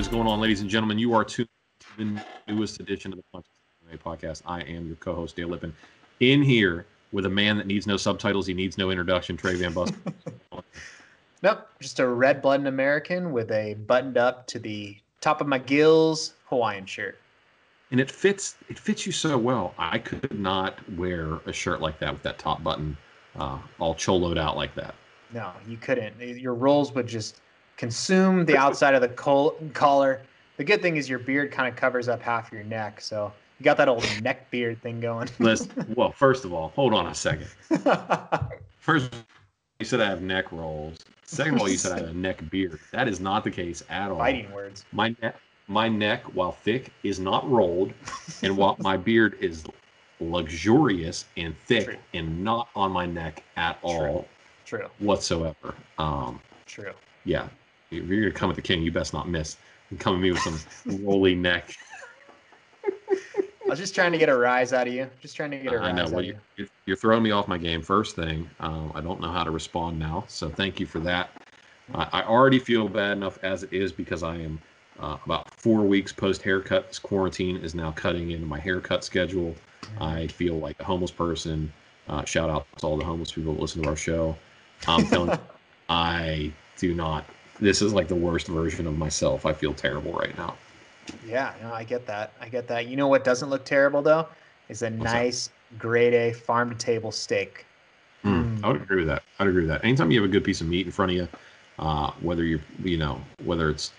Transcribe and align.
What 0.00 0.06
is 0.06 0.12
going 0.14 0.28
on, 0.28 0.40
ladies 0.40 0.62
and 0.62 0.70
gentlemen? 0.70 0.98
You 0.98 1.12
are 1.12 1.24
tuned 1.24 1.50
to 1.80 1.86
the 1.98 2.24
newest 2.48 2.80
edition 2.80 3.12
of 3.12 3.18
the 3.18 3.24
Punch 3.34 3.44
podcast. 4.02 4.40
I 4.46 4.62
am 4.62 4.86
your 4.86 4.96
co-host, 4.96 5.36
Dale 5.36 5.48
Lippin, 5.48 5.74
in 6.20 6.42
here 6.42 6.86
with 7.12 7.26
a 7.26 7.28
man 7.28 7.58
that 7.58 7.66
needs 7.66 7.86
no 7.86 7.98
subtitles. 7.98 8.46
He 8.46 8.54
needs 8.54 8.78
no 8.78 8.90
introduction. 8.90 9.36
Trey 9.36 9.56
Van 9.56 9.74
Bus. 9.74 9.92
Nope, 11.42 11.68
just 11.80 12.00
a 12.00 12.08
red-blooded 12.08 12.66
American 12.66 13.30
with 13.30 13.50
a 13.50 13.74
buttoned 13.74 14.16
up 14.16 14.46
to 14.46 14.58
the 14.58 14.96
top 15.20 15.42
of 15.42 15.46
my 15.46 15.58
gills 15.58 16.32
Hawaiian 16.46 16.86
shirt. 16.86 17.18
and 17.90 18.00
it 18.00 18.10
fits. 18.10 18.56
It 18.70 18.78
fits 18.78 19.04
you 19.04 19.12
so 19.12 19.36
well. 19.36 19.74
I 19.76 19.98
could 19.98 20.40
not 20.40 20.78
wear 20.96 21.40
a 21.44 21.52
shirt 21.52 21.82
like 21.82 21.98
that 21.98 22.14
with 22.14 22.22
that 22.22 22.38
top 22.38 22.62
button 22.62 22.96
uh, 23.38 23.58
all 23.78 23.94
choloed 23.94 24.38
out 24.38 24.56
like 24.56 24.74
that. 24.76 24.94
No, 25.34 25.52
you 25.68 25.76
couldn't. 25.76 26.18
Your 26.18 26.54
rolls 26.54 26.94
would 26.94 27.06
just 27.06 27.42
consume 27.80 28.44
the 28.44 28.58
outside 28.58 28.94
of 28.94 29.00
the 29.00 29.08
col- 29.08 29.56
collar. 29.72 30.20
The 30.58 30.64
good 30.64 30.82
thing 30.82 30.96
is 30.96 31.08
your 31.08 31.18
beard 31.18 31.50
kind 31.50 31.66
of 31.66 31.76
covers 31.76 32.08
up 32.08 32.20
half 32.20 32.52
your 32.52 32.62
neck, 32.64 33.00
so 33.00 33.32
you 33.58 33.64
got 33.64 33.78
that 33.78 33.88
old 33.88 34.04
neck 34.22 34.50
beard 34.50 34.82
thing 34.82 35.00
going. 35.00 35.30
Listen, 35.38 35.70
well, 35.96 36.12
first 36.12 36.44
of 36.44 36.52
all, 36.52 36.72
hold 36.76 36.92
on 36.92 37.06
a 37.06 37.14
second. 37.14 37.48
First, 38.80 39.14
you 39.78 39.86
said 39.86 39.98
I 40.02 40.10
have 40.10 40.20
neck 40.20 40.52
rolls. 40.52 40.98
Second 41.24 41.54
of 41.54 41.60
all, 41.62 41.68
you 41.70 41.78
said 41.78 41.92
I 41.92 42.00
have 42.00 42.10
a 42.10 42.12
neck 42.12 42.50
beard. 42.50 42.78
That 42.92 43.08
is 43.08 43.18
not 43.18 43.44
the 43.44 43.50
case 43.50 43.82
at 43.88 44.10
all. 44.10 44.18
Fighting 44.18 44.52
words. 44.52 44.84
My 44.92 45.16
neck, 45.22 45.36
my 45.66 45.88
neck, 45.88 46.22
while 46.34 46.52
thick, 46.52 46.92
is 47.02 47.18
not 47.18 47.50
rolled, 47.50 47.94
and 48.42 48.58
while 48.58 48.76
my 48.80 48.98
beard 48.98 49.38
is 49.40 49.64
luxurious 50.20 51.24
and 51.38 51.56
thick 51.64 51.86
True. 51.86 51.96
and 52.12 52.44
not 52.44 52.68
on 52.76 52.92
my 52.92 53.06
neck 53.06 53.42
at 53.56 53.78
all 53.80 54.28
True. 54.66 54.90
whatsoever. 54.98 55.74
Um, 55.96 56.42
True. 56.66 56.92
yeah, 57.24 57.48
if 57.90 58.06
you're 58.08 58.20
gonna 58.22 58.32
come 58.32 58.50
at 58.50 58.56
the 58.56 58.62
king, 58.62 58.82
you 58.82 58.92
best 58.92 59.12
not 59.12 59.28
miss. 59.28 59.56
And 59.90 59.98
come 59.98 60.14
at 60.14 60.20
me 60.20 60.30
with 60.30 60.40
some 60.40 60.58
rolly 61.04 61.34
neck. 61.34 61.74
I 62.86 63.68
was 63.68 63.78
just 63.78 63.94
trying 63.94 64.12
to 64.12 64.18
get 64.18 64.28
a 64.28 64.36
rise 64.36 64.72
out 64.72 64.86
of 64.88 64.92
you. 64.92 65.08
Just 65.20 65.36
trying 65.36 65.50
to 65.52 65.58
get 65.58 65.72
a 65.72 65.78
rise 65.78 65.88
I 65.88 65.92
know. 65.92 66.02
out 66.02 66.10
Well, 66.10 66.20
of 66.20 66.26
you, 66.26 66.36
you. 66.56 66.68
you're- 66.86 66.96
throwing 66.96 67.22
me 67.22 67.30
off 67.30 67.46
my 67.48 67.58
game. 67.58 67.82
First 67.82 68.16
thing, 68.16 68.48
um, 68.58 68.90
I 68.94 69.00
don't 69.00 69.20
know 69.20 69.30
how 69.30 69.44
to 69.44 69.50
respond 69.50 69.98
now, 69.98 70.24
so 70.28 70.48
thank 70.48 70.80
you 70.80 70.86
for 70.86 70.98
that. 71.00 71.30
I 71.94 72.20
I 72.20 72.22
already 72.24 72.58
feel 72.58 72.88
bad 72.88 73.12
enough 73.12 73.38
as 73.42 73.62
it 73.62 73.72
is 73.72 73.92
because 73.92 74.22
I 74.22 74.36
am 74.36 74.60
uh, 75.00 75.16
about 75.24 75.50
four 75.50 75.82
weeks 75.82 76.12
post 76.12 76.42
haircut. 76.42 76.88
This 76.88 76.98
quarantine 76.98 77.56
is 77.58 77.74
now 77.74 77.90
cutting 77.92 78.30
into 78.32 78.46
my 78.46 78.58
haircut 78.58 79.04
schedule. 79.04 79.54
I 80.00 80.26
feel 80.28 80.54
like 80.58 80.76
a 80.80 80.84
homeless 80.84 81.10
person. 81.10 81.72
Uh, 82.08 82.24
shout 82.24 82.50
out 82.50 82.66
to 82.78 82.86
all 82.86 82.96
the 82.96 83.04
homeless 83.04 83.32
people 83.32 83.54
that 83.54 83.60
listen 83.60 83.82
to 83.82 83.88
our 83.88 83.96
show. 83.96 84.36
I'm 84.88 85.06
telling 85.06 85.30
you, 85.30 85.38
I 85.88 86.52
do 86.76 86.92
not. 86.94 87.24
This 87.60 87.82
is 87.82 87.92
like 87.92 88.08
the 88.08 88.14
worst 88.14 88.46
version 88.46 88.86
of 88.86 88.96
myself. 88.96 89.44
I 89.44 89.52
feel 89.52 89.74
terrible 89.74 90.12
right 90.12 90.36
now. 90.38 90.56
Yeah, 91.26 91.52
no, 91.62 91.72
I 91.72 91.84
get 91.84 92.06
that. 92.06 92.32
I 92.40 92.48
get 92.48 92.66
that. 92.68 92.86
You 92.86 92.96
know 92.96 93.08
what 93.08 93.24
doesn't 93.24 93.50
look 93.50 93.64
terrible 93.64 94.02
though? 94.02 94.26
Is 94.68 94.82
a 94.82 94.90
that? 94.90 94.98
nice 94.98 95.50
grade 95.78 96.14
A 96.14 96.32
farm 96.32 96.70
to 96.70 96.76
table 96.76 97.12
steak. 97.12 97.64
Mm, 98.24 98.64
I 98.64 98.68
would 98.68 98.82
agree 98.82 98.98
with 98.98 99.08
that. 99.08 99.22
I'd 99.38 99.48
agree 99.48 99.62
with 99.62 99.70
that. 99.70 99.84
Anytime 99.84 100.10
you 100.10 100.20
have 100.20 100.28
a 100.28 100.32
good 100.32 100.44
piece 100.44 100.60
of 100.60 100.68
meat 100.68 100.86
in 100.86 100.92
front 100.92 101.10
of 101.12 101.16
you, 101.16 101.28
uh, 101.78 102.10
whether 102.20 102.44
you're, 102.44 102.60
you 102.84 102.98
know, 102.98 103.20
whether 103.44 103.70
it's 103.70 103.92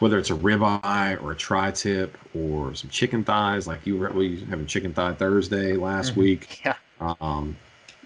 whether 0.00 0.18
it's 0.18 0.30
a 0.30 0.34
ribeye 0.34 1.22
or 1.22 1.32
a 1.32 1.36
tri-tip 1.36 2.18
or 2.34 2.74
some 2.74 2.90
chicken 2.90 3.22
thighs, 3.22 3.66
like 3.68 3.86
you 3.86 3.96
were 3.96 4.10
we 4.10 4.40
having 4.50 4.66
chicken 4.66 4.92
thigh 4.92 5.12
Thursday 5.14 5.74
last 5.74 6.14
Mhm. 6.14 6.16
week. 6.16 6.60
Yeah. 6.64 6.74
Um, 7.20 7.56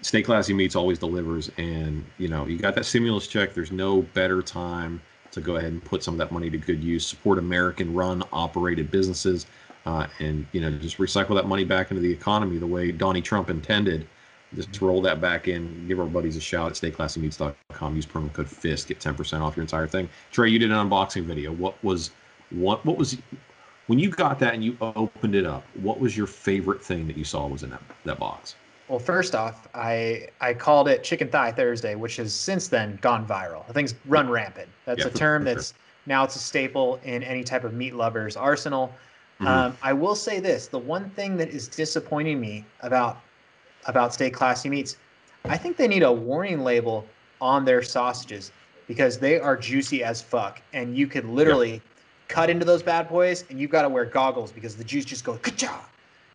Stay 0.01 0.21
Classy 0.21 0.53
Meats 0.53 0.75
always 0.75 0.99
delivers, 0.99 1.49
and 1.57 2.05
you 2.17 2.27
know 2.27 2.45
you 2.45 2.57
got 2.57 2.75
that 2.75 2.85
stimulus 2.85 3.27
check. 3.27 3.53
There's 3.53 3.71
no 3.71 4.01
better 4.01 4.41
time 4.41 5.01
to 5.31 5.41
go 5.41 5.55
ahead 5.55 5.71
and 5.71 5.83
put 5.83 6.03
some 6.03 6.13
of 6.13 6.17
that 6.19 6.31
money 6.31 6.49
to 6.49 6.57
good 6.57 6.83
use. 6.83 7.05
Support 7.05 7.39
American-run, 7.39 8.23
operated 8.31 8.91
businesses, 8.91 9.47
uh, 9.85 10.07
and 10.19 10.45
you 10.51 10.61
know 10.61 10.71
just 10.71 10.97
recycle 10.97 11.35
that 11.35 11.47
money 11.47 11.63
back 11.63 11.89
into 11.91 12.01
the 12.01 12.11
economy 12.11 12.57
the 12.57 12.67
way 12.67 12.91
Donnie 12.91 13.21
Trump 13.21 13.49
intended. 13.49 14.07
Just 14.55 14.79
roll 14.81 15.01
that 15.01 15.19
back 15.19 15.47
in. 15.47 15.87
Give 15.87 15.99
our 15.99 16.05
buddies 16.05 16.37
a 16.37 16.41
shout 16.41 16.67
at 16.71 16.73
StayClassyMeats.com. 16.93 17.95
Use 17.95 18.05
promo 18.05 18.31
code 18.31 18.49
FIST. 18.49 18.87
Get 18.87 18.99
ten 18.99 19.15
percent 19.15 19.43
off 19.43 19.57
your 19.57 19.63
entire 19.63 19.87
thing. 19.87 20.07
Trey, 20.31 20.49
you 20.49 20.59
did 20.59 20.71
an 20.71 20.89
unboxing 20.89 21.23
video. 21.23 21.51
What 21.51 21.83
was 21.83 22.11
what? 22.51 22.85
What 22.85 22.97
was 22.97 23.17
when 23.87 23.99
you 23.99 24.09
got 24.09 24.37
that 24.39 24.53
and 24.53 24.63
you 24.63 24.77
opened 24.79 25.35
it 25.35 25.45
up? 25.45 25.65
What 25.81 25.99
was 25.99 26.15
your 26.15 26.27
favorite 26.27 26.83
thing 26.83 27.07
that 27.07 27.17
you 27.17 27.23
saw 27.23 27.47
was 27.47 27.63
in 27.63 27.71
that 27.71 27.81
that 28.05 28.19
box? 28.19 28.55
Well, 28.89 28.99
first 28.99 29.35
off, 29.35 29.67
I 29.73 30.27
I 30.39 30.53
called 30.53 30.87
it 30.87 31.03
Chicken 31.03 31.29
Thigh 31.29 31.51
Thursday, 31.51 31.95
which 31.95 32.15
has 32.17 32.33
since 32.33 32.67
then 32.67 32.97
gone 33.01 33.27
viral. 33.27 33.67
The 33.67 33.73
thing's 33.73 33.95
run 34.05 34.29
rampant. 34.29 34.69
That's 34.85 34.99
Yeah, 35.01 35.07
a 35.07 35.11
term 35.11 35.43
for 35.43 35.47
sure. 35.47 35.55
that's 35.55 35.73
now 36.05 36.23
it's 36.23 36.35
a 36.35 36.39
staple 36.39 36.99
in 37.03 37.21
any 37.23 37.43
type 37.43 37.63
of 37.65 37.73
meat 37.73 37.95
lover's 37.95 38.37
arsenal. 38.37 38.95
Mhm. 39.41 39.47
Um, 39.47 39.77
I 39.81 39.93
will 39.93 40.15
say 40.15 40.39
this: 40.39 40.67
the 40.67 40.79
one 40.79 41.09
thing 41.11 41.35
that 41.37 41.49
is 41.49 41.67
disappointing 41.67 42.39
me 42.39 42.65
about 42.81 43.17
about 43.87 44.13
Stay 44.13 44.29
Classy 44.29 44.69
Meats, 44.69 44.95
I 45.45 45.57
think 45.57 45.77
they 45.77 45.87
need 45.87 46.03
a 46.03 46.11
warning 46.11 46.61
label 46.61 47.07
on 47.41 47.65
their 47.65 47.81
sausages 47.81 48.51
because 48.87 49.19
they 49.19 49.37
are 49.37 49.57
juicy 49.57 50.03
as 50.03 50.21
fuck, 50.21 50.61
and 50.73 50.95
you 50.95 51.07
could 51.07 51.25
literally 51.25 51.81
cut 52.29 52.49
into 52.49 52.65
those 52.65 52.83
bad 52.83 53.09
boys, 53.09 53.43
and 53.49 53.59
you've 53.59 53.71
got 53.71 53.81
to 53.83 53.89
wear 53.89 54.05
goggles 54.05 54.51
because 54.51 54.75
the 54.77 54.83
juice 54.83 55.05
just 55.05 55.23
goes 55.25 55.39
ka 55.39 55.85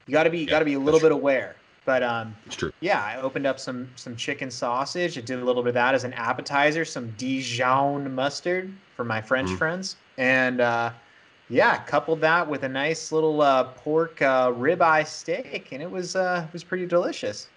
You 0.06 0.12
got 0.12 0.24
to 0.24 0.30
be 0.30 0.38
you 0.38 0.46
Yeah, 0.46 0.50
got 0.50 0.58
to 0.60 0.64
be 0.64 0.74
a 0.74 0.80
little 0.80 1.00
bit 1.00 1.12
aware. 1.12 1.61
But 1.84 2.02
um, 2.02 2.36
It's 2.46 2.56
true. 2.56 2.72
yeah, 2.80 3.02
I 3.02 3.20
opened 3.20 3.46
up 3.46 3.58
some 3.58 3.90
some 3.96 4.16
chicken 4.16 4.50
sausage. 4.50 5.18
I 5.18 5.20
did 5.20 5.40
a 5.40 5.44
little 5.44 5.62
bit 5.62 5.70
of 5.70 5.74
that 5.74 5.94
as 5.94 6.04
an 6.04 6.12
appetizer, 6.14 6.84
some 6.84 7.12
Dijon 7.12 8.14
mustard 8.14 8.80
for 8.96 9.04
my 9.04 9.20
French 9.20 9.50
Mhm. 9.50 9.58
friends, 9.58 9.96
and 10.18 10.60
uh, 10.60 10.92
yeah, 11.48 11.82
coupled 11.84 12.20
that 12.22 12.48
with 12.48 12.62
a 12.64 12.68
nice 12.68 13.12
little 13.12 13.40
uh, 13.42 13.72
pork 13.74 14.22
uh, 14.22 14.50
ribeye 14.52 15.06
steak, 15.06 15.72
and 15.72 15.82
it 15.82 15.90
was 15.90 16.16
uh, 16.16 16.44
it 16.46 16.52
was 16.52 16.64
pretty 16.64 16.86
delicious. 16.86 17.50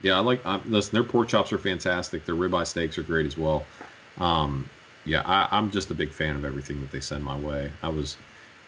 Yeah, 0.00 0.16
I 0.16 0.20
like. 0.20 0.44
Um, 0.44 0.62
listen, 0.66 0.92
their 0.92 1.04
pork 1.04 1.28
chops 1.28 1.52
are 1.52 1.58
fantastic. 1.58 2.24
Their 2.24 2.34
ribeye 2.34 2.66
steaks 2.66 2.98
are 2.98 3.02
great 3.02 3.26
as 3.26 3.36
well. 3.36 3.70
Um, 4.18 4.70
yeah, 5.04 5.22
I, 5.24 5.48
I'm 5.56 5.70
just 5.70 5.90
a 5.90 5.94
big 5.94 6.12
fan 6.12 6.36
of 6.36 6.44
everything 6.44 6.80
that 6.80 6.90
they 6.90 7.00
send 7.00 7.22
my 7.24 7.36
way. 7.36 7.72
I 7.82 7.88
was 7.88 8.16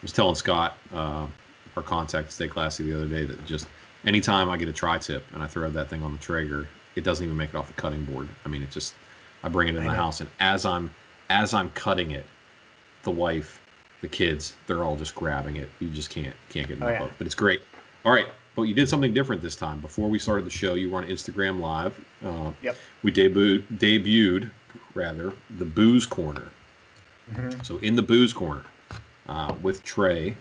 was 0.01 0.11
telling 0.13 0.35
Scott, 0.35 0.77
uh, 0.93 1.27
our 1.75 1.83
contact 1.83 2.27
at 2.27 2.31
Stay 2.33 2.47
Classy, 2.47 2.83
the 2.83 2.95
other 2.95 3.07
day 3.07 3.25
that 3.25 3.43
just 3.43 3.67
anytime 4.05 4.49
I 4.49 4.57
get 4.57 4.67
a 4.67 4.73
tri-tip 4.73 5.23
and 5.33 5.41
I 5.43 5.47
throw 5.47 5.69
that 5.69 5.89
thing 5.89 6.03
on 6.03 6.11
the 6.11 6.17
Traeger, 6.19 6.67
it 6.95 7.03
doesn't 7.03 7.23
even 7.25 7.35
make 7.37 7.49
it 7.49 7.55
off 7.55 7.67
the 7.67 7.73
cutting 7.73 8.05
board. 8.05 8.27
I 8.45 8.49
mean, 8.49 8.61
it 8.63 8.71
just 8.71 8.93
I 9.43 9.49
bring 9.49 9.67
it 9.67 9.71
in 9.75 9.81
I 9.81 9.85
the 9.85 9.89
know. 9.89 9.95
house, 9.95 10.21
and 10.21 10.29
as 10.39 10.65
I'm 10.65 10.89
as 11.29 11.53
I'm 11.53 11.69
cutting 11.71 12.11
it, 12.11 12.25
the 13.03 13.11
wife, 13.11 13.61
the 14.01 14.07
kids, 14.07 14.53
they're 14.67 14.83
all 14.83 14.95
just 14.95 15.15
grabbing 15.15 15.57
it. 15.57 15.69
You 15.79 15.89
just 15.89 16.09
can't 16.09 16.35
can't 16.49 16.67
get 16.67 16.81
Oh, 16.81 16.87
enough 16.87 16.99
yeah. 16.99 17.03
of 17.05 17.11
it. 17.11 17.13
But 17.17 17.27
it's 17.27 17.35
great. 17.35 17.61
All 18.05 18.13
right, 18.13 18.27
but 18.55 18.63
you 18.63 18.73
did 18.75 18.87
something 18.87 19.13
different 19.13 19.41
this 19.41 19.55
time. 19.55 19.79
Before 19.79 20.07
we 20.09 20.19
started 20.19 20.45
the 20.45 20.49
show, 20.51 20.75
you 20.75 20.89
were 20.91 20.99
on 20.99 21.07
Instagram 21.07 21.59
Live. 21.59 21.99
Uh, 22.23 22.51
Yep. 22.61 22.77
We 23.03 23.11
debuted 23.11 23.63
debuted 23.77 24.51
rather 24.93 25.33
the 25.57 25.65
booze 25.65 26.05
corner. 26.05 26.49
So 27.63 27.77
in 27.79 27.95
the 27.95 28.03
booze 28.03 28.31
corner 28.33 28.63
uh, 29.27 29.53
with 29.63 29.83
Trey, 29.83 30.37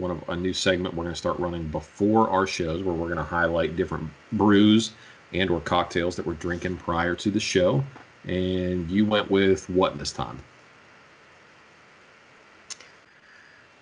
one 0.00 0.10
of 0.10 0.28
a 0.28 0.36
new 0.36 0.52
segment 0.52 0.94
we're 0.94 1.04
going 1.04 1.14
to 1.14 1.18
start 1.18 1.38
running 1.38 1.68
before 1.68 2.28
our 2.30 2.46
shows, 2.46 2.82
where 2.82 2.94
we're 2.94 3.06
going 3.06 3.18
to 3.18 3.22
highlight 3.22 3.76
different 3.76 4.08
brews 4.32 4.92
and 5.32 5.50
or 5.50 5.60
cocktails 5.60 6.16
that 6.16 6.26
we're 6.26 6.34
drinking 6.34 6.76
prior 6.76 7.14
to 7.14 7.30
the 7.30 7.40
show. 7.40 7.84
And 8.24 8.90
you 8.90 9.06
went 9.06 9.30
with 9.30 9.68
what 9.70 9.98
this 9.98 10.12
time? 10.12 10.38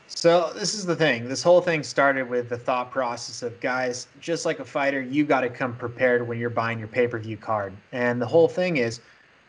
So 0.07 0.53
this 0.53 0.75
is 0.75 0.85
the 0.85 0.97
thing. 0.97 1.29
This 1.29 1.43
whole 1.43 1.61
thing 1.61 1.83
started 1.83 2.29
with 2.29 2.49
the 2.49 2.59
thought 2.59 2.91
process 2.91 3.43
of 3.43 3.61
guys, 3.61 4.09
just 4.21 4.45
like 4.45 4.59
a 4.59 4.65
fighter, 4.65 5.01
you 5.01 5.25
got 5.25 5.43
to 5.43 5.49
come 5.49 5.77
prepared 5.77 6.27
when 6.27 6.39
you're 6.39 6.51
buying 6.51 6.79
your 6.79 6.89
pay-per-view 6.89 7.37
card. 7.37 7.73
And 7.93 8.21
the 8.21 8.27
whole 8.27 8.49
thing 8.49 8.79
is 8.79 9.01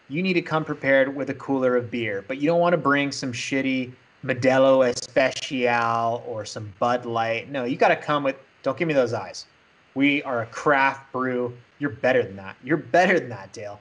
you 0.10 0.22
need 0.22 0.34
to 0.34 0.42
come 0.42 0.64
prepared 0.64 1.16
with 1.16 1.30
a 1.30 1.34
cooler 1.34 1.76
of 1.76 1.90
beer, 1.90 2.24
but 2.28 2.38
you 2.38 2.48
don't 2.48 2.60
want 2.60 2.74
to 2.74 2.78
bring 2.78 3.12
some 3.12 3.32
shitty 3.32 3.92
Modelo 4.24 4.88
Especial 4.90 6.24
or 6.28 6.46
some 6.46 6.74
Bud 6.80 7.06
Light. 7.06 7.50
No, 7.50 7.64
you 7.64 7.78
got 7.78 7.90
to 7.90 7.96
come 7.96 8.24
with 8.24 8.36
don't 8.62 8.78
give 8.78 8.88
me 8.88 8.94
those 8.94 9.14
eyes. 9.14 9.46
We 9.96 10.22
are 10.24 10.42
a 10.42 10.46
craft 10.48 11.12
brew. 11.12 11.54
You're 11.80 11.92
better 11.92 12.24
than 12.24 12.36
that. 12.36 12.58
You're 12.64 12.78
better 12.78 13.20
than 13.20 13.30
that, 13.30 13.54
Dale. 13.54 13.80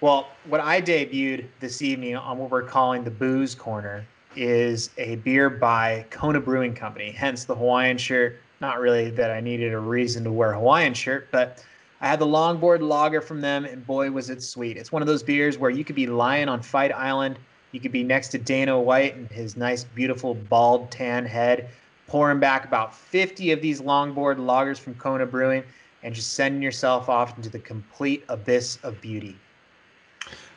Well, 0.00 0.28
what 0.48 0.60
I 0.60 0.80
debuted 0.80 1.46
this 1.58 1.82
evening 1.82 2.16
on 2.16 2.38
what 2.38 2.50
we're 2.50 2.62
calling 2.62 3.02
the 3.02 3.10
booze 3.10 3.54
corner 3.54 4.06
is 4.36 4.90
a 4.98 5.16
beer 5.16 5.48
by 5.50 6.04
Kona 6.10 6.40
Brewing 6.40 6.74
Company, 6.74 7.10
hence 7.10 7.44
the 7.44 7.54
Hawaiian 7.54 7.98
shirt. 7.98 8.38
Not 8.60 8.78
really 8.78 9.10
that 9.10 9.30
I 9.30 9.40
needed 9.40 9.72
a 9.72 9.78
reason 9.78 10.22
to 10.24 10.32
wear 10.32 10.52
a 10.52 10.58
Hawaiian 10.58 10.94
shirt, 10.94 11.28
but 11.32 11.64
I 12.00 12.08
had 12.08 12.18
the 12.18 12.26
longboard 12.26 12.82
lager 12.82 13.20
from 13.20 13.40
them, 13.40 13.64
and 13.64 13.86
boy, 13.86 14.10
was 14.10 14.28
it 14.28 14.42
sweet. 14.42 14.76
It's 14.76 14.92
one 14.92 15.02
of 15.02 15.08
those 15.08 15.22
beers 15.22 15.58
where 15.58 15.70
you 15.70 15.84
could 15.84 15.96
be 15.96 16.06
lying 16.06 16.48
on 16.48 16.60
Fight 16.60 16.92
Island, 16.92 17.38
you 17.72 17.80
could 17.80 17.92
be 17.92 18.02
next 18.02 18.28
to 18.28 18.38
Dana 18.38 18.78
White 18.78 19.16
and 19.16 19.30
his 19.30 19.56
nice, 19.56 19.84
beautiful, 19.84 20.34
bald, 20.34 20.90
tan 20.90 21.24
head, 21.26 21.68
pouring 22.06 22.38
back 22.38 22.64
about 22.64 22.94
50 22.94 23.52
of 23.52 23.60
these 23.60 23.80
longboard 23.80 24.36
lagers 24.36 24.78
from 24.78 24.94
Kona 24.94 25.26
Brewing, 25.26 25.62
and 26.02 26.14
just 26.14 26.34
sending 26.34 26.62
yourself 26.62 27.08
off 27.08 27.36
into 27.36 27.48
the 27.48 27.58
complete 27.58 28.24
abyss 28.28 28.78
of 28.82 29.00
beauty. 29.00 29.36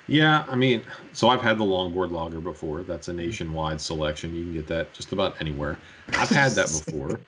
Yeah, 0.10 0.44
I 0.50 0.56
mean, 0.56 0.82
so 1.14 1.30
I've 1.30 1.42
had 1.42 1.60
the 1.60 1.64
longboard 1.64 2.12
lager 2.12 2.42
before. 2.42 2.82
That's 2.82 3.10
a 3.10 3.14
nationwide 3.14 3.80
selection. 3.80 4.36
You 4.36 4.44
can 4.44 4.54
get 4.54 4.68
that 4.68 4.92
just 4.92 5.12
about 5.12 5.40
anywhere. 5.40 5.78
I've 6.14 6.30
had 6.30 6.54
that 6.54 6.84
before. 6.86 7.20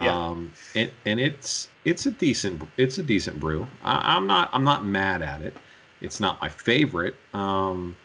yeah. 0.00 0.16
Um, 0.16 0.52
and, 0.76 0.90
and 1.06 1.18
it's 1.18 1.68
it's 1.84 2.06
a 2.06 2.12
decent 2.12 2.62
it's 2.76 2.98
a 2.98 3.02
decent 3.02 3.40
brew. 3.40 3.66
I, 3.82 4.16
am 4.16 4.28
not 4.28 4.48
I'm 4.52 4.62
not 4.62 4.84
mad 4.84 5.22
at 5.22 5.42
it. 5.42 5.56
It's 6.00 6.20
not 6.20 6.40
my 6.40 6.48
favorite. 6.48 7.16
Um, 7.34 7.96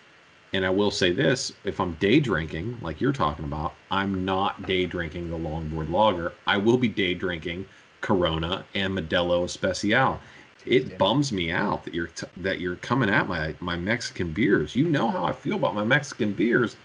and 0.56 0.66
I 0.66 0.70
will 0.70 0.92
say 0.92 1.12
this: 1.12 1.52
if 1.64 1.80
I'm 1.80 1.94
day 1.94 2.20
drinking, 2.20 2.78
like 2.82 3.02
you're 3.02 3.14
talking 3.14 3.46
about, 3.46 3.74
I'm 3.92 4.26
not 4.26 4.66
day 4.66 4.86
drinking 4.86 5.30
the 5.30 5.38
longboard 5.38 5.90
lager. 5.90 6.34
I 6.48 6.58
will 6.58 6.78
be 6.78 6.88
day 6.88 7.14
drinking 7.14 7.66
Corona 8.02 8.66
and 8.74 8.98
Modelo 8.98 9.44
Especial 9.44 10.20
it 10.66 10.88
yeah. 10.88 10.98
bums 10.98 11.32
me 11.32 11.52
out 11.52 11.84
that 11.84 11.94
you're 11.94 12.08
t- 12.08 12.28
that 12.38 12.60
you're 12.60 12.78
coming 12.78 13.10
at 13.10 13.28
my 13.28 13.54
my 13.60 13.76
Mexican 13.76 14.32
beers. 14.32 14.76
You 14.76 14.88
know 14.88 15.10
how 15.10 15.24
I 15.24 15.32
feel 15.32 15.56
about 15.56 15.76
my 15.76 15.84
Mexican 15.84 16.34
beers, 16.34 16.76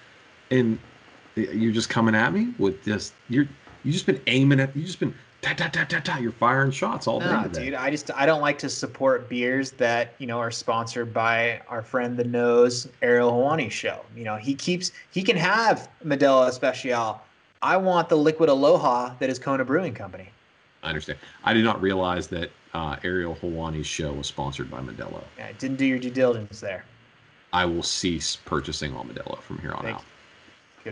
and 0.51 0.79
you're 1.35 1.73
just 1.73 1.89
coming 1.89 2.15
at 2.15 2.33
me 2.33 2.53
with 2.59 2.85
this. 2.85 3.13
You're 3.29 3.49
you 3.85 3.93
just 3.93 4.07
been 4.07 4.21
aiming 4.27 4.61
at. 4.61 4.77
You 4.77 4.85
just 4.85 5.01
been 5.01 5.15
ta 5.43 5.55
ta 5.55 5.69
ta 5.69 5.85
ta 5.85 6.01
ta. 6.01 6.19
You're 6.19 6.33
firing 6.33 6.71
shots 6.71 7.07
all 7.07 7.21
day. 7.21 7.43
today. 7.45 7.65
dude. 7.67 7.75
I 7.75 7.91
just 7.91 8.11
I 8.15 8.27
don't 8.27 8.41
like 8.41 8.59
to 8.59 8.69
support 8.69 9.29
beers 9.29 9.73
that 9.73 10.15
you 10.19 10.27
know 10.27 10.39
are 10.39 10.51
sponsored 10.51 11.13
by 11.13 11.61
our 11.69 11.83
friend 11.83 12.17
the 12.17 12.25
Nose 12.25 12.89
Ariel 13.03 13.33
Helwani 13.33 13.71
show. 13.71 14.01
You 14.17 14.25
know 14.25 14.37
he 14.37 14.55
keeps 14.55 14.93
he 15.11 15.23
can 15.23 15.37
have 15.37 15.89
Modelo 16.05 16.49
Especial. 16.49 17.21
I 17.63 17.77
want 17.77 18.09
the 18.09 18.17
Liquid 18.17 18.49
Aloha 18.49 19.15
that 19.19 19.29
is 19.29 19.39
Kona 19.39 19.65
Brewing 19.65 19.95
Company. 19.95 20.29
I 20.83 20.89
understand. 20.89 21.19
I 21.45 21.53
did 21.53 21.65
not 21.65 21.81
realize 21.83 22.27
that 22.29 22.51
uh, 22.73 22.97
Ariel 23.05 23.37
Helwani's 23.37 23.87
show 23.87 24.13
was 24.13 24.27
sponsored 24.27 24.71
by 24.71 24.81
Modelo. 24.81 25.23
Yeah, 25.37 25.51
didn't 25.59 25.77
do 25.77 25.85
your 25.85 25.99
due 25.99 26.11
diligence 26.11 26.61
there. 26.61 26.85
I 27.53 27.65
will 27.65 27.83
cease 27.83 28.37
purchasing 28.37 28.95
all 28.95 29.05
Modelo 29.05 29.41
from 29.43 29.59
here 29.59 29.73
on 29.73 29.83
Thank 29.83 29.97
out. 29.97 30.03
You. 30.03 30.07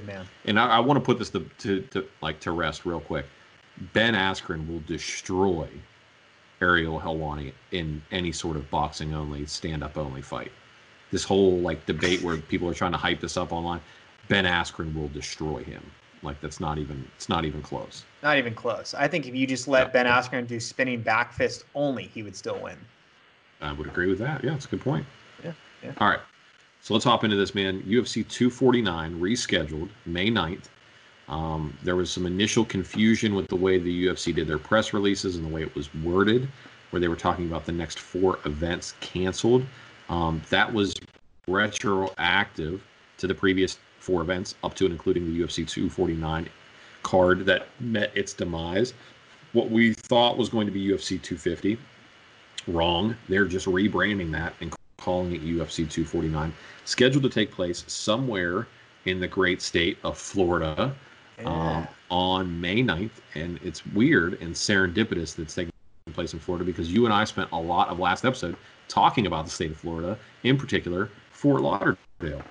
Good 0.01 0.07
man. 0.07 0.27
And 0.45 0.59
I, 0.59 0.67
I 0.67 0.79
want 0.81 0.99
to 0.99 1.05
put 1.05 1.19
this 1.19 1.31
to, 1.31 1.49
to, 1.59 1.81
to 1.83 2.07
like 2.21 2.41
to 2.41 2.51
rest 2.51 2.85
real 2.85 3.01
quick. 3.01 3.25
Ben 3.93 4.15
Askren 4.15 4.67
will 4.67 4.83
destroy 4.87 5.69
Ariel 6.61 7.01
Helwani 7.01 7.53
in 7.73 8.03
any 8.11 8.33
sort 8.33 8.57
of 8.57 8.69
boxing 8.71 9.15
only, 9.15 9.47
stand 9.47 9.83
up 9.83 9.97
only 9.97 10.23
fight. 10.23 10.51
This 11.11 11.25
whole 11.25 11.59
like 11.59 11.87
debate 11.87 12.23
where 12.23 12.37
people 12.37 12.69
are 12.69 12.75
trying 12.75 12.93
to 12.93 12.99
hype 12.99 13.21
this 13.21 13.37
up 13.37 13.53
online, 13.53 13.81
Ben 14.29 14.45
Askren 14.45 14.95
will 14.95 15.09
destroy 15.09 15.63
him. 15.63 15.83
Like 16.23 16.41
that's 16.41 16.59
not 16.59 16.79
even 16.79 17.07
it's 17.17 17.29
not 17.29 17.45
even 17.45 17.63
close. 17.63 18.05
Not 18.23 18.39
even 18.39 18.55
close. 18.55 18.95
I 18.95 19.07
think 19.07 19.27
if 19.27 19.35
you 19.35 19.47
just 19.47 19.69
let 19.69 19.89
yeah. 19.89 19.93
Ben 19.93 20.07
Askren 20.07 20.47
do 20.47 20.59
spinning 20.59 21.01
back 21.01 21.33
fist 21.33 21.65
only, 21.75 22.05
he 22.05 22.23
would 22.23 22.35
still 22.35 22.61
win. 22.61 22.77
I 23.61 23.73
would 23.73 23.87
agree 23.87 24.09
with 24.09 24.19
that. 24.19 24.43
Yeah, 24.43 24.55
it's 24.55 24.67
a 24.67 24.69
good 24.69 24.81
point. 24.81 25.07
Yeah. 25.45 25.53
yeah. 25.83 25.93
All 25.99 26.09
right. 26.09 26.21
So 26.81 26.95
let's 26.95 27.05
hop 27.05 27.25
into 27.25 27.37
this, 27.37 27.55
man. 27.55 27.83
UFC 27.83 28.27
249 28.29 29.21
rescheduled 29.21 29.89
May 30.07 30.31
9th. 30.31 30.65
Um, 31.29 31.77
there 31.83 31.97
was 31.97 32.11
some 32.11 32.27
initial 32.27 32.65
confusion 32.65 33.35
with 33.35 33.49
the 33.49 33.57
way 33.57 33.79
the 33.79 34.07
UFC 34.07 34.35
did 34.35 34.49
their 34.49 34.59
press 34.59 34.93
releases 34.93 35.37
and 35.37 35.45
the 35.45 35.55
way 35.55 35.63
it 35.63 35.75
was 35.75 35.93
worded, 36.03 36.49
where 36.91 37.01
they 37.01 37.09
were 37.09 37.17
talking 37.17 37.47
about 37.47 37.67
the 37.67 37.73
next 37.73 37.99
four 37.99 38.39
events 38.47 38.95
canceled. 39.01 39.67
Um, 40.09 40.41
that 40.49 40.73
was 40.73 40.95
retroactive 41.47 42.83
to 43.19 43.27
the 43.27 43.35
previous 43.35 43.79
four 44.01 44.23
events, 44.23 44.55
up 44.65 44.75
to 44.75 44.85
and 44.85 44.93
including 44.93 45.27
the 45.27 45.41
UFC 45.41 45.69
249 45.69 46.49
card 47.03 47.45
that 47.47 47.69
met 47.81 48.17
its 48.17 48.33
demise. 48.33 48.95
What 49.53 49.71
we 49.71 49.93
thought 49.93 50.39
was 50.39 50.49
going 50.49 50.67
to 50.67 50.73
be 50.73 50.87
UFC 50.87 51.21
250, 51.21 51.79
wrong. 52.67 53.17
They're 53.29 53.47
just 53.47 53.67
rebranding 53.67 54.31
that 54.33 54.55
and 54.61 54.75
calling 54.99 55.35
it 55.35 55.43
UFC 55.43 55.89
249, 55.89 56.53
scheduled 56.85 57.23
to 57.25 57.31
take 57.31 57.51
place 57.51 57.85
somewhere 57.87 58.67
in 59.05 59.21
the 59.21 59.29
great 59.29 59.63
state 59.63 59.99
of 60.05 60.19
Florida 60.19 60.95
yeah. 61.41 61.49
um, 61.49 61.89
on 62.11 62.61
May 62.61 62.83
9th. 62.83 63.11
And 63.35 63.59
it's 63.63 63.85
weird 63.87 64.41
and 64.41 64.55
serendipitous 64.55 65.35
that's 65.35 65.55
taking 65.55 65.73
place 66.13 66.33
in 66.33 66.39
Florida 66.39 66.65
because 66.65 66.93
you 66.93 67.05
and 67.05 67.15
I 67.15 67.25
spent 67.25 67.51
a 67.53 67.61
lot 67.61 67.89
of 67.89 67.99
last 67.99 68.25
episode 68.25 68.57
talking 68.89 69.27
about 69.27 69.45
the 69.45 69.51
state 69.51 69.71
of 69.71 69.77
Florida, 69.77 70.19
in 70.43 70.57
particular, 70.57 71.11
Fort 71.31 71.63
Lauderdale. 71.63 72.43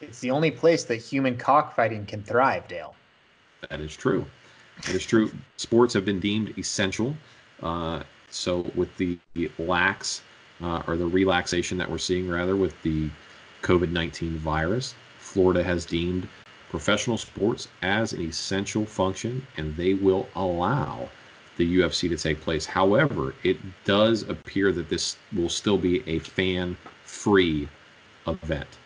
It's 0.00 0.18
the 0.18 0.30
only 0.30 0.50
place 0.50 0.84
that 0.84 0.96
human 0.96 1.36
cockfighting 1.36 2.06
can 2.06 2.22
thrive, 2.22 2.66
Dale. 2.66 2.94
That 3.68 3.80
is 3.80 3.94
true. 3.94 4.26
That 4.86 4.94
is 4.96 5.06
true. 5.06 5.30
Sports 5.56 5.94
have 5.94 6.04
been 6.04 6.18
deemed 6.18 6.58
essential. 6.58 7.14
Uh, 7.62 8.02
so 8.30 8.70
with 8.74 8.96
the 8.96 9.18
lax 9.58 10.22
uh, 10.60 10.82
or 10.86 10.96
the 10.96 11.06
relaxation 11.06 11.78
that 11.78 11.88
we're 11.88 11.98
seeing 11.98 12.28
rather 12.28 12.56
with 12.56 12.80
the 12.82 13.08
COVID-19 13.62 14.32
virus, 14.36 14.94
Florida 15.18 15.62
has 15.62 15.84
deemed 15.84 16.28
professional 16.72 17.18
sports 17.18 17.68
as 17.82 18.14
an 18.14 18.22
essential 18.22 18.84
function, 18.84 19.46
and 19.58 19.76
they 19.76 19.94
will 19.94 20.26
allow 20.34 21.08
the 21.58 21.76
UFC 21.78 22.08
to 22.08 22.16
take 22.16 22.40
place. 22.40 22.64
However, 22.66 23.34
it 23.44 23.58
does 23.84 24.22
appear 24.22 24.72
that 24.72 24.88
this 24.88 25.16
will 25.34 25.50
still 25.50 25.78
be 25.78 26.02
a 26.08 26.18
fan-free 26.18 27.68
event 28.26 28.78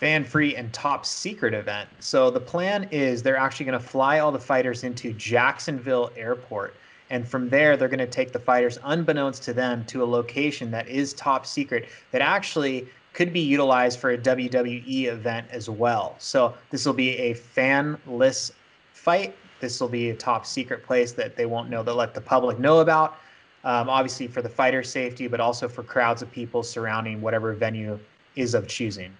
fan 0.00 0.24
free 0.24 0.56
and 0.56 0.72
top 0.72 1.04
secret 1.04 1.52
event. 1.52 1.86
So 1.98 2.30
the 2.30 2.40
plan 2.40 2.88
is 2.90 3.22
they're 3.22 3.36
actually 3.36 3.66
going 3.66 3.78
to 3.78 3.86
fly 3.86 4.20
all 4.20 4.32
the 4.32 4.38
fighters 4.38 4.82
into 4.82 5.12
Jacksonville 5.12 6.10
Airport. 6.16 6.74
And 7.10 7.28
from 7.28 7.50
there, 7.50 7.76
they're 7.76 7.88
going 7.88 7.98
to 7.98 8.06
take 8.06 8.32
the 8.32 8.38
fighters, 8.38 8.78
unbeknownst 8.82 9.42
to 9.42 9.52
them, 9.52 9.84
to 9.86 10.02
a 10.02 10.06
location 10.06 10.70
that 10.70 10.88
is 10.88 11.12
top 11.12 11.44
secret 11.44 11.90
that 12.12 12.22
actually 12.22 12.88
could 13.12 13.32
be 13.32 13.40
utilized 13.40 13.98
for 13.98 14.10
a 14.10 14.18
WWE 14.18 15.06
event 15.06 15.46
as 15.50 15.68
well. 15.68 16.14
So 16.18 16.54
this 16.70 16.86
will 16.86 16.94
be 16.94 17.16
a 17.18 17.34
fanless 17.34 18.52
fight. 18.92 19.34
This 19.60 19.80
will 19.80 19.88
be 19.88 20.10
a 20.10 20.14
top 20.14 20.46
secret 20.46 20.84
place 20.84 21.12
that 21.12 21.36
they 21.36 21.46
won't 21.46 21.68
know, 21.70 21.82
They'll 21.82 21.96
let 21.96 22.14
the 22.14 22.20
public 22.20 22.58
know 22.58 22.80
about. 22.80 23.18
Um, 23.62 23.90
obviously, 23.90 24.26
for 24.26 24.40
the 24.40 24.48
fighter 24.48 24.82
safety, 24.82 25.26
but 25.26 25.38
also 25.38 25.68
for 25.68 25.82
crowds 25.82 26.22
of 26.22 26.30
people 26.32 26.62
surrounding 26.62 27.20
whatever 27.20 27.52
venue 27.52 27.98
is 28.36 28.54
of 28.54 28.66
choosing. 28.66 29.12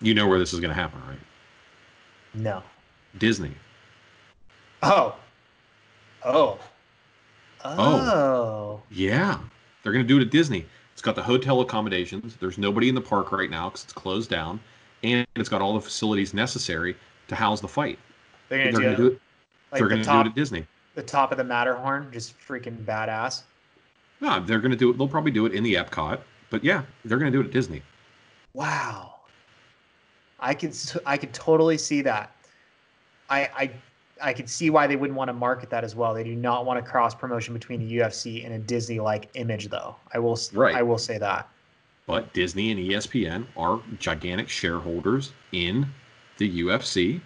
You 0.00 0.12
know 0.12 0.26
where 0.26 0.38
this 0.40 0.52
is 0.52 0.58
going 0.58 0.70
to 0.70 0.74
happen, 0.74 1.00
right? 1.06 1.18
No. 2.34 2.62
Disney. 3.18 3.52
Oh. 4.82 5.14
Oh. 6.24 6.58
Oh. 7.64 7.74
Oh. 7.74 8.82
Yeah. 8.90 9.38
They're 9.82 9.92
going 9.92 10.04
to 10.04 10.08
do 10.08 10.18
it 10.18 10.22
at 10.22 10.30
Disney. 10.30 10.66
It's 10.96 11.02
got 11.02 11.14
the 11.14 11.22
hotel 11.22 11.60
accommodations. 11.60 12.36
There's 12.40 12.56
nobody 12.56 12.88
in 12.88 12.94
the 12.94 13.02
park 13.02 13.30
right 13.30 13.50
now 13.50 13.68
because 13.68 13.84
it's 13.84 13.92
closed 13.92 14.30
down. 14.30 14.58
And 15.02 15.26
it's 15.36 15.50
got 15.50 15.60
all 15.60 15.74
the 15.74 15.80
facilities 15.82 16.32
necessary 16.32 16.96
to 17.28 17.34
house 17.34 17.60
the 17.60 17.68
fight. 17.68 17.98
They're 18.48 18.72
going 18.72 18.90
to 18.90 18.96
do, 18.96 19.06
it. 19.08 19.20
Like 19.70 19.80
they're 19.80 19.88
going 19.88 20.02
to 20.02 20.10
do 20.10 20.20
it 20.20 20.26
at 20.28 20.34
Disney. 20.34 20.66
The 20.94 21.02
top 21.02 21.32
of 21.32 21.36
the 21.36 21.44
Matterhorn, 21.44 22.08
just 22.12 22.40
freaking 22.40 22.82
badass. 22.86 23.42
No, 24.22 24.40
they're 24.40 24.58
going 24.58 24.70
to 24.70 24.76
do 24.76 24.88
it. 24.88 24.96
They'll 24.96 25.06
probably 25.06 25.32
do 25.32 25.44
it 25.44 25.52
in 25.52 25.62
the 25.62 25.74
Epcot. 25.74 26.18
But 26.48 26.64
yeah, 26.64 26.82
they're 27.04 27.18
going 27.18 27.30
to 27.30 27.36
do 27.36 27.42
it 27.42 27.48
at 27.48 27.52
Disney. 27.52 27.82
Wow. 28.54 29.16
I 30.40 30.54
can 30.54 30.72
I 31.04 31.18
could 31.18 31.34
totally 31.34 31.76
see 31.76 32.00
that. 32.00 32.34
I 33.28 33.50
I 33.54 33.70
I 34.22 34.32
could 34.32 34.48
see 34.48 34.70
why 34.70 34.86
they 34.86 34.96
wouldn't 34.96 35.16
want 35.16 35.28
to 35.28 35.32
market 35.32 35.70
that 35.70 35.84
as 35.84 35.94
well. 35.94 36.14
They 36.14 36.24
do 36.24 36.34
not 36.34 36.64
want 36.64 36.78
a 36.78 36.82
cross 36.82 37.14
promotion 37.14 37.52
between 37.54 37.80
the 37.80 37.98
UFC 37.98 38.44
and 38.44 38.54
a 38.54 38.58
Disney 38.58 39.00
like 39.00 39.28
image, 39.34 39.68
though. 39.68 39.96
I 40.14 40.18
will 40.18 40.38
right. 40.52 40.74
I 40.74 40.82
will 40.82 40.98
say 40.98 41.18
that. 41.18 41.48
But 42.06 42.32
Disney 42.32 42.70
and 42.70 42.80
ESPN 42.80 43.46
are 43.56 43.80
gigantic 43.98 44.48
shareholders 44.48 45.32
in 45.52 45.86
the 46.38 46.62
UFC. 46.62 47.20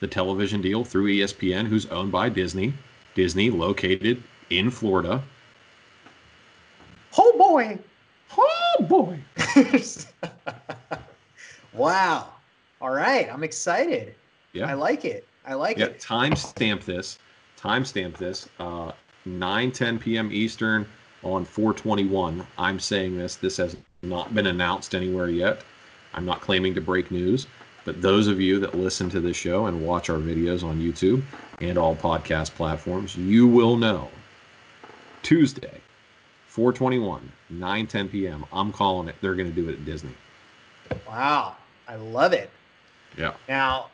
The 0.00 0.08
television 0.08 0.60
deal 0.60 0.84
through 0.84 1.08
ESPN, 1.08 1.66
who's 1.66 1.86
owned 1.86 2.10
by 2.10 2.28
Disney. 2.28 2.74
Disney 3.14 3.50
located 3.50 4.22
in 4.50 4.70
Florida. 4.70 5.22
Oh 7.18 7.38
boy! 7.38 7.78
Oh 8.36 8.86
boy! 8.88 9.20
Wow. 11.72 12.28
All 12.80 12.90
right. 12.90 13.32
I'm 13.32 13.44
excited. 13.44 14.14
Yeah. 14.52 14.68
I 14.68 14.74
like 14.74 15.04
it. 15.04 15.26
I 15.46 15.54
like 15.54 15.76
it. 15.76 15.80
yeah, 15.80 15.86
it. 15.86 16.00
Timestamp 16.00 16.84
this. 16.84 17.18
Timestamp 17.58 18.16
this. 18.16 18.48
Uh, 18.58 18.92
9 19.24 19.72
10 19.72 19.98
p.m. 19.98 20.30
Eastern 20.32 20.86
on 21.22 21.44
421. 21.44 22.46
I'm 22.58 22.80
saying 22.80 23.16
this. 23.16 23.36
This 23.36 23.56
has 23.56 23.76
not 24.02 24.34
been 24.34 24.46
announced 24.46 24.94
anywhere 24.94 25.28
yet. 25.28 25.62
I'm 26.14 26.24
not 26.24 26.40
claiming 26.40 26.74
to 26.74 26.80
break 26.80 27.10
news. 27.10 27.46
But 27.84 28.00
those 28.00 28.28
of 28.28 28.40
you 28.40 28.60
that 28.60 28.74
listen 28.74 29.10
to 29.10 29.20
this 29.20 29.36
show 29.36 29.66
and 29.66 29.84
watch 29.84 30.08
our 30.08 30.18
videos 30.18 30.62
on 30.62 30.78
YouTube 30.80 31.22
and 31.60 31.76
all 31.76 31.96
podcast 31.96 32.54
platforms, 32.54 33.16
you 33.16 33.46
will 33.48 33.76
know 33.76 34.08
Tuesday, 35.22 35.80
421, 36.46 37.32
9 37.50 37.86
10 37.86 38.08
p.m. 38.08 38.44
I'm 38.52 38.72
calling 38.72 39.08
it. 39.08 39.16
They're 39.20 39.34
going 39.34 39.52
to 39.52 39.54
do 39.54 39.68
it 39.68 39.72
at 39.72 39.84
Disney. 39.84 40.14
Wow. 41.08 41.56
I 41.88 41.96
love 41.96 42.32
it. 42.32 42.50
Yeah. 43.18 43.34
Now, 43.48 43.90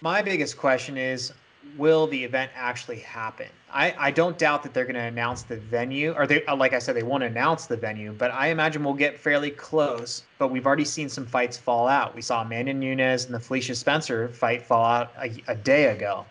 my 0.00 0.22
biggest 0.22 0.56
question 0.56 0.96
is 0.96 1.32
will 1.76 2.06
the 2.06 2.22
event 2.24 2.50
actually 2.54 2.98
happen? 2.98 3.46
I, 3.72 3.94
I 3.98 4.10
don't 4.10 4.36
doubt 4.38 4.62
that 4.62 4.74
they're 4.74 4.84
going 4.84 4.94
to 4.94 5.00
announce 5.00 5.42
the 5.42 5.56
venue, 5.56 6.12
or 6.12 6.26
they, 6.26 6.44
uh, 6.46 6.56
like 6.56 6.72
I 6.72 6.78
said, 6.78 6.96
they 6.96 7.02
won't 7.02 7.22
announce 7.22 7.66
the 7.66 7.76
venue, 7.76 8.12
but 8.12 8.32
I 8.32 8.48
imagine 8.48 8.82
we'll 8.82 8.94
get 8.94 9.18
fairly 9.18 9.50
close. 9.50 10.24
But 10.38 10.48
we've 10.48 10.66
already 10.66 10.84
seen 10.84 11.08
some 11.08 11.26
fights 11.26 11.56
fall 11.56 11.86
out. 11.86 12.14
We 12.14 12.22
saw 12.22 12.42
Amanda 12.42 12.72
Nunes 12.72 13.26
and 13.26 13.34
the 13.34 13.40
Felicia 13.40 13.74
Spencer 13.74 14.28
fight 14.28 14.62
fall 14.62 14.84
out 14.84 15.12
a, 15.18 15.30
a 15.48 15.54
day 15.54 15.86
ago. 15.86 16.24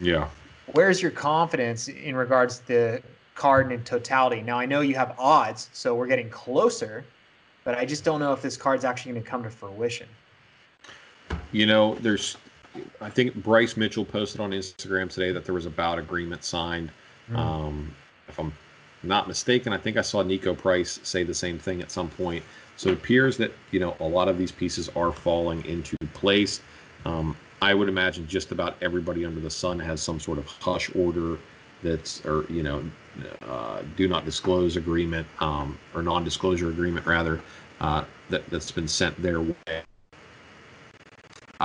Yeah. 0.00 0.28
Where's 0.72 1.02
your 1.02 1.10
confidence 1.10 1.88
in 1.88 2.16
regards 2.16 2.58
to 2.60 2.66
the 2.66 3.02
card 3.34 3.70
in 3.72 3.84
totality? 3.84 4.40
Now, 4.40 4.58
I 4.58 4.66
know 4.66 4.80
you 4.80 4.94
have 4.94 5.14
odds, 5.18 5.68
so 5.72 5.94
we're 5.94 6.06
getting 6.06 6.30
closer, 6.30 7.04
but 7.64 7.76
I 7.76 7.84
just 7.84 8.04
don't 8.04 8.20
know 8.20 8.32
if 8.32 8.40
this 8.40 8.56
card's 8.56 8.84
actually 8.84 9.12
going 9.12 9.24
to 9.24 9.30
come 9.30 9.42
to 9.42 9.50
fruition. 9.50 10.08
You 11.52 11.66
know, 11.66 11.96
there's 11.96 12.36
I 13.00 13.10
think 13.10 13.34
Bryce 13.34 13.76
Mitchell 13.76 14.04
posted 14.04 14.40
on 14.40 14.50
Instagram 14.50 15.10
today 15.10 15.32
that 15.32 15.44
there 15.44 15.54
was 15.54 15.66
a 15.66 15.70
bout 15.70 15.98
agreement 15.98 16.44
signed. 16.44 16.90
Mm. 17.30 17.36
Um, 17.36 17.94
if 18.28 18.38
I'm 18.38 18.52
not 19.02 19.28
mistaken, 19.28 19.72
I 19.72 19.78
think 19.78 19.96
I 19.96 20.02
saw 20.02 20.22
Niko 20.22 20.56
Price 20.56 21.00
say 21.02 21.22
the 21.22 21.34
same 21.34 21.58
thing 21.58 21.80
at 21.80 21.90
some 21.90 22.08
point. 22.08 22.44
So 22.76 22.90
it 22.90 22.94
appears 22.94 23.36
that 23.38 23.52
you 23.70 23.80
know 23.80 23.96
a 24.00 24.04
lot 24.08 24.28
of 24.28 24.38
these 24.38 24.52
pieces 24.52 24.88
are 24.96 25.12
falling 25.12 25.64
into 25.64 25.96
place. 26.14 26.60
Um, 27.04 27.36
I 27.62 27.72
would 27.72 27.88
imagine 27.88 28.26
just 28.26 28.52
about 28.52 28.76
everybody 28.82 29.24
under 29.24 29.40
the 29.40 29.50
sun 29.50 29.78
has 29.78 30.02
some 30.02 30.20
sort 30.20 30.38
of 30.38 30.46
hush 30.46 30.94
order 30.94 31.38
that's 31.82 32.24
or 32.24 32.44
you 32.50 32.62
know 32.62 32.84
uh, 33.42 33.82
do 33.96 34.08
not 34.08 34.24
disclose 34.24 34.76
agreement 34.76 35.26
um, 35.40 35.78
or 35.94 36.02
non-disclosure 36.02 36.68
agreement 36.68 37.06
rather 37.06 37.40
uh, 37.80 38.04
that 38.28 38.48
that's 38.50 38.70
been 38.70 38.88
sent 38.88 39.20
their 39.22 39.40
way 39.40 39.82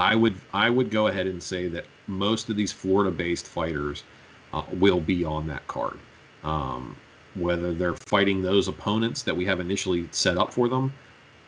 I 0.01 0.15
would 0.15 0.36
I 0.51 0.70
would 0.72 0.89
go 0.89 1.08
ahead 1.08 1.27
and 1.27 1.41
say 1.41 1.67
that 1.67 1.86
most 2.08 2.50
of 2.50 2.55
these 2.55 2.72
Florida-based 2.72 3.46
fighters 3.46 4.03
uh, 4.51 4.63
will 4.74 5.00
be 5.00 5.24
on 5.24 5.46
that 5.48 5.65
card. 5.67 6.00
Um, 6.43 6.96
whether 7.36 7.72
they're 7.72 7.96
fighting 7.96 8.41
those 8.41 8.67
opponents 8.67 9.22
that 9.22 9.38
we 9.38 9.46
have 9.46 9.60
initially 9.60 10.10
set 10.12 10.38
up 10.38 10.51
for 10.51 10.67
them, 10.67 10.91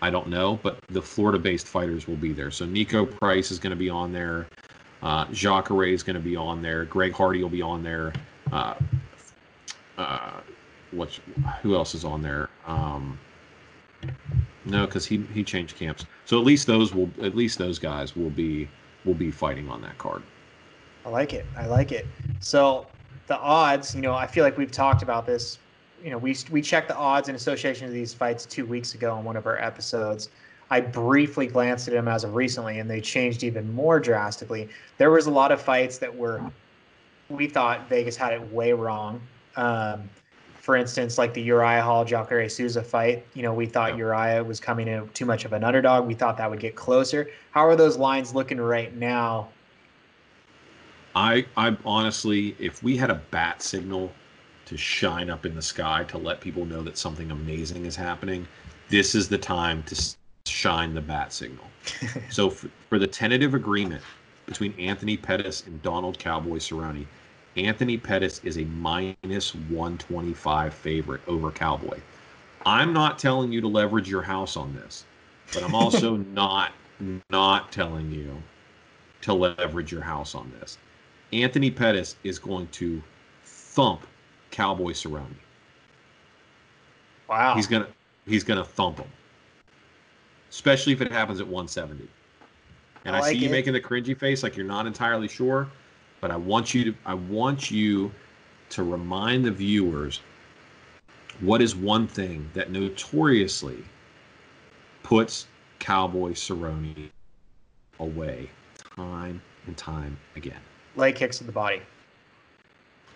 I 0.03 0.11
don't 0.11 0.27
know. 0.29 0.59
But 0.61 0.77
the 0.89 1.01
Florida-based 1.01 1.67
fighters 1.67 2.07
will 2.07 2.15
be 2.15 2.31
there. 2.31 2.51
So 2.51 2.65
Niko 2.65 3.09
Price 3.09 3.49
is 3.49 3.57
going 3.57 3.71
to 3.71 3.75
be 3.75 3.89
on 3.89 4.13
there. 4.13 4.47
Uh, 5.01 5.25
Jacare 5.31 5.85
is 5.85 6.03
going 6.03 6.15
to 6.15 6.21
be 6.21 6.35
on 6.35 6.61
there. 6.61 6.85
Greg 6.85 7.11
Hardy 7.11 7.41
will 7.41 7.49
be 7.49 7.63
on 7.63 7.81
there. 7.81 8.13
Uh, 8.51 8.75
uh, 9.97 10.41
what's 10.91 11.19
who 11.63 11.75
else 11.75 11.95
is 11.95 12.05
on 12.05 12.21
there? 12.21 12.49
Um, 12.67 13.17
no, 14.65 14.85
because 14.85 15.05
he 15.05 15.17
he 15.33 15.43
changed 15.43 15.75
camps. 15.75 16.05
So 16.25 16.39
at 16.39 16.45
least 16.45 16.67
those 16.67 16.93
will 16.93 17.09
at 17.21 17.35
least 17.35 17.57
those 17.57 17.79
guys 17.79 18.15
will 18.15 18.29
be 18.29 18.69
will 19.05 19.13
be 19.13 19.31
fighting 19.31 19.69
on 19.69 19.81
that 19.81 19.97
card. 19.97 20.23
I 21.05 21.09
like 21.09 21.33
it. 21.33 21.45
I 21.57 21.65
like 21.65 21.91
it. 21.91 22.05
So 22.39 22.87
the 23.27 23.37
odds, 23.37 23.93
you 23.93 24.01
know, 24.01 24.13
I 24.13 24.27
feel 24.27 24.43
like 24.43 24.57
we've 24.57 24.71
talked 24.71 25.03
about 25.03 25.25
this. 25.25 25.59
You 26.03 26.11
know, 26.11 26.17
we 26.17 26.35
we 26.51 26.61
checked 26.61 26.87
the 26.87 26.95
odds 26.95 27.29
in 27.29 27.35
association 27.35 27.87
to 27.87 27.93
these 27.93 28.13
fights 28.13 28.45
two 28.45 28.65
weeks 28.65 28.93
ago 28.93 29.13
on 29.13 29.23
one 29.23 29.35
of 29.35 29.45
our 29.45 29.59
episodes. 29.59 30.29
I 30.69 30.79
briefly 30.79 31.47
glanced 31.47 31.87
at 31.87 31.93
them 31.93 32.07
as 32.07 32.23
of 32.23 32.35
recently, 32.35 32.79
and 32.79 32.89
they 32.89 33.01
changed 33.01 33.43
even 33.43 33.71
more 33.73 33.99
drastically. 33.99 34.69
There 34.97 35.11
was 35.11 35.27
a 35.27 35.31
lot 35.31 35.51
of 35.51 35.61
fights 35.61 35.97
that 35.99 36.15
were 36.15 36.41
we 37.29 37.47
thought 37.47 37.87
Vegas 37.89 38.15
had 38.15 38.33
it 38.33 38.53
way 38.53 38.73
wrong. 38.73 39.21
Um, 39.55 40.09
for 40.63 40.77
instance, 40.77 41.17
like 41.17 41.33
the 41.33 41.41
Uriah 41.41 41.81
Hall 41.81 42.05
Jacare 42.05 42.47
Souza 42.47 42.81
fight, 42.81 43.25
you 43.33 43.43
know, 43.43 43.53
we 43.53 43.65
thought 43.65 43.97
Uriah 43.97 44.41
was 44.41 44.61
coming 44.61 44.87
in 44.87 45.09
too 45.09 45.25
much 45.25 45.43
of 45.43 45.51
an 45.51 45.61
underdog. 45.61 46.07
We 46.07 46.13
thought 46.13 46.37
that 46.37 46.49
would 46.49 46.61
get 46.61 46.73
closer. 46.73 47.29
How 47.51 47.67
are 47.67 47.75
those 47.75 47.97
lines 47.97 48.33
looking 48.33 48.61
right 48.61 48.95
now? 48.95 49.49
I 51.17 51.45
I 51.57 51.75
honestly, 51.83 52.55
if 52.59 52.81
we 52.81 52.95
had 52.95 53.09
a 53.09 53.15
bat 53.29 53.61
signal 53.61 54.09
to 54.67 54.77
shine 54.77 55.29
up 55.29 55.45
in 55.45 55.53
the 55.53 55.61
sky 55.61 56.05
to 56.05 56.17
let 56.17 56.39
people 56.39 56.65
know 56.65 56.81
that 56.83 56.97
something 56.97 57.29
amazing 57.29 57.85
is 57.85 57.97
happening, 57.97 58.47
this 58.87 59.15
is 59.15 59.27
the 59.27 59.37
time 59.37 59.83
to 59.83 60.15
shine 60.45 60.93
the 60.93 61.01
bat 61.01 61.33
signal. 61.33 61.65
so 62.29 62.49
for, 62.49 62.69
for 62.87 62.99
the 62.99 63.07
tentative 63.07 63.53
agreement 63.53 64.01
between 64.45 64.73
Anthony 64.79 65.17
Pettis 65.17 65.67
and 65.67 65.81
Donald 65.81 66.17
Cowboy 66.19 66.59
Cerrone, 66.59 67.05
Anthony 67.55 67.97
Pettis 67.97 68.41
is 68.43 68.57
a 68.57 68.65
minus 68.65 69.53
125 69.53 70.73
favorite 70.73 71.21
over 71.27 71.51
Cowboy. 71.51 71.99
I'm 72.65 72.93
not 72.93 73.19
telling 73.19 73.51
you 73.51 73.61
to 73.61 73.67
leverage 73.67 74.09
your 74.09 74.21
house 74.21 74.57
on 74.57 74.73
this, 74.73 75.05
but 75.53 75.63
I'm 75.63 75.75
also 75.75 76.15
not 76.33 76.71
not 77.29 77.71
telling 77.71 78.11
you 78.11 78.41
to 79.21 79.33
leverage 79.33 79.91
your 79.91 80.01
house 80.01 80.33
on 80.35 80.51
this. 80.59 80.77
Anthony 81.31 81.69
Pettis 81.69 82.15
is 82.23 82.39
going 82.39 82.67
to 82.67 83.01
thump 83.43 84.05
Cowboy 84.51 84.91
Cerrone. 84.91 85.35
Wow. 87.29 87.55
He's 87.55 87.67
gonna 87.67 87.87
he's 88.25 88.43
gonna 88.43 88.65
thump 88.65 88.97
him. 88.97 89.09
Especially 90.49 90.93
if 90.93 91.01
it 91.01 91.11
happens 91.11 91.39
at 91.39 91.47
170. 91.47 92.07
And 93.05 93.15
I, 93.15 93.19
I 93.19 93.31
see 93.31 93.37
you 93.37 93.49
making 93.49 93.73
the 93.73 93.81
cringy 93.81 94.17
face 94.17 94.43
like 94.43 94.55
you're 94.55 94.65
not 94.65 94.87
entirely 94.87 95.27
sure 95.27 95.67
but 96.23 96.31
I 96.31 96.37
want 96.37 96.73
you 96.73 96.85
to 96.85 96.95
I 97.05 97.15
want 97.15 97.69
you 97.69 98.09
to 98.69 98.83
remind 98.83 99.43
the 99.43 99.51
viewers 99.51 100.21
what 101.41 101.61
is 101.61 101.75
one 101.75 102.07
thing 102.07 102.49
that 102.53 102.71
notoriously 102.71 103.83
puts 105.03 105.47
Cowboy 105.79 106.31
Cerrone 106.31 107.09
away 107.99 108.49
time 108.95 109.41
and 109.67 109.75
time 109.75 110.17
again. 110.37 110.61
Leg 110.95 111.15
kicks 111.15 111.39
to 111.39 111.43
the 111.43 111.51
body. 111.51 111.81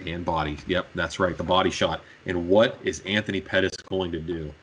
And 0.05 0.25
body. 0.25 0.57
Yep, 0.67 0.87
that's 0.93 1.17
right. 1.17 1.37
The 1.37 1.45
body 1.45 1.69
shot. 1.69 2.01
And 2.25 2.49
what 2.49 2.77
is 2.83 2.99
Anthony 3.05 3.39
Pettis 3.39 3.77
going 3.77 4.11
to 4.11 4.19
do? 4.19 4.53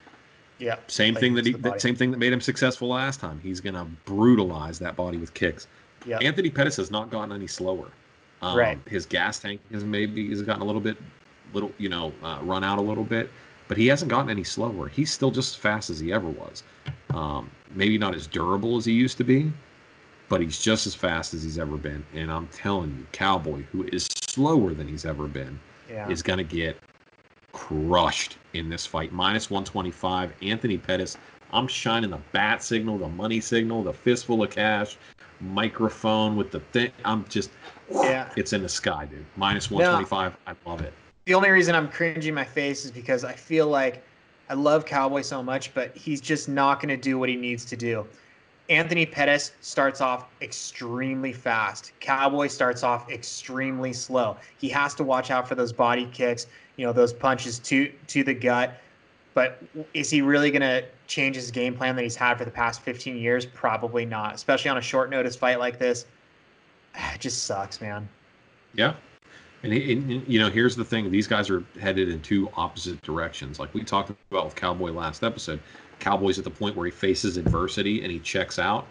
Yeah. 0.59 0.77
Same 0.89 1.15
thing 1.15 1.33
that 1.33 1.47
he 1.47 1.55
that 1.55 1.81
same 1.81 1.97
thing 1.97 2.11
that 2.11 2.19
made 2.19 2.35
him 2.35 2.43
successful 2.43 2.89
last 2.89 3.21
time. 3.21 3.41
He's 3.43 3.63
going 3.63 3.75
to 3.75 3.87
brutalize 4.05 4.79
that 4.81 4.97
body 4.97 5.17
with 5.17 5.33
kicks. 5.33 5.67
Yep. 6.05 6.23
Anthony 6.23 6.51
Pettis 6.51 6.77
has 6.77 6.91
not 6.91 7.11
gotten 7.11 7.33
any 7.33 7.47
slower. 7.47 7.89
Um, 8.45 8.59
right. 8.59 8.79
His 8.87 9.07
gas 9.07 9.39
tank 9.39 9.61
has 9.73 9.85
maybe 9.85 10.29
has 10.29 10.43
gotten 10.43 10.61
a 10.61 10.65
little 10.65 10.81
bit, 10.81 10.99
little 11.55 11.73
you 11.79 11.89
know, 11.89 12.13
uh, 12.23 12.39
run 12.43 12.63
out 12.63 12.79
a 12.79 12.83
little 12.83 13.05
bit, 13.05 13.31
but 13.69 13.79
he 13.79 13.87
hasn't 13.87 14.11
gotten 14.11 14.29
any 14.29 14.45
slower. 14.45 14.89
He's 14.89 15.11
still 15.11 15.31
just 15.31 15.55
as 15.55 15.61
fast 15.61 15.89
as 15.89 15.99
he 15.99 16.13
ever 16.13 16.29
was. 16.29 16.63
Um, 17.15 17.51
maybe 17.75 17.97
not 17.97 18.15
as 18.15 18.27
durable 18.27 18.77
as 18.77 18.85
he 18.85 18.93
used 18.93 19.17
to 19.19 19.25
be, 19.25 19.51
but 20.29 20.43
he's 20.43 20.61
just 20.61 20.87
as 20.87 20.95
fast 20.95 21.33
as 21.33 21.43
he's 21.43 21.59
ever 21.59 21.77
been. 21.79 22.05
And 22.13 22.31
I'm 22.31 22.47
telling 22.49 22.91
you, 22.91 23.07
Cowboy, 23.13 23.63
who 23.73 23.85
is 23.85 24.09
slower 24.29 24.75
than 24.75 24.89
he's 24.89 25.07
ever 25.07 25.27
been, 25.27 25.59
yeah. 25.89 26.09
is 26.09 26.23
going 26.23 26.39
to 26.39 26.45
get 26.45 26.77
crushed 27.53 28.37
in 28.53 28.69
this 28.69 28.85
fight. 28.85 29.13
Minus 29.13 29.51
125. 29.51 30.33
Anthony 30.43 30.77
Pettis. 30.77 31.17
I'm 31.53 31.69
shining 31.69 32.11
the 32.11 32.21
bat 32.33 32.65
signal, 32.65 32.99
the 32.99 33.09
money 33.09 33.41
signal, 33.41 33.85
the 33.85 33.93
fistful 33.93 34.43
of 34.43 34.51
cash, 34.51 34.99
microphone 35.41 36.37
with 36.37 36.51
the 36.51 36.61
thing. 36.61 36.93
I'm 37.05 37.25
just 37.29 37.51
yeah, 37.91 38.31
it's 38.37 38.53
in 38.53 38.63
the 38.63 38.69
sky, 38.69 39.07
dude. 39.07 39.25
Minus 39.37 39.71
125. 39.71 40.37
I 40.47 40.55
love 40.69 40.81
it. 40.81 40.93
The 41.27 41.35
only 41.35 41.51
reason 41.51 41.75
I'm 41.75 41.89
cringing 41.89 42.35
my 42.35 42.45
face 42.45 42.85
is 42.85 42.91
because 42.91 43.25
I 43.25 43.33
feel 43.33 43.67
like 43.69 44.05
I 44.49 44.55
love 44.55 44.85
Cowboy 44.85 45.23
so 45.23 45.43
much, 45.43 45.73
but 45.75 45.97
he's 45.97 46.21
just 46.21 46.49
not 46.49 46.81
going 46.81 46.91
to 46.91 46.97
do 46.97 47.19
what 47.19 47.29
he 47.29 47.37
needs 47.37 47.65
to 47.67 47.77
do. 47.77 48.07
Anthony 48.71 49.05
Pettis 49.05 49.53
starts 49.61 50.01
off 50.01 50.27
extremely 50.41 51.33
fast. 51.33 51.93
Cowboy 52.01 52.47
starts 52.47 52.83
off 52.83 53.11
extremely 53.11 53.93
slow. 53.93 54.37
He 54.59 54.69
has 54.71 54.95
to 54.95 55.05
watch 55.05 55.31
out 55.31 55.47
for 55.47 55.55
those 55.55 55.73
body 55.73 56.09
kicks, 56.13 56.47
you 56.77 56.87
know, 56.87 56.93
those 56.93 57.13
punches 57.13 57.59
to 57.61 57.93
to 58.07 58.25
the 58.25 58.35
gut. 58.35 58.81
But 59.35 59.61
is 59.93 60.11
he 60.11 60.23
really 60.23 60.51
going 60.51 60.63
to 60.63 60.85
change 61.09 61.37
his 61.37 61.51
game 61.51 61.75
plan 61.77 61.97
that 61.97 62.03
he's 62.03 62.17
had 62.17 62.39
for 62.39 62.45
the 62.45 62.51
past 62.51 62.81
15 62.83 63.17
years? 63.17 63.45
Probably 63.45 64.07
not, 64.07 64.35
especially 64.35 64.71
on 64.71 64.79
a 64.79 64.83
short 64.83 65.11
notice 65.11 65.37
fight 65.37 65.59
like 65.59 65.79
this. 65.79 66.07
It 67.15 67.21
just 67.21 67.43
sucks, 67.45 67.81
man. 67.81 68.09
Yeah. 68.75 68.95
And, 69.65 69.73
and, 69.73 70.29
you 70.29 70.39
know, 70.39 70.51
here's 70.51 70.77
the 70.77 70.85
thing: 70.85 71.11
these 71.11 71.27
guys 71.27 71.51
are 71.51 71.65
headed 71.81 72.09
in 72.09 72.21
two 72.21 72.51
opposite 72.55 73.01
directions. 73.03 73.59
Like 73.59 73.73
we 73.75 73.83
talked 73.83 74.13
about 74.31 74.45
with 74.45 74.55
Cowboy 74.55 74.93
last 74.93 75.25
episode, 75.25 75.59
Cowboy's 75.99 76.39
at 76.39 76.45
the 76.45 76.51
point 76.51 76.77
where 76.77 76.85
he 76.85 76.91
faces 76.93 77.37
adversity 77.37 78.03
and 78.03 78.13
he 78.13 78.21
checks 78.21 78.59
out. 78.59 78.87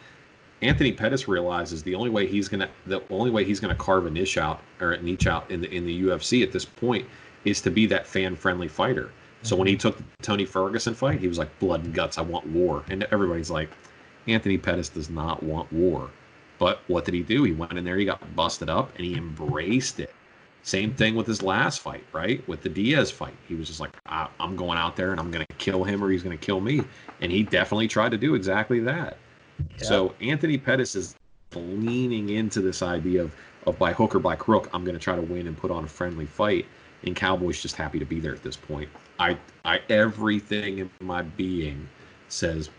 Anthony 0.62 0.92
Pettis 0.92 1.28
realizes 1.28 1.84
the 1.84 1.94
only 1.94 2.10
way 2.10 2.26
he's 2.26 2.48
gonna 2.48 2.70
the 2.88 3.04
only 3.10 3.30
way 3.30 3.44
he's 3.44 3.60
gonna 3.60 3.76
carve 3.76 4.06
a 4.06 4.10
niche 4.10 4.38
out 4.38 4.62
or 4.80 4.94
a 4.94 5.02
niche 5.02 5.28
out 5.28 5.50
in 5.52 5.62
the 5.62 5.70
in 5.72 5.86
the 5.86 6.04
UFC 6.04 6.42
at 6.42 6.52
this 6.52 6.66
point 6.66 7.06
is 7.46 7.62
to 7.62 7.70
be 7.70 7.86
that 7.88 8.08
fan 8.08 8.36
friendly 8.36 8.68
fighter. 8.68 9.12
So 9.44 9.56
when 9.56 9.68
he 9.68 9.76
took 9.76 9.98
the 9.98 10.04
Tony 10.22 10.46
Ferguson 10.46 10.94
fight, 10.94 11.20
he 11.20 11.28
was 11.28 11.38
like 11.38 11.58
blood 11.60 11.84
and 11.84 11.94
guts. 11.94 12.18
I 12.18 12.22
want 12.22 12.48
war, 12.48 12.84
and 12.90 13.04
everybody's 13.12 13.52
like, 13.52 13.70
Anthony 14.28 14.58
Pettis 14.58 14.90
does 14.90 15.10
not 15.10 15.44
want 15.44 15.72
war. 15.72 16.10
But 16.60 16.80
what 16.88 17.06
did 17.06 17.14
he 17.14 17.24
do? 17.24 17.44
He 17.44 17.52
went 17.52 17.74
in 17.74 17.84
there, 17.84 17.98
he 17.98 18.06
got 18.06 18.36
busted 18.36 18.70
up, 18.70 18.96
and 18.96 19.06
he 19.06 19.16
embraced 19.16 20.00
it. 20.00 20.14
Same 20.62 20.94
thing 20.94 21.16
with 21.16 21.28
his 21.28 21.42
last 21.42 21.82
fight, 21.82 22.06
right? 22.14 22.46
With 22.48 22.62
the 22.64 22.70
Diaz 22.70 23.12
fight. 23.12 23.36
He 23.50 23.56
was 23.56 23.68
just 23.68 23.82
like, 23.82 23.92
I- 24.06 24.30
am 24.40 24.56
going 24.56 24.78
out 24.78 24.96
there 24.96 25.12
and 25.12 25.20
I'm 25.20 25.30
going 25.30 25.46
to 25.46 25.54
kill 25.56 25.84
him 25.84 26.02
or 26.02 26.10
he's 26.10 26.24
going 26.24 26.38
to 26.38 26.44
kill 26.44 26.62
me. 26.62 26.82
And 27.20 27.30
he 27.30 27.44
definitely 27.44 27.90
tried 27.90 28.12
to 28.12 28.18
do 28.18 28.34
exactly 28.34 28.80
that. 28.80 29.18
So 29.78 30.16
Anthony 30.22 30.58
Pettis 30.58 30.96
is 30.96 31.16
leaning 31.54 32.30
into 32.30 32.62
this 32.62 32.82
idea 32.82 33.24
of, 33.24 33.36
of 33.68 33.78
by 33.78 33.92
hook 33.92 34.16
or 34.16 34.20
by 34.20 34.38
crook, 34.38 34.70
I'm 34.74 34.86
going 34.86 34.96
to 34.96 35.04
try 35.04 35.18
to 35.18 35.22
win 35.22 35.48
and 35.48 35.58
put 35.58 35.70
on 35.70 35.84
a 35.84 35.88
friendly 35.88 36.26
fight. 36.26 36.66
And 37.06 37.16
Cowboys 37.16 37.62
just 37.62 37.76
happy 37.76 38.00
to 38.00 38.06
be 38.06 38.20
there 38.20 38.34
at 38.34 38.44
this 38.44 38.56
point. 38.56 38.90
I, 39.20 39.38
I 39.66 39.82
everything 39.90 40.80
in 40.80 40.90
my 41.02 41.22
being 41.22 41.88
says 42.30 42.70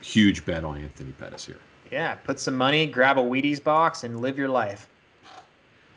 huge 0.00 0.44
bet 0.44 0.64
on 0.64 0.78
Anthony 0.78 1.12
Pettis 1.12 1.46
here. 1.46 1.58
Yeah, 1.90 2.14
put 2.14 2.40
some 2.40 2.56
money, 2.56 2.86
grab 2.86 3.18
a 3.18 3.22
Wheaties 3.22 3.62
box, 3.62 4.04
and 4.04 4.20
live 4.20 4.38
your 4.38 4.48
life. 4.48 4.88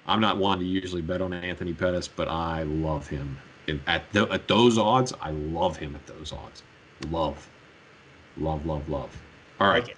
I'm 0.07 0.19
not 0.19 0.37
one 0.37 0.59
to 0.59 0.65
usually 0.65 1.01
bet 1.01 1.21
on 1.21 1.33
Anthony 1.33 1.73
Pettis, 1.73 2.07
but 2.07 2.27
I 2.27 2.63
love 2.63 3.07
him. 3.07 3.37
and 3.67 3.79
At 3.87 4.11
the, 4.11 4.27
at 4.31 4.47
those 4.47 4.77
odds, 4.77 5.13
I 5.21 5.31
love 5.31 5.77
him 5.77 5.95
at 5.95 6.05
those 6.05 6.31
odds. 6.31 6.63
Love, 7.09 7.47
love, 8.37 8.65
love, 8.65 8.87
love. 8.87 9.09
All 9.59 9.69
right. 9.69 9.83
Like 9.87 9.97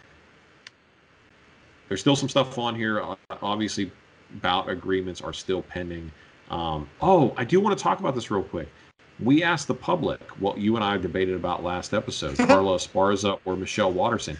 There's 1.87 1.99
still 1.99 2.15
some 2.15 2.29
stuff 2.29 2.57
on 2.57 2.75
here. 2.75 3.03
Obviously, 3.41 3.91
bout 4.41 4.69
agreements 4.69 5.21
are 5.21 5.33
still 5.33 5.61
pending. 5.61 6.11
Um, 6.49 6.89
oh, 7.01 7.33
I 7.37 7.43
do 7.43 7.59
want 7.59 7.77
to 7.77 7.81
talk 7.81 7.99
about 7.99 8.15
this 8.15 8.31
real 8.31 8.43
quick. 8.43 8.69
We 9.19 9.43
asked 9.43 9.67
the 9.67 9.73
public 9.73 10.21
what 10.39 10.57
you 10.57 10.75
and 10.75 10.85
I 10.85 10.97
debated 10.97 11.35
about 11.35 11.63
last 11.63 11.93
episode: 11.93 12.37
Carla 12.37 12.75
Esparza 12.75 13.39
or 13.45 13.55
Michelle 13.55 13.91
Waterson. 13.91 14.37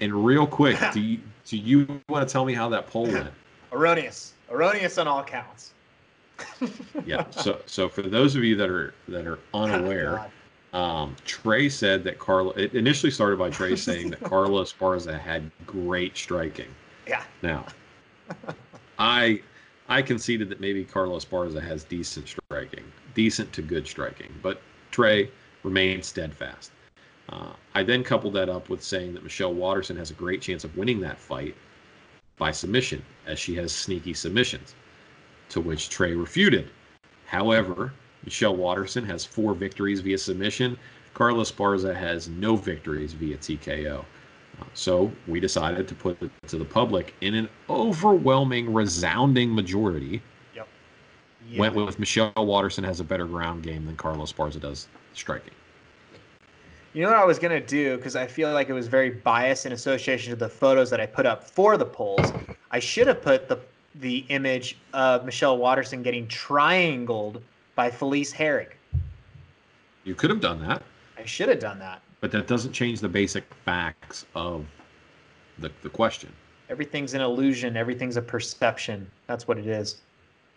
And 0.00 0.24
real 0.24 0.46
quick, 0.46 0.78
do 0.92 1.00
you, 1.00 1.20
do 1.44 1.56
you 1.56 2.00
want 2.08 2.26
to 2.26 2.32
tell 2.32 2.44
me 2.44 2.54
how 2.54 2.68
that 2.70 2.86
poll 2.86 3.06
went? 3.06 3.30
Erroneous. 3.72 4.32
Erroneous 4.50 4.98
on 4.98 5.08
all 5.08 5.22
counts. 5.22 5.72
yeah. 7.06 7.28
So 7.30 7.60
so 7.66 7.88
for 7.88 8.02
those 8.02 8.36
of 8.36 8.44
you 8.44 8.56
that 8.56 8.68
are 8.68 8.94
that 9.08 9.26
are 9.26 9.38
unaware, 9.52 10.26
um, 10.72 11.14
Trey 11.24 11.68
said 11.68 12.04
that 12.04 12.18
Carla. 12.18 12.50
It 12.54 12.74
initially 12.74 13.10
started 13.10 13.38
by 13.38 13.50
Trey 13.50 13.76
saying 13.76 14.10
that 14.10 14.20
Carla 14.22 14.62
Esparza 14.62 15.18
had 15.18 15.50
great 15.66 16.16
striking. 16.16 16.74
Yeah. 17.06 17.22
Now, 17.42 17.66
I 18.98 19.40
I 19.88 20.00
conceded 20.00 20.48
that 20.48 20.60
maybe 20.60 20.84
Carla 20.84 21.18
Esparza 21.18 21.62
has 21.62 21.84
decent 21.84 22.28
striking, 22.28 22.84
decent 23.14 23.52
to 23.52 23.62
good 23.62 23.86
striking, 23.86 24.32
but 24.42 24.62
Trey 24.90 25.30
remained 25.62 26.04
steadfast. 26.04 26.72
Uh, 27.28 27.52
I 27.74 27.82
then 27.82 28.02
coupled 28.02 28.34
that 28.34 28.48
up 28.48 28.68
with 28.68 28.82
saying 28.82 29.12
that 29.14 29.22
Michelle 29.22 29.52
Waterson 29.52 29.96
has 29.96 30.10
a 30.10 30.14
great 30.14 30.40
chance 30.40 30.64
of 30.64 30.76
winning 30.76 31.00
that 31.00 31.18
fight 31.18 31.54
by 32.38 32.50
submission, 32.50 33.04
as 33.26 33.38
she 33.38 33.54
has 33.56 33.72
sneaky 33.72 34.14
submissions, 34.14 34.74
to 35.50 35.60
which 35.60 35.90
Trey 35.90 36.14
refuted. 36.14 36.70
However, 37.26 37.92
Michelle 38.24 38.56
Waterson 38.56 39.04
has 39.04 39.24
four 39.24 39.54
victories 39.54 40.00
via 40.00 40.16
submission. 40.16 40.78
Carla 41.12 41.42
Esparza 41.42 41.94
has 41.94 42.28
no 42.28 42.56
victories 42.56 43.12
via 43.12 43.36
TKO. 43.36 44.04
So 44.74 45.12
we 45.26 45.40
decided 45.40 45.86
to 45.88 45.94
put 45.94 46.20
it 46.22 46.30
to 46.48 46.56
the 46.56 46.64
public 46.64 47.14
in 47.20 47.34
an 47.34 47.48
overwhelming, 47.68 48.72
resounding 48.72 49.54
majority. 49.54 50.22
Yep. 50.54 50.68
Went 51.56 51.74
with 51.74 51.98
Michelle 51.98 52.32
Waterson 52.36 52.84
has 52.84 53.00
a 53.00 53.04
better 53.04 53.26
ground 53.26 53.62
game 53.62 53.86
than 53.86 53.96
Carla 53.96 54.24
Esparza 54.24 54.60
does 54.60 54.88
striking. 55.12 55.52
You 56.92 57.02
know 57.02 57.08
what 57.08 57.18
I 57.18 57.24
was 57.24 57.40
gonna 57.40 57.60
do 57.60 57.96
because 57.96 58.14
I 58.14 58.26
feel 58.26 58.52
like 58.52 58.68
it 58.68 58.72
was 58.72 58.86
very 58.86 59.10
biased 59.10 59.66
in 59.66 59.72
association 59.72 60.30
to 60.30 60.36
the 60.36 60.48
photos 60.48 60.90
that 60.90 61.00
I 61.00 61.06
put 61.06 61.26
up 61.26 61.42
for 61.42 61.76
the 61.76 61.84
polls. 61.84 62.32
I 62.70 62.78
should 62.78 63.08
have 63.08 63.20
put 63.20 63.48
the 63.48 63.58
the 63.96 64.24
image 64.28 64.76
of 64.92 65.24
Michelle 65.24 65.58
Waterson 65.58 66.02
getting 66.02 66.26
triangled 66.26 67.42
by 67.74 67.90
Felice 67.90 68.32
Herrig. 68.32 68.70
You 70.04 70.14
could 70.14 70.30
have 70.30 70.40
done 70.40 70.60
that. 70.66 70.82
I 71.18 71.24
should 71.24 71.48
have 71.48 71.60
done 71.60 71.78
that. 71.78 72.02
But 72.24 72.32
that 72.32 72.46
doesn't 72.46 72.72
change 72.72 73.00
the 73.00 73.08
basic 73.10 73.44
facts 73.66 74.24
of 74.34 74.64
the 75.58 75.70
the 75.82 75.90
question. 75.90 76.32
Everything's 76.70 77.12
an 77.12 77.20
illusion. 77.20 77.76
Everything's 77.76 78.16
a 78.16 78.22
perception. 78.22 79.10
That's 79.26 79.46
what 79.46 79.58
it 79.58 79.66
is. 79.66 79.96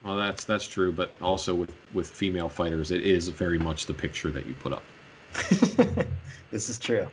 Well, 0.02 0.16
that's 0.16 0.46
that's 0.46 0.66
true, 0.66 0.94
but 0.94 1.12
also 1.22 1.54
with 1.54 1.74
with 1.94 2.10
female 2.10 2.48
fighters, 2.48 2.92
it 2.92 3.06
is 3.06 3.28
very 3.28 3.60
much 3.60 3.86
the 3.86 3.94
picture 3.94 4.32
that 4.32 4.46
you 4.46 4.54
put 4.54 4.72
up. 4.72 4.84
this 6.52 6.70
is 6.70 6.80
true. 6.80 7.06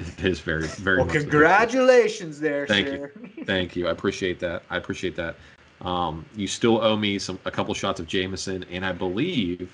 It 0.00 0.24
is 0.24 0.40
very, 0.40 0.66
very. 0.66 0.96
Well, 0.96 1.06
congratulations, 1.06 2.40
there, 2.40 2.66
Thank 2.66 2.88
sir. 2.88 3.12
you, 3.36 3.44
thank 3.44 3.76
you. 3.76 3.86
I 3.86 3.92
appreciate 3.92 4.40
that. 4.40 4.64
I 4.70 4.76
appreciate 4.76 5.14
that. 5.14 5.36
Um, 5.82 6.26
you 6.34 6.48
still 6.48 6.82
owe 6.82 6.96
me 6.96 7.20
some 7.20 7.38
a 7.44 7.50
couple 7.52 7.72
shots 7.74 8.00
of 8.00 8.08
Jameson, 8.08 8.64
and 8.72 8.84
I 8.84 8.90
believe 8.90 9.70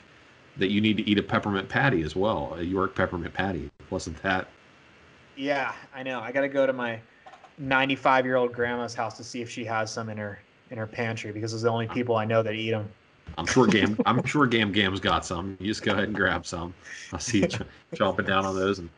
that 0.58 0.70
you 0.70 0.82
need 0.82 0.98
to 0.98 1.08
eat 1.08 1.18
a 1.18 1.22
peppermint 1.22 1.70
patty 1.70 2.02
as 2.02 2.14
well, 2.14 2.54
a 2.58 2.62
York 2.62 2.94
peppermint 2.94 3.32
patty. 3.32 3.70
Wasn't 3.90 4.20
that? 4.22 4.48
Yeah, 5.36 5.72
I 5.94 6.02
know. 6.02 6.20
I 6.20 6.32
got 6.32 6.40
to 6.42 6.48
go 6.48 6.66
to 6.66 6.72
my 6.72 7.00
95 7.58 8.24
year 8.24 8.36
old 8.36 8.52
grandma's 8.52 8.94
house 8.94 9.16
to 9.16 9.24
see 9.24 9.42
if 9.42 9.50
she 9.50 9.64
has 9.64 9.92
some 9.92 10.08
in 10.08 10.18
her 10.18 10.38
in 10.70 10.78
her 10.78 10.86
pantry 10.86 11.32
because 11.32 11.52
it's 11.54 11.62
the 11.62 11.70
only 11.70 11.86
people 11.86 12.16
I 12.16 12.24
know 12.24 12.42
that 12.42 12.54
eat 12.54 12.72
them. 12.72 12.88
I'm 13.38 13.46
sure 13.46 13.66
Gam. 13.66 13.98
I'm 14.06 14.24
sure 14.24 14.46
Gam 14.46 14.72
Gam's 14.72 15.00
got 15.00 15.24
some. 15.24 15.56
You 15.60 15.66
just 15.68 15.82
go 15.82 15.92
ahead 15.92 16.04
and 16.04 16.14
grab 16.14 16.46
some. 16.46 16.74
I 17.12 17.18
see 17.18 17.40
you 17.40 17.48
ch- 17.48 17.60
chomping 17.94 18.26
down 18.26 18.44
on 18.44 18.56
those 18.56 18.78
and, 18.78 18.88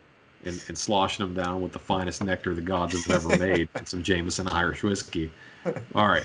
and, 0.44 0.62
and 0.68 0.79
sloshing 0.79 1.27
them 1.27 1.35
down 1.35 1.61
with 1.61 1.72
the 1.72 1.79
finest 1.79 2.22
nectar 2.22 2.55
the 2.55 2.61
gods 2.61 3.05
have 3.05 3.24
ever 3.24 3.38
made 3.38 3.68
and 3.74 3.87
some 3.87 4.03
Jameson 4.03 4.48
Irish 4.48 4.83
whiskey. 4.83 5.31
All 5.94 6.09
right, 6.09 6.24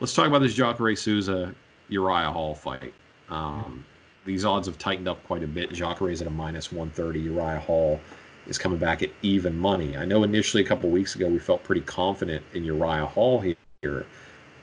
let's 0.00 0.14
talk 0.14 0.26
about 0.26 0.40
this 0.40 0.54
Jacare 0.54 0.96
Souza 0.96 1.54
Uriah 1.88 2.30
Hall 2.30 2.54
fight. 2.54 2.92
Um, 3.28 3.84
these 4.26 4.44
odds 4.44 4.66
have 4.66 4.76
tightened 4.76 5.08
up 5.08 5.24
quite 5.24 5.42
a 5.42 5.46
bit. 5.46 5.72
Jacare 5.72 6.10
is 6.10 6.20
at 6.20 6.26
a 6.26 6.30
minus 6.30 6.70
130. 6.72 7.20
Uriah 7.20 7.60
Hall 7.60 8.00
is 8.46 8.58
coming 8.58 8.78
back 8.78 9.02
at 9.02 9.10
even 9.22 9.58
money. 9.58 9.96
I 9.96 10.04
know 10.04 10.24
initially 10.24 10.62
a 10.62 10.66
couple 10.66 10.90
weeks 10.90 11.14
ago 11.14 11.28
we 11.28 11.38
felt 11.38 11.64
pretty 11.64 11.80
confident 11.80 12.44
in 12.52 12.64
Uriah 12.64 13.06
Hall 13.06 13.40
here, 13.82 14.06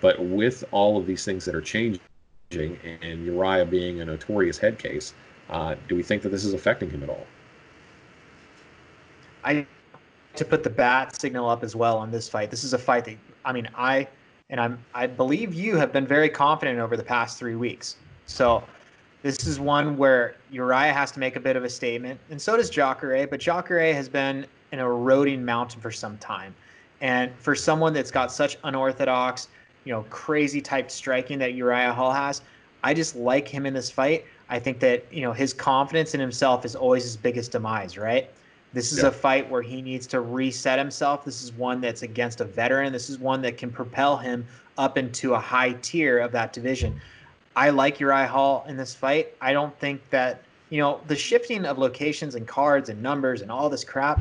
but 0.01 0.23
with 0.23 0.63
all 0.71 0.97
of 0.97 1.07
these 1.07 1.25
things 1.25 1.45
that 1.45 1.55
are 1.55 1.61
changing 1.61 1.99
and 2.51 3.25
Uriah 3.25 3.65
being 3.65 4.01
a 4.01 4.05
notorious 4.05 4.57
head 4.57 4.77
case, 4.77 5.13
uh, 5.49 5.75
do 5.87 5.95
we 5.95 6.03
think 6.03 6.21
that 6.21 6.29
this 6.29 6.45
is 6.45 6.53
affecting 6.53 6.89
him 6.89 7.01
at 7.01 7.09
all? 7.09 7.25
I 9.43 9.65
to 10.35 10.45
put 10.45 10.63
the 10.63 10.69
bat 10.69 11.19
signal 11.19 11.47
up 11.47 11.63
as 11.63 11.75
well 11.75 11.97
on 11.97 12.09
this 12.09 12.27
fight. 12.27 12.49
This 12.49 12.63
is 12.63 12.73
a 12.73 12.77
fight 12.77 13.05
that 13.05 13.17
I 13.45 13.51
mean 13.51 13.67
I 13.75 14.07
and 14.49 14.59
I'm 14.59 14.79
I 14.93 15.07
believe 15.07 15.53
you 15.53 15.75
have 15.75 15.91
been 15.91 16.07
very 16.07 16.29
confident 16.29 16.79
over 16.79 16.95
the 16.95 17.03
past 17.03 17.37
three 17.37 17.55
weeks. 17.55 17.97
So 18.25 18.63
this 19.23 19.47
is 19.47 19.59
one 19.59 19.97
where 19.97 20.35
Uriah 20.51 20.93
has 20.93 21.11
to 21.13 21.19
make 21.19 21.35
a 21.35 21.39
bit 21.39 21.55
of 21.55 21.63
a 21.63 21.69
statement, 21.69 22.19
and 22.29 22.39
so 22.39 22.55
does 22.55 22.69
Jacare. 22.69 23.25
But 23.25 23.39
Jacare 23.39 23.93
has 23.93 24.07
been 24.07 24.45
an 24.71 24.79
eroding 24.79 25.43
mountain 25.43 25.81
for 25.81 25.91
some 25.91 26.17
time, 26.19 26.53
and 27.01 27.31
for 27.39 27.55
someone 27.55 27.93
that's 27.93 28.11
got 28.11 28.31
such 28.31 28.57
unorthodox 28.63 29.47
you 29.85 29.93
know, 29.93 30.03
crazy 30.09 30.61
type 30.61 30.89
striking 30.89 31.39
that 31.39 31.53
Uriah 31.53 31.93
Hall 31.93 32.11
has. 32.11 32.41
I 32.83 32.93
just 32.93 33.15
like 33.15 33.47
him 33.47 33.65
in 33.65 33.73
this 33.73 33.89
fight. 33.89 34.25
I 34.49 34.59
think 34.59 34.79
that, 34.79 35.05
you 35.11 35.21
know, 35.21 35.33
his 35.33 35.53
confidence 35.53 36.13
in 36.13 36.19
himself 36.19 36.65
is 36.65 36.75
always 36.75 37.03
his 37.03 37.17
biggest 37.17 37.51
demise, 37.51 37.97
right? 37.97 38.29
This 38.73 38.91
is 38.91 38.99
yeah. 38.99 39.07
a 39.07 39.11
fight 39.11 39.49
where 39.49 39.61
he 39.61 39.81
needs 39.81 40.07
to 40.07 40.21
reset 40.21 40.79
himself. 40.79 41.23
This 41.23 41.43
is 41.43 41.53
one 41.53 41.79
that's 41.79 42.01
against 42.01 42.41
a 42.41 42.45
veteran. 42.45 42.91
This 42.91 43.09
is 43.09 43.19
one 43.19 43.41
that 43.43 43.57
can 43.57 43.71
propel 43.71 44.17
him 44.17 44.45
up 44.77 44.97
into 44.97 45.33
a 45.33 45.39
high 45.39 45.73
tier 45.81 46.19
of 46.19 46.31
that 46.31 46.53
division. 46.53 46.99
I 47.55 47.69
like 47.69 47.99
Uriah 47.99 48.27
Hall 48.27 48.65
in 48.67 48.77
this 48.77 48.95
fight. 48.95 49.35
I 49.41 49.53
don't 49.53 49.77
think 49.79 50.09
that, 50.09 50.41
you 50.69 50.79
know, 50.79 51.01
the 51.07 51.15
shifting 51.15 51.65
of 51.65 51.77
locations 51.77 52.35
and 52.35 52.47
cards 52.47 52.89
and 52.89 53.01
numbers 53.01 53.41
and 53.41 53.51
all 53.51 53.69
this 53.69 53.83
crap, 53.83 54.19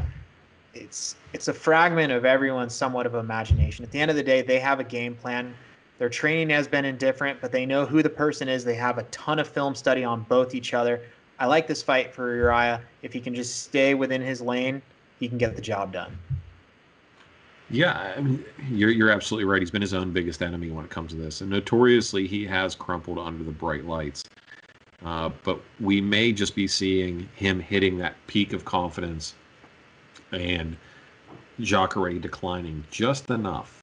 it's 0.74 1.16
it's 1.32 1.48
a 1.48 1.54
fragment 1.54 2.12
of 2.12 2.24
everyone's 2.24 2.74
somewhat 2.74 3.06
of 3.06 3.14
imagination. 3.14 3.84
At 3.84 3.90
the 3.90 4.00
end 4.00 4.10
of 4.10 4.16
the 4.16 4.22
day, 4.22 4.42
they 4.42 4.58
have 4.58 4.80
a 4.80 4.84
game 4.84 5.14
plan. 5.14 5.54
Their 5.98 6.08
training 6.08 6.50
has 6.50 6.66
been 6.66 6.84
indifferent, 6.84 7.40
but 7.40 7.52
they 7.52 7.64
know 7.64 7.86
who 7.86 8.02
the 8.02 8.10
person 8.10 8.48
is. 8.48 8.64
They 8.64 8.74
have 8.74 8.98
a 8.98 9.04
ton 9.04 9.38
of 9.38 9.48
film 9.48 9.74
study 9.74 10.04
on 10.04 10.22
both 10.24 10.54
each 10.54 10.74
other. 10.74 11.00
I 11.38 11.46
like 11.46 11.66
this 11.66 11.82
fight 11.82 12.12
for 12.12 12.34
Uriah. 12.34 12.82
If 13.02 13.12
he 13.12 13.20
can 13.20 13.34
just 13.34 13.62
stay 13.62 13.94
within 13.94 14.20
his 14.20 14.40
lane, 14.40 14.82
he 15.20 15.28
can 15.28 15.38
get 15.38 15.56
the 15.56 15.62
job 15.62 15.92
done. 15.92 16.18
Yeah, 17.72 18.14
I 18.16 18.20
mean, 18.20 18.44
you're 18.70 18.90
you're 18.90 19.10
absolutely 19.10 19.46
right. 19.46 19.60
He's 19.60 19.70
been 19.70 19.82
his 19.82 19.94
own 19.94 20.12
biggest 20.12 20.42
enemy 20.42 20.70
when 20.70 20.84
it 20.84 20.90
comes 20.90 21.12
to 21.12 21.16
this, 21.16 21.40
and 21.40 21.50
notoriously, 21.50 22.26
he 22.26 22.46
has 22.46 22.74
crumpled 22.74 23.18
under 23.18 23.42
the 23.42 23.50
bright 23.50 23.86
lights. 23.86 24.24
Uh, 25.04 25.30
but 25.42 25.60
we 25.80 26.00
may 26.00 26.32
just 26.32 26.54
be 26.54 26.68
seeing 26.68 27.28
him 27.34 27.58
hitting 27.58 27.98
that 27.98 28.14
peak 28.28 28.52
of 28.52 28.64
confidence 28.64 29.34
and 30.30 30.76
Jacare 31.60 32.18
declining 32.18 32.84
just 32.90 33.30
enough 33.30 33.82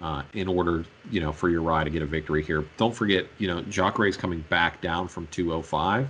uh, 0.00 0.22
in 0.32 0.48
order, 0.48 0.84
you 1.10 1.20
know, 1.20 1.32
for 1.32 1.48
Uriah 1.48 1.84
to 1.84 1.90
get 1.90 2.02
a 2.02 2.06
victory 2.06 2.42
here. 2.42 2.64
Don't 2.76 2.94
forget, 2.94 3.26
you 3.38 3.48
know, 3.48 3.62
Jacare 3.62 4.06
is 4.06 4.16
coming 4.16 4.44
back 4.48 4.80
down 4.80 5.08
from 5.08 5.26
205 5.28 6.08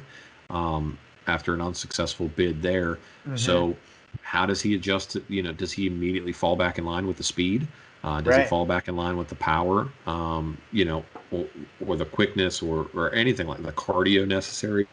um, 0.50 0.98
after 1.26 1.54
an 1.54 1.60
unsuccessful 1.60 2.28
bid 2.28 2.62
there. 2.62 2.94
Mm-hmm. 2.94 3.36
So 3.36 3.76
how 4.20 4.46
does 4.46 4.60
he 4.62 4.74
adjust? 4.74 5.12
To, 5.12 5.24
you 5.28 5.42
know, 5.42 5.52
does 5.52 5.72
he 5.72 5.86
immediately 5.86 6.32
fall 6.32 6.56
back 6.56 6.78
in 6.78 6.84
line 6.84 7.06
with 7.06 7.16
the 7.16 7.24
speed? 7.24 7.68
Uh, 8.02 8.20
does 8.20 8.34
Right. 8.34 8.36
he 8.36 8.42
fall 8.44 8.66
back 8.66 8.88
in 8.88 8.96
line 8.96 9.16
with 9.16 9.28
the 9.28 9.36
power? 9.36 9.94
Um, 10.06 10.62
you 10.70 10.84
know, 10.84 11.06
or, 11.30 11.50
or 11.80 11.96
the 11.96 12.06
quickness, 12.06 12.62
or 12.62 12.90
or 12.94 13.12
anything 13.14 13.46
like 13.46 13.62
the 13.62 13.72
cardio 13.72 14.26
necessary 14.26 14.86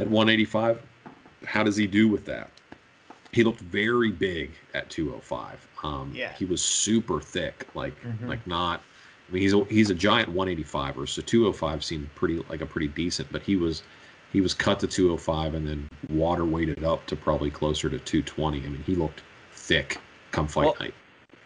at 0.00 0.08
185? 0.08 0.82
How 1.46 1.62
does 1.62 1.76
he 1.76 1.86
do 1.86 2.08
with 2.08 2.24
that? 2.26 2.52
He 3.32 3.42
looked 3.44 3.60
very 3.60 4.12
big 4.12 4.56
at 4.74 4.90
205. 4.90 5.68
Um, 5.82 6.20
Yeah. 6.20 6.32
he 6.32 6.44
was 6.44 6.62
super 6.64 7.20
thick, 7.20 7.68
like 7.74 7.96
Mhm. 8.02 8.26
like 8.26 8.46
not. 8.46 8.86
I 9.28 9.32
mean, 9.32 9.42
he's 9.42 9.54
a, 9.54 9.64
he's 9.70 9.90
a 9.90 9.94
giant 9.94 10.30
185er, 10.30 11.06
so 11.06 11.22
205 11.22 11.84
seemed 11.84 12.14
pretty 12.14 12.38
like 12.48 12.60
a 12.60 12.66
pretty 12.66 12.88
decent, 12.88 13.32
but 13.32 13.42
he 13.42 13.56
was 13.56 13.82
he 14.34 14.40
was 14.40 14.52
cut 14.52 14.80
to 14.80 14.88
205 14.88 15.54
and 15.54 15.66
then 15.66 15.88
water 16.10 16.44
weighted 16.44 16.82
up 16.82 17.06
to 17.06 17.14
probably 17.14 17.50
closer 17.50 17.88
to 17.88 17.98
220. 18.00 18.58
I 18.58 18.68
mean, 18.68 18.82
he 18.84 18.96
looked 18.96 19.22
thick 19.52 19.98
come 20.32 20.48
fight 20.48 20.64
Well, 20.64 20.76
night. 20.80 20.94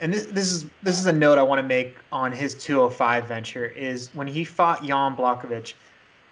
and 0.00 0.12
this 0.12 0.24
this 0.26 0.50
is 0.50 0.64
this 0.82 0.98
is 0.98 1.04
a 1.04 1.12
note 1.12 1.36
I 1.36 1.42
want 1.42 1.58
to 1.58 1.68
make 1.68 1.98
on 2.10 2.32
his 2.32 2.54
205 2.54 3.28
venture 3.28 3.66
is 3.66 4.08
when 4.14 4.26
he 4.26 4.42
fought 4.42 4.82
Jan 4.82 5.14
Blachowicz. 5.14 5.74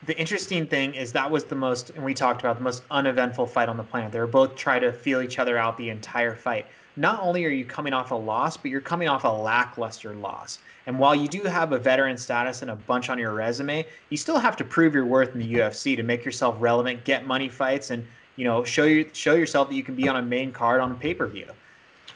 The 0.06 0.18
interesting 0.18 0.66
thing 0.66 0.94
is 0.94 1.12
that 1.12 1.30
was 1.30 1.44
the 1.44 1.54
most, 1.54 1.90
and 1.90 2.02
we 2.02 2.14
talked 2.14 2.40
about 2.40 2.56
the 2.56 2.62
most 2.62 2.84
uneventful 2.90 3.46
fight 3.46 3.68
on 3.68 3.76
the 3.76 3.82
planet. 3.82 4.10
They 4.10 4.18
were 4.18 4.26
both 4.26 4.56
trying 4.56 4.80
to 4.80 4.92
feel 4.92 5.20
each 5.20 5.38
other 5.38 5.58
out 5.58 5.76
the 5.76 5.90
entire 5.90 6.34
fight. 6.34 6.66
Not 6.96 7.20
only 7.22 7.44
are 7.44 7.50
you 7.50 7.64
coming 7.64 7.92
off 7.92 8.10
a 8.10 8.14
loss, 8.14 8.56
but 8.56 8.70
you're 8.70 8.80
coming 8.80 9.08
off 9.08 9.24
a 9.24 9.28
lackluster 9.28 10.14
loss. 10.14 10.58
And 10.86 10.98
while 10.98 11.14
you 11.14 11.28
do 11.28 11.42
have 11.42 11.72
a 11.72 11.78
veteran 11.78 12.16
status 12.16 12.62
and 12.62 12.70
a 12.70 12.76
bunch 12.76 13.10
on 13.10 13.18
your 13.18 13.34
resume, 13.34 13.84
you 14.10 14.16
still 14.16 14.38
have 14.38 14.56
to 14.56 14.64
prove 14.64 14.94
your 14.94 15.04
worth 15.04 15.34
in 15.34 15.40
the 15.40 15.54
UFC 15.54 15.96
to 15.96 16.02
make 16.02 16.24
yourself 16.24 16.56
relevant, 16.58 17.04
get 17.04 17.26
money 17.26 17.48
fights, 17.48 17.90
and 17.90 18.06
you 18.36 18.44
know 18.44 18.64
show 18.64 18.84
you 18.84 19.08
show 19.12 19.34
yourself 19.34 19.68
that 19.68 19.74
you 19.74 19.82
can 19.82 19.94
be 19.94 20.08
on 20.08 20.16
a 20.16 20.22
main 20.22 20.52
card 20.52 20.80
on 20.80 20.92
a 20.92 20.94
pay 20.94 21.14
per 21.14 21.26
view 21.26 21.46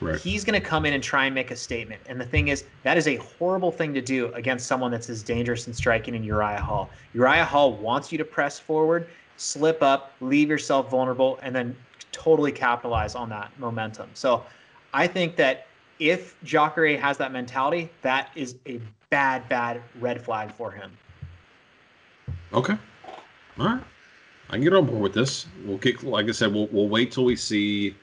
Right. 0.01 0.19
he's 0.19 0.45
going 0.45 0.61
to 0.61 0.67
come 0.67 0.87
in 0.87 0.95
and 0.95 1.03
try 1.03 1.27
and 1.27 1.35
make 1.35 1.51
a 1.51 1.57
statement. 1.57 2.01
And 2.07 2.19
the 2.19 2.25
thing 2.25 2.49
is, 2.49 2.65
that 2.85 2.97
is 2.97 3.07
a 3.07 3.17
horrible 3.17 3.71
thing 3.71 3.93
to 3.95 4.01
do 4.01 4.33
against 4.33 4.67
someone 4.67 4.91
that's 4.91 5.11
as 5.11 5.23
dangerous 5.23 5.67
and 5.67 5.77
striking 5.77 6.15
in 6.15 6.25
Uriah 6.25 6.61
Hall. 6.61 6.91
Uriah 7.13 7.45
Hall 7.45 7.75
wants 7.75 8.11
you 8.11 8.17
to 8.17 8.25
press 8.25 8.59
forward, 8.59 9.09
slip 9.37 9.83
up, 9.83 10.13
leave 10.21 10.49
yourself 10.49 10.91
vulnerable, 10.91 11.39
and 11.43 11.55
then 11.55 11.77
totally 12.13 12.51
capitalize 12.51 13.15
on 13.15 13.29
that 13.29 13.51
momentum. 13.59 14.09
So 14.15 14.45
I 14.93 15.07
think 15.07 15.37
that 15.37 15.67
if 15.99 16.37
Jacare 16.43 16.97
has 16.97 17.19
that 17.19 17.33
mentality, 17.33 17.91
that 18.03 18.31
is 18.35 18.57
a 18.67 18.81
bad, 19.11 19.49
bad 19.49 19.83
red 20.01 20.23
flag 20.23 20.53
for 20.53 20.71
him. 20.71 20.91
Okay. 22.53 22.77
All 23.59 23.67
right. 23.67 23.83
I 24.49 24.55
can 24.55 24.63
get 24.63 24.73
on 24.75 24.87
board 24.87 25.01
with 25.01 25.15
this. 25.15 25.47
We'll 25.65 25.79
kick. 25.79 26.03
Like 26.03 26.29
I 26.29 26.33
said, 26.33 26.53
we'll 26.53 26.67
we'll 26.69 26.89
wait 26.89 27.13
till 27.13 27.25
we 27.25 27.37
see 27.37 27.95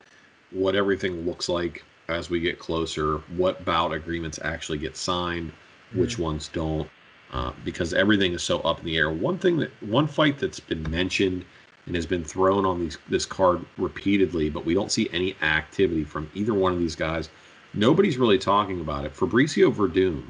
what 0.52 0.76
everything 0.76 1.26
looks 1.26 1.50
like 1.50 1.84
as 2.08 2.30
we 2.30 2.40
get 2.40 2.58
closer. 2.58 3.18
What 3.36 3.66
bout 3.66 3.92
agreements 3.92 4.40
actually 4.44 4.78
get 4.78 4.96
signed, 4.96 5.52
which 5.94 6.18
ones 6.18 6.48
don't, 6.48 6.90
uh, 7.34 7.52
because 7.66 7.94
everything 7.94 8.34
is 8.34 8.44
so 8.44 8.62
up 8.62 8.80
in 8.80 8.86
the 8.86 8.98
air. 8.98 9.12
One 9.12 9.38
thing 9.38 9.58
that 9.58 9.72
one 9.84 10.08
fight 10.08 10.40
that's 10.40 10.62
been 10.62 10.90
mentioned 10.90 11.44
and 11.88 11.96
has 11.96 12.06
been 12.06 12.24
thrown 12.24 12.66
on 12.66 12.80
these 12.80 12.98
this 13.10 13.26
card 13.26 13.66
repeatedly, 13.78 14.50
but 14.50 14.66
we 14.66 14.74
don't 14.74 14.92
see 14.92 15.10
any 15.12 15.36
activity 15.42 16.04
from 16.04 16.30
either 16.36 16.54
one 16.54 16.74
of 16.74 16.80
these 16.80 16.96
guys. 16.96 17.30
Nobody's 17.74 18.18
really 18.18 18.38
talking 18.38 18.82
about 18.82 19.06
it. 19.06 19.16
Fabricio 19.16 19.74
Werdum 19.74 20.24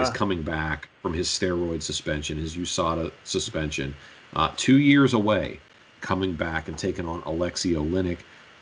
is 0.00 0.08
coming 0.10 0.42
back 0.42 0.88
from 1.02 1.12
his 1.12 1.28
steroid 1.28 1.82
suspension, 1.82 2.38
his 2.38 2.56
USADA 2.56 3.12
suspension, 3.24 3.94
uh, 4.34 4.50
two 4.56 4.78
years 4.78 5.12
away, 5.12 5.60
coming 6.00 6.32
back 6.34 6.68
and 6.68 6.78
taking 6.78 7.06
on 7.06 7.22
Alexei 7.26 7.70
Oleinik. 7.70 8.18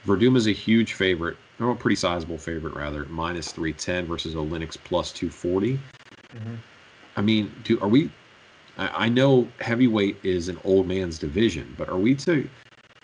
Werdum 0.07 0.37
is 0.37 0.49
a 0.49 0.53
huge 0.53 0.95
favorite, 0.95 1.37
or 1.61 1.71
a 1.71 1.77
pretty 1.77 1.95
sizable 1.95 2.39
favorite 2.39 2.75
rather, 2.75 3.05
minus 3.07 3.53
310 3.53 4.07
versus 4.07 4.35
Oleinik's 4.35 4.77
plus 4.77 5.13
240. 5.13 5.79
Mhm. 6.35 6.59
I 7.17 7.23
mean, 7.23 7.53
do 7.65 7.79
are 7.81 7.89
we? 7.89 8.11
I, 8.81 9.05
I 9.05 9.09
know 9.09 9.47
heavyweight 9.61 10.17
is 10.25 10.49
an 10.49 10.59
old 10.65 10.89
man's 10.89 11.19
division, 11.19 11.73
but 11.79 11.89
are 11.89 11.99
we 11.99 12.15
to 12.17 12.49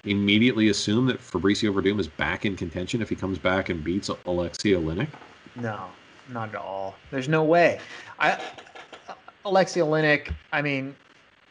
immediately 0.05 0.69
assume 0.71 1.07
that 1.07 1.21
Fabricio 1.21 1.73
Werdum 1.73 2.01
is 2.01 2.09
back 2.09 2.47
in 2.47 2.57
contention 2.57 3.03
if 3.03 3.09
he 3.09 3.15
comes 3.15 3.39
back 3.39 3.69
and 3.69 3.85
beats 3.85 4.09
Alexei 4.25 4.73
Oleinik? 4.73 5.09
No, 5.55 5.87
not 6.31 6.49
at 6.49 6.55
all. 6.57 6.97
There's 7.11 7.29
no 7.29 7.45
way. 7.45 7.79
I 8.19 8.41
Alexei 9.45 9.81
Oleinik, 9.81 10.33
I 10.53 10.62
mean, 10.62 10.97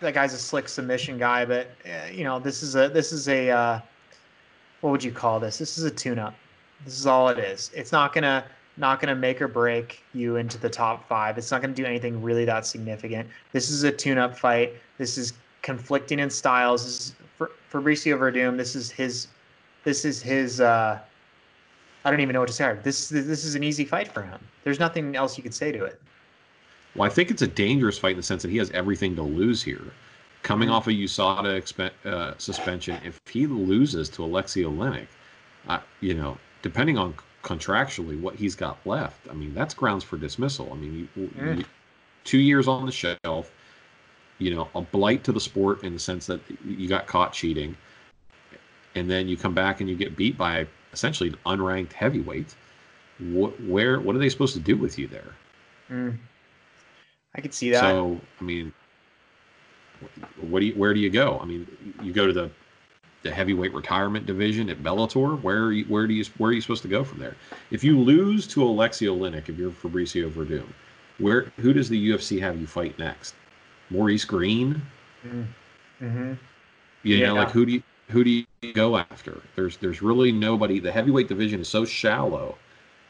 that 0.01 0.13
guy's 0.13 0.33
a 0.33 0.37
slick 0.37 0.67
submission 0.67 1.17
guy, 1.17 1.45
but 1.45 1.69
uh, 1.85 2.07
you 2.11 2.23
know, 2.23 2.39
this 2.39 2.63
is 2.63 2.75
a 2.75 2.89
this 2.89 3.13
is 3.13 3.29
a 3.29 3.49
uh, 3.49 3.79
what 4.81 4.89
would 4.89 5.03
you 5.03 5.11
call 5.11 5.39
this? 5.39 5.57
This 5.57 5.77
is 5.77 5.83
a 5.83 5.91
tune-up. 5.91 6.35
This 6.83 6.99
is 6.99 7.07
all 7.07 7.29
it 7.29 7.39
is. 7.39 7.71
It's 7.73 7.91
not 7.91 8.13
gonna 8.13 8.43
not 8.77 8.99
gonna 8.99 9.15
make 9.15 9.41
or 9.41 9.47
break 9.47 10.03
you 10.13 10.35
into 10.35 10.57
the 10.57 10.69
top 10.69 11.07
five. 11.07 11.37
It's 11.37 11.51
not 11.51 11.61
gonna 11.61 11.73
do 11.73 11.85
anything 11.85 12.21
really 12.21 12.45
that 12.45 12.65
significant. 12.65 13.29
This 13.51 13.69
is 13.69 13.83
a 13.83 13.91
tune-up 13.91 14.37
fight. 14.37 14.73
This 14.97 15.17
is 15.17 15.33
conflicting 15.61 16.19
in 16.19 16.29
styles. 16.29 16.83
This 16.83 16.99
is 16.99 17.15
for 17.37 17.51
Fabricio 17.71 18.17
Werdum. 18.17 18.57
This 18.57 18.75
is 18.75 18.91
his. 18.91 19.27
This 19.83 20.05
is 20.05 20.21
his. 20.21 20.61
uh 20.61 20.99
I 22.03 22.11
don't 22.11 22.19
even 22.19 22.33
know 22.33 22.39
what 22.39 22.47
to 22.47 22.53
say. 22.53 22.77
This 22.83 23.09
this 23.09 23.43
is 23.43 23.55
an 23.55 23.63
easy 23.63 23.83
fight 23.83 24.07
for 24.07 24.21
him. 24.21 24.39
There's 24.63 24.79
nothing 24.79 25.15
else 25.15 25.37
you 25.37 25.43
could 25.43 25.55
say 25.55 25.71
to 25.71 25.83
it. 25.83 25.99
Well, 26.95 27.09
I 27.09 27.13
think 27.13 27.31
it's 27.31 27.41
a 27.41 27.47
dangerous 27.47 27.97
fight 27.97 28.11
in 28.11 28.17
the 28.17 28.23
sense 28.23 28.41
that 28.43 28.51
he 28.51 28.57
has 28.57 28.71
everything 28.71 29.15
to 29.15 29.21
lose 29.21 29.61
here. 29.61 29.81
Coming 30.43 30.69
off 30.69 30.87
a 30.87 30.91
USADA 30.91 31.59
expe- 31.59 32.05
uh, 32.05 32.35
suspension, 32.37 32.99
if 33.03 33.19
he 33.29 33.47
loses 33.47 34.07
to 34.09 34.23
Alexei 34.23 34.61
Oleinik, 34.61 35.07
uh, 35.67 35.79
you 35.99 36.13
know, 36.13 36.37
depending 36.61 36.97
on 36.97 37.15
contractually 37.45 38.19
what 38.19 38.35
he's 38.35 38.55
got 38.55 38.77
left, 38.85 39.29
I 39.29 39.33
mean, 39.33 39.53
that's 39.53 39.73
grounds 39.73 40.03
for 40.03 40.17
dismissal. 40.17 40.69
I 40.73 40.75
mean, 40.75 41.07
you, 41.15 41.27
Mm. 41.27 41.59
you, 41.59 41.65
two 42.23 42.39
years 42.39 42.67
on 42.67 42.87
the 42.87 42.91
shelf, 42.91 43.51
you 44.39 44.53
know, 44.53 44.67
a 44.73 44.81
blight 44.81 45.23
to 45.25 45.31
the 45.31 45.39
sport 45.39 45.83
in 45.83 45.93
the 45.93 45.99
sense 45.99 46.25
that 46.25 46.41
you 46.65 46.87
got 46.87 47.05
caught 47.05 47.33
cheating, 47.33 47.77
and 48.95 49.09
then 49.09 49.27
you 49.27 49.37
come 49.37 49.53
back 49.53 49.79
and 49.79 49.89
you 49.89 49.95
get 49.95 50.17
beat 50.17 50.37
by 50.37 50.65
essentially 50.91 51.29
an 51.29 51.37
unranked 51.45 51.93
heavyweight. 51.93 52.55
What, 53.19 53.61
where, 53.63 53.99
what 54.01 54.15
are 54.15 54.19
they 54.19 54.29
supposed 54.29 54.55
to 54.55 54.59
do 54.59 54.75
with 54.75 54.97
you 54.97 55.07
there? 55.07 55.35
Mm. 55.89 56.17
I 57.35 57.41
could 57.41 57.53
see 57.53 57.69
that. 57.69 57.81
So, 57.81 58.19
I 58.41 58.43
mean, 58.43 58.73
what 60.41 60.61
do 60.61 60.65
you, 60.65 60.73
where 60.73 60.93
do 60.93 60.99
you 60.99 61.11
go? 61.11 61.39
I 61.39 61.45
mean, 61.45 61.67
you 62.01 62.11
go 62.11 62.25
to 62.25 62.33
the 62.33 62.49
the 63.25 63.31
heavyweight 63.33 63.73
retirement 63.73 64.27
division 64.27 64.69
at 64.69 64.83
Bellator. 64.83 65.41
Where 65.41 65.65
are 65.65 65.73
you, 65.73 65.85
where 65.85 66.07
do 66.07 66.13
you 66.15 66.25
where 66.37 66.51
are 66.51 66.53
you 66.53 66.61
supposed 66.61 66.83
to 66.83 66.89
go 66.89 67.03
from 67.03 67.19
there? 67.19 67.37
If 67.71 67.83
you 67.83 67.99
lose 67.99 68.47
to 68.49 68.63
Alexei 68.63 69.07
Oleinik, 69.07 69.49
if 69.49 69.57
you're 69.59 69.71
Fabricio 69.71 70.31
Werdum, 70.31 70.75
where 71.19 71.53
who 71.59 71.73
does 71.73 71.89
the 71.89 72.09
UFC 72.11 72.39
have 72.41 72.59
you 72.61 72.67
fight 72.67 72.99
next? 72.99 73.35
Maurice 73.91 74.25
Greene? 74.25 74.91
Mm. 75.25 75.55
hmm 75.99 76.33
You 77.03 77.19
know, 77.19 77.35
Yeah. 77.35 77.37
like 77.37 77.51
who 77.51 77.65
do 77.65 77.73
you 77.73 77.83
who 78.09 78.23
do 78.23 78.29
you 78.29 78.45
go 78.73 78.97
after? 78.97 79.43
There's 79.55 79.77
there's 79.77 80.01
really 80.01 80.31
nobody. 80.31 80.79
The 80.79 80.91
heavyweight 80.91 81.27
division 81.27 81.61
is 81.61 81.69
so 81.69 81.85
shallow 81.85 82.59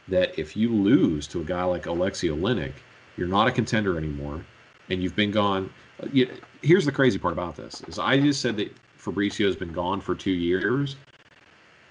that 0.08 0.38
if 0.40 0.58
you 0.58 0.70
lose 0.74 1.28
to 1.30 1.42
a 1.42 1.46
guy 1.46 1.64
like 1.66 1.88
Alexei 1.88 2.30
Oleinik, 2.30 2.74
you're 3.18 3.28
not 3.28 3.48
a 3.48 3.54
contender 3.54 3.98
anymore, 3.98 4.46
and 4.90 5.04
you've 5.04 5.16
been 5.16 5.32
gone. 5.32 5.72
You, 6.14 6.30
here's 6.62 6.86
the 6.86 6.94
crazy 6.94 7.20
part 7.20 7.34
about 7.34 7.56
this: 7.56 7.82
is 7.88 8.00
I 8.00 8.20
just 8.20 8.42
said 8.42 8.58
that 8.58 8.74
Fabricio 9.06 9.46
has 9.46 9.56
been 9.56 9.72
gone 9.72 10.02
for 10.02 10.16
two 10.16 10.32
years, 10.32 10.96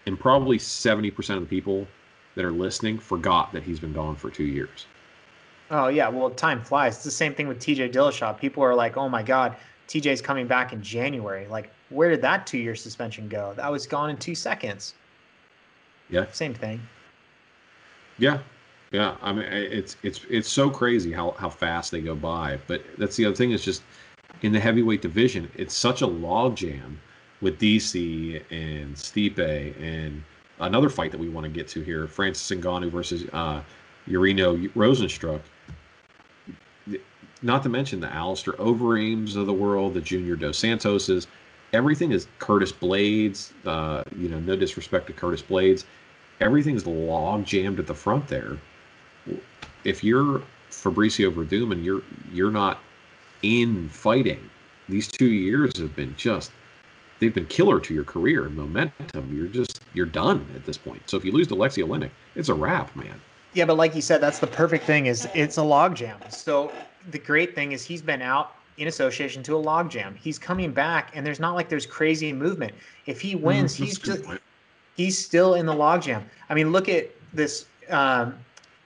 and 0.06 0.18
probably 0.18 0.58
70% 0.58 1.36
of 1.36 1.40
the 1.40 1.46
people 1.46 1.86
that 2.34 2.44
are 2.44 2.52
listening 2.52 2.98
forgot 2.98 3.52
that 3.52 3.62
he's 3.62 3.78
been 3.78 3.92
gone 3.92 4.16
for 4.16 4.30
two 4.30 4.44
years. 4.44 4.86
Oh 5.70 5.88
yeah, 5.88 6.08
well 6.08 6.30
time 6.30 6.60
flies. 6.62 6.96
It's 6.96 7.04
the 7.04 7.10
same 7.10 7.34
thing 7.34 7.48
with 7.48 7.58
TJ 7.58 7.92
Dillashaw. 7.92 8.38
People 8.38 8.62
are 8.62 8.74
like, 8.74 8.96
"Oh 8.96 9.08
my 9.08 9.22
God, 9.22 9.56
TJ's 9.88 10.20
coming 10.20 10.46
back 10.46 10.72
in 10.72 10.82
January." 10.82 11.46
Like, 11.46 11.70
where 11.88 12.10
did 12.10 12.20
that 12.22 12.46
two-year 12.46 12.74
suspension 12.74 13.28
go? 13.28 13.54
That 13.56 13.70
was 13.72 13.86
gone 13.86 14.10
in 14.10 14.16
two 14.18 14.34
seconds. 14.34 14.94
Yeah. 16.10 16.26
Same 16.32 16.52
thing. 16.52 16.80
Yeah, 18.18 18.40
yeah. 18.92 19.16
I 19.22 19.32
mean, 19.32 19.46
it's 19.46 19.96
it's 20.02 20.20
it's 20.28 20.48
so 20.48 20.68
crazy 20.68 21.12
how 21.12 21.30
how 21.38 21.48
fast 21.48 21.90
they 21.90 22.02
go 22.02 22.14
by. 22.14 22.58
But 22.66 22.82
that's 22.98 23.16
the 23.16 23.24
other 23.24 23.34
thing 23.34 23.52
is 23.52 23.64
just 23.64 23.82
in 24.44 24.52
the 24.52 24.60
heavyweight 24.60 25.02
division, 25.02 25.50
it's 25.56 25.76
such 25.76 26.02
a 26.02 26.06
logjam 26.06 26.96
with 27.40 27.58
DC 27.58 28.42
and 28.50 28.94
Stipe 28.94 29.80
and 29.80 30.22
another 30.60 30.88
fight 30.88 31.10
that 31.10 31.18
we 31.18 31.28
want 31.28 31.44
to 31.44 31.50
get 31.50 31.66
to 31.68 31.80
here: 31.80 32.06
Francis 32.06 32.56
Ngannou 32.56 32.90
versus 32.90 33.24
uh, 33.32 33.62
Urino 34.08 34.70
Rozenstruik. 34.74 35.40
Not 37.42 37.62
to 37.64 37.68
mention 37.68 38.00
the 38.00 38.12
Alistair 38.12 38.54
Overeems 38.60 39.36
of 39.36 39.46
the 39.46 39.52
world, 39.52 39.94
the 39.94 40.00
Junior 40.00 40.36
Dos 40.36 40.58
Santoses. 40.58 41.26
Everything 41.72 42.12
is 42.12 42.28
Curtis 42.38 42.72
Blaydes. 42.72 43.52
Uh, 43.66 44.04
you 44.16 44.28
know, 44.28 44.38
no 44.40 44.56
disrespect 44.56 45.08
to 45.08 45.12
Curtis 45.12 45.42
Blaydes 45.42 45.84
everything's 46.40 46.86
log 46.86 47.44
jammed 47.44 47.78
at 47.78 47.86
the 47.86 47.94
front 47.94 48.28
there. 48.28 48.58
If 49.84 50.02
you're 50.02 50.42
Fabricio 50.70 51.32
Werdum 51.32 51.72
and 51.72 51.84
you're 51.84 52.02
you're 52.32 52.50
not 52.50 52.80
in 53.44 53.88
fighting, 53.90 54.50
these 54.88 55.06
two 55.06 55.26
years 55.26 55.78
have 55.78 55.94
been 55.94 56.14
just 56.16 56.50
they've 57.20 57.34
been 57.34 57.46
killer 57.46 57.78
to 57.80 57.94
your 57.94 58.04
career 58.04 58.46
and 58.46 58.56
momentum. 58.56 59.36
You're 59.36 59.48
just 59.48 59.82
you're 59.92 60.06
done 60.06 60.46
at 60.54 60.64
this 60.64 60.78
point. 60.78 61.02
So 61.08 61.16
if 61.16 61.24
you 61.24 61.32
lose 61.32 61.46
to 61.48 61.54
Lexi 61.54 61.84
Olynyk, 61.84 62.10
it's 62.34 62.48
a 62.48 62.54
wrap, 62.54 62.94
man. 62.96 63.20
Yeah, 63.52 63.66
but 63.66 63.76
like 63.76 63.94
you 63.94 64.02
said, 64.02 64.20
that's 64.20 64.38
the 64.38 64.46
perfect 64.46 64.84
thing. 64.84 65.06
Is 65.06 65.28
it's 65.34 65.58
a 65.58 65.62
logjam. 65.62 66.32
So 66.32 66.72
the 67.10 67.18
great 67.18 67.54
thing 67.54 67.72
is 67.72 67.84
he's 67.84 68.02
been 68.02 68.22
out 68.22 68.56
in 68.78 68.88
association 68.88 69.42
to 69.44 69.56
a 69.56 69.62
logjam. 69.62 70.16
He's 70.16 70.38
coming 70.38 70.72
back, 70.72 71.12
and 71.14 71.24
there's 71.24 71.38
not 71.38 71.54
like 71.54 71.68
there's 71.68 71.86
crazy 71.86 72.32
movement. 72.32 72.74
If 73.06 73.20
he 73.20 73.34
wins, 73.36 73.74
mm, 73.74 73.84
he's 73.84 73.98
just 73.98 74.24
he's 74.96 75.18
still 75.18 75.54
in 75.54 75.66
the 75.66 75.74
logjam. 75.74 76.22
I 76.48 76.54
mean, 76.54 76.72
look 76.72 76.88
at 76.88 77.10
this 77.32 77.66
um, 77.90 78.34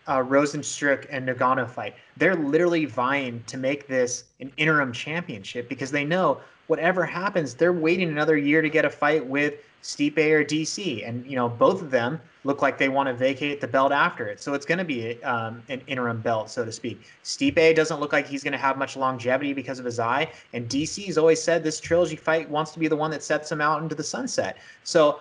uh, 0.09 0.19
Rozenstruik 0.19 1.07
and 1.11 1.29
Ngannou 1.29 1.69
fight. 1.69 1.95
They're 2.17 2.35
literally 2.35 2.87
vying 2.87 3.45
to 3.47 3.57
make 3.57 3.87
this 3.87 4.25
an 4.41 4.51
interim 4.57 4.93
championship 4.93 5.69
because 5.69 5.91
they 5.91 6.05
know 6.05 6.41
whatever 6.67 7.05
happens, 7.05 7.55
they're 7.55 7.73
waiting 7.73 8.09
another 8.09 8.37
year 8.37 8.63
to 8.63 8.69
get 8.69 8.85
a 8.85 8.91
fight 8.91 9.27
with 9.27 9.55
Stipe 9.83 10.19
or 10.19 10.45
DC, 10.45 11.09
and 11.09 11.25
you 11.27 11.37
know 11.37 11.49
both 11.49 11.81
of 11.83 11.91
them 11.91 12.21
look 12.45 12.63
like 12.63 12.79
they 12.79 12.89
want 12.89 13.09
to 13.09 13.15
vacate 13.15 13.61
the 13.61 13.67
belt 13.67 13.93
after 13.93 14.27
it. 14.27 14.41
So 14.41 14.55
it's 14.55 14.67
going 14.67 14.79
to 14.79 14.85
be 14.85 15.23
um, 15.23 15.63
an 15.69 15.81
interim 15.87 16.21
belt, 16.21 16.51
so 16.51 16.65
to 16.65 16.73
speak. 16.73 17.01
Stipe 17.25 17.77
doesn't 17.77 18.01
look 18.01 18.13
like 18.13 18.27
he's 18.27 18.43
going 18.43 18.53
to 18.53 18.59
have 18.59 18.77
much 18.77 18.97
longevity 18.97 19.53
because 19.53 19.79
of 19.79 19.85
his 19.85 20.01
eye, 20.01 20.31
and 20.53 20.69
DC 20.69 21.07
has 21.07 21.17
always 21.17 21.43
said 21.43 21.63
this 21.63 21.81
trilogy 21.81 22.17
fight 22.17 22.49
wants 22.51 22.73
to 22.73 22.79
be 22.79 22.89
the 22.89 22.97
one 22.97 23.11
that 23.13 23.23
sets 23.23 23.51
him 23.51 23.61
out 23.61 23.83
into 23.83 23.95
the 23.95 24.05
sunset. 24.05 24.59
So 24.85 25.21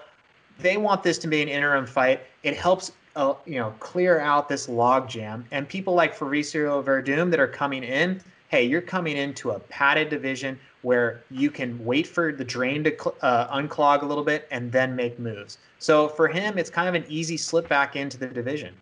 they 0.60 0.78
want 0.78 1.04
this 1.04 1.18
to 1.20 1.28
be 1.28 1.42
an 1.42 1.48
interim 1.48 1.86
fight. 1.86 2.22
It 2.44 2.56
helps. 2.58 2.92
Uh, 3.18 3.34
you 3.48 3.60
know, 3.60 3.74
clear 3.80 4.20
out 4.20 4.48
this 4.48 4.68
logjam, 4.68 5.44
and 5.50 5.68
people 5.68 5.96
like 5.96 6.16
Fabricio 6.16 6.84
Werdum 6.84 7.32
that 7.32 7.40
are 7.40 7.48
coming 7.48 7.84
in. 7.84 8.22
Hey, 8.50 8.64
you're 8.64 8.80
coming 8.80 9.18
into 9.18 9.50
a 9.50 9.60
padded 9.60 10.10
division 10.10 10.60
where 10.84 11.24
you 11.32 11.50
can 11.50 11.84
wait 11.84 12.06
for 12.06 12.32
the 12.32 12.46
drain 12.46 12.84
to 12.84 13.10
uh, 13.24 13.58
unclog 13.58 14.04
a 14.04 14.06
little 14.06 14.24
bit 14.24 14.48
and 14.52 14.72
then 14.72 14.96
make 14.96 15.18
moves. 15.18 15.58
So 15.80 16.08
for 16.08 16.28
him, 16.28 16.60
it's 16.60 16.70
kind 16.70 16.88
of 16.88 16.94
an 16.94 17.06
easy 17.10 17.38
slip 17.38 17.68
back 17.68 17.96
into 17.96 18.20
the 18.20 18.28
division. 18.28 18.76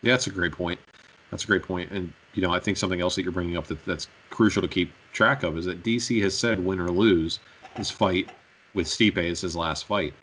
Yeah, 0.00 0.14
that's 0.14 0.26
a 0.26 0.30
great 0.30 0.52
point. 0.52 0.80
That's 1.30 1.44
a 1.44 1.46
great 1.46 1.64
point. 1.64 1.90
And 1.90 2.14
you 2.32 2.40
know, 2.40 2.50
I 2.50 2.60
think 2.60 2.78
something 2.78 3.02
else 3.02 3.14
that 3.16 3.24
you're 3.24 3.32
bringing 3.32 3.58
up 3.58 3.66
that, 3.66 3.84
that's 3.84 4.08
crucial 4.30 4.62
to 4.62 4.68
keep 4.68 4.90
track 5.12 5.42
of 5.42 5.58
is 5.58 5.66
that 5.66 5.82
DC 5.82 6.22
has 6.22 6.34
said 6.34 6.64
win 6.64 6.80
or 6.80 6.88
lose, 6.88 7.40
his 7.76 7.90
fight 7.90 8.30
with 8.72 8.86
Stipe 8.86 9.18
is 9.18 9.42
his 9.42 9.54
last 9.54 9.84
fight, 9.84 10.14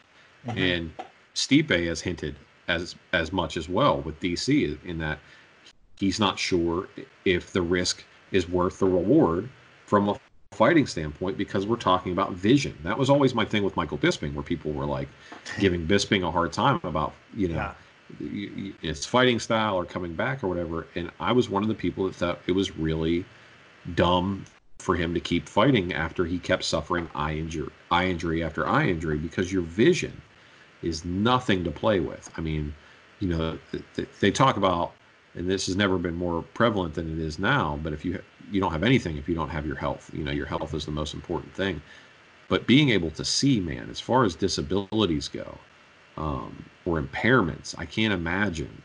mm-hmm. 0.48 0.58
and 0.58 0.92
Stipe 1.36 1.86
has 1.86 2.02
hinted 2.02 2.36
as 2.72 2.96
as 3.14 3.32
much 3.32 3.58
as 3.58 3.68
well 3.68 4.02
with 4.02 4.20
DC 4.20 4.78
in 4.86 4.98
that 5.00 5.20
he's 5.98 6.20
not 6.20 6.40
sure 6.40 6.88
if 7.26 7.54
the 7.54 7.62
risk 7.62 8.04
is 8.32 8.50
worth 8.50 8.80
the 8.80 8.86
reward 8.86 9.50
from 9.86 10.10
a 10.10 10.20
fighting 10.52 10.86
standpoint 10.86 11.38
because 11.38 11.66
we're 11.66 11.76
talking 11.76 12.12
about 12.12 12.34
vision. 12.34 12.78
That 12.84 12.98
was 12.98 13.10
always 13.10 13.34
my 13.34 13.46
thing 13.46 13.64
with 13.64 13.76
Michael 13.78 13.98
Bisping, 13.98 14.34
where 14.34 14.44
people 14.44 14.72
were 14.72 14.86
like 14.86 15.08
giving 15.60 15.86
Bisping 15.88 16.28
a 16.28 16.32
hard 16.32 16.52
time 16.52 16.80
about, 16.84 17.14
you 17.36 17.50
know, 17.50 17.72
yeah. 18.20 18.72
its 18.82 19.06
fighting 19.06 19.40
style 19.40 19.76
or 19.76 19.86
coming 19.86 20.14
back 20.14 20.44
or 20.44 20.48
whatever. 20.48 20.88
And 20.96 21.12
I 21.20 21.32
was 21.32 21.50
one 21.50 21.62
of 21.62 21.70
the 21.70 21.76
people 21.76 22.06
that 22.06 22.16
thought 22.16 22.40
it 22.48 22.54
was 22.54 22.76
really 22.78 23.26
dumb 23.96 24.46
for 24.80 24.96
him 24.96 25.14
to 25.14 25.20
keep 25.20 25.48
fighting 25.48 25.94
after 25.94 26.26
he 26.26 26.40
kept 26.40 26.64
suffering 26.64 27.08
eye 27.16 27.36
injury, 27.36 27.70
eye 27.92 28.08
injury 28.08 28.44
after 28.44 28.68
eye 28.68 28.88
injury 28.88 29.18
because 29.18 29.54
your 29.54 29.62
vision 29.62 30.22
is 30.82 31.06
nothing 31.06 31.63
to 31.63 31.72
play 31.72 32.00
with. 32.00 32.30
I 32.38 32.41
mean, 32.41 32.74
you 33.20 33.28
know, 33.28 33.58
they 34.20 34.32
talk 34.32 34.58
about 34.58 34.94
and 35.36 35.50
this 35.50 35.65
has 35.67 35.76
never 35.76 35.98
been 35.98 36.15
more 36.15 36.41
prevalent 36.41 36.94
than 36.94 37.10
it 37.10 37.24
is 37.24 37.39
now 37.39 37.80
but 37.84 37.94
if 37.94 38.04
you 38.04 38.22
you 38.52 38.60
don't 38.60 38.74
have 38.74 38.84
anything 38.84 39.15
if 39.15 39.30
you 39.30 39.36
don't 39.36 39.50
have 39.50 39.65
your 39.65 39.78
health. 39.78 40.10
You 40.13 40.24
know 40.24 40.32
your 40.32 40.46
health 40.46 40.74
is 40.74 40.86
the 40.86 40.91
most 40.91 41.13
important 41.13 41.54
thing. 41.54 41.82
But 42.50 42.67
being 42.67 42.89
able 42.89 43.12
to 43.12 43.24
see 43.24 43.60
man 43.60 43.89
as 43.89 44.00
far 44.00 44.26
as 44.26 44.36
disabilities 44.36 45.28
go 45.28 45.58
um, 46.17 46.65
or 46.86 47.02
impairments 47.02 47.76
i 47.78 47.86
can't 47.86 48.13
imagine 48.13 48.82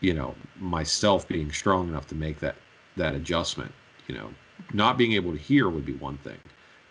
you 0.00 0.12
know 0.14 0.34
myself 0.58 1.28
being 1.28 1.52
strong 1.52 1.88
enough 1.88 2.06
to 2.08 2.14
make 2.14 2.40
that 2.40 2.56
that 2.96 3.14
adjustment 3.14 3.72
you 4.08 4.14
know. 4.14 4.30
Not 4.72 4.96
being 4.96 5.12
able 5.12 5.32
to 5.32 5.38
hear 5.38 5.68
would 5.68 5.84
be 5.84 5.94
one 5.94 6.16
thing 6.18 6.38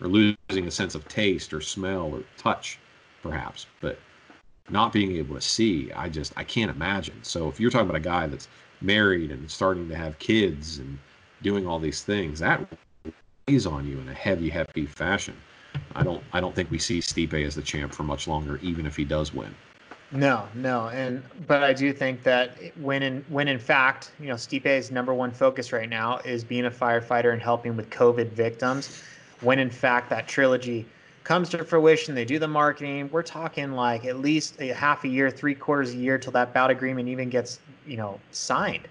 or 0.00 0.08
losing 0.08 0.66
a 0.66 0.70
sense 0.70 0.94
of 0.94 1.08
taste 1.08 1.52
or 1.52 1.60
smell 1.60 2.12
or 2.12 2.22
touch 2.36 2.78
perhaps 3.24 3.66
but 3.80 3.98
not 4.70 4.92
being 4.92 5.16
able 5.16 5.34
to 5.34 5.40
see, 5.40 5.92
I 5.92 6.08
just 6.08 6.32
I 6.36 6.44
can't 6.44 6.70
imagine. 6.70 7.16
So 7.22 7.48
if 7.48 7.60
you're 7.60 7.70
talking 7.70 7.88
about 7.88 7.96
a 7.96 8.00
guy 8.00 8.26
that's 8.26 8.48
married 8.80 9.30
and 9.30 9.50
starting 9.50 9.88
to 9.88 9.96
have 9.96 10.18
kids 10.18 10.78
and 10.78 10.98
doing 11.42 11.66
all 11.66 11.78
these 11.78 12.02
things, 12.02 12.38
that 12.38 12.66
weighs 13.46 13.66
on 13.66 13.86
you 13.86 13.98
in 13.98 14.08
a 14.08 14.14
heavy, 14.14 14.48
heavy 14.48 14.86
fashion. 14.86 15.36
I 15.94 16.02
don't 16.02 16.22
I 16.32 16.40
don't 16.40 16.54
think 16.54 16.70
we 16.70 16.78
see 16.78 17.00
Stipe 17.00 17.34
as 17.46 17.54
the 17.54 17.62
champ 17.62 17.92
for 17.92 18.04
much 18.04 18.26
longer, 18.28 18.58
even 18.62 18.86
if 18.86 18.96
he 18.96 19.04
does 19.04 19.34
win. 19.34 19.54
No, 20.12 20.46
no, 20.54 20.88
and 20.88 21.22
but 21.46 21.64
I 21.64 21.72
do 21.72 21.92
think 21.92 22.22
that 22.22 22.56
when 22.80 23.02
in 23.02 23.24
when 23.28 23.48
in 23.48 23.58
fact, 23.58 24.12
you 24.20 24.28
know, 24.28 24.34
Stipe's 24.34 24.90
number 24.90 25.12
one 25.12 25.30
focus 25.30 25.72
right 25.72 25.88
now 25.88 26.18
is 26.18 26.44
being 26.44 26.66
a 26.66 26.70
firefighter 26.70 27.32
and 27.32 27.42
helping 27.42 27.76
with 27.76 27.90
COVID 27.90 28.28
victims. 28.30 29.02
When 29.40 29.58
in 29.58 29.70
fact 29.70 30.08
that 30.10 30.28
trilogy 30.28 30.86
comes 31.24 31.48
to 31.48 31.64
fruition, 31.64 32.14
they 32.14 32.24
do 32.24 32.38
the 32.38 32.48
marketing. 32.48 33.08
We're 33.10 33.22
talking 33.22 33.72
like 33.72 34.04
at 34.04 34.20
least 34.20 34.60
a 34.60 34.68
half 34.68 35.04
a 35.04 35.08
year, 35.08 35.30
three 35.30 35.54
quarters 35.54 35.92
a 35.92 35.96
year 35.96 36.18
till 36.18 36.32
that 36.32 36.52
bout 36.52 36.70
agreement 36.70 37.08
even 37.08 37.30
gets, 37.30 37.58
you 37.86 37.96
know, 37.96 38.20
signed. 38.30 38.86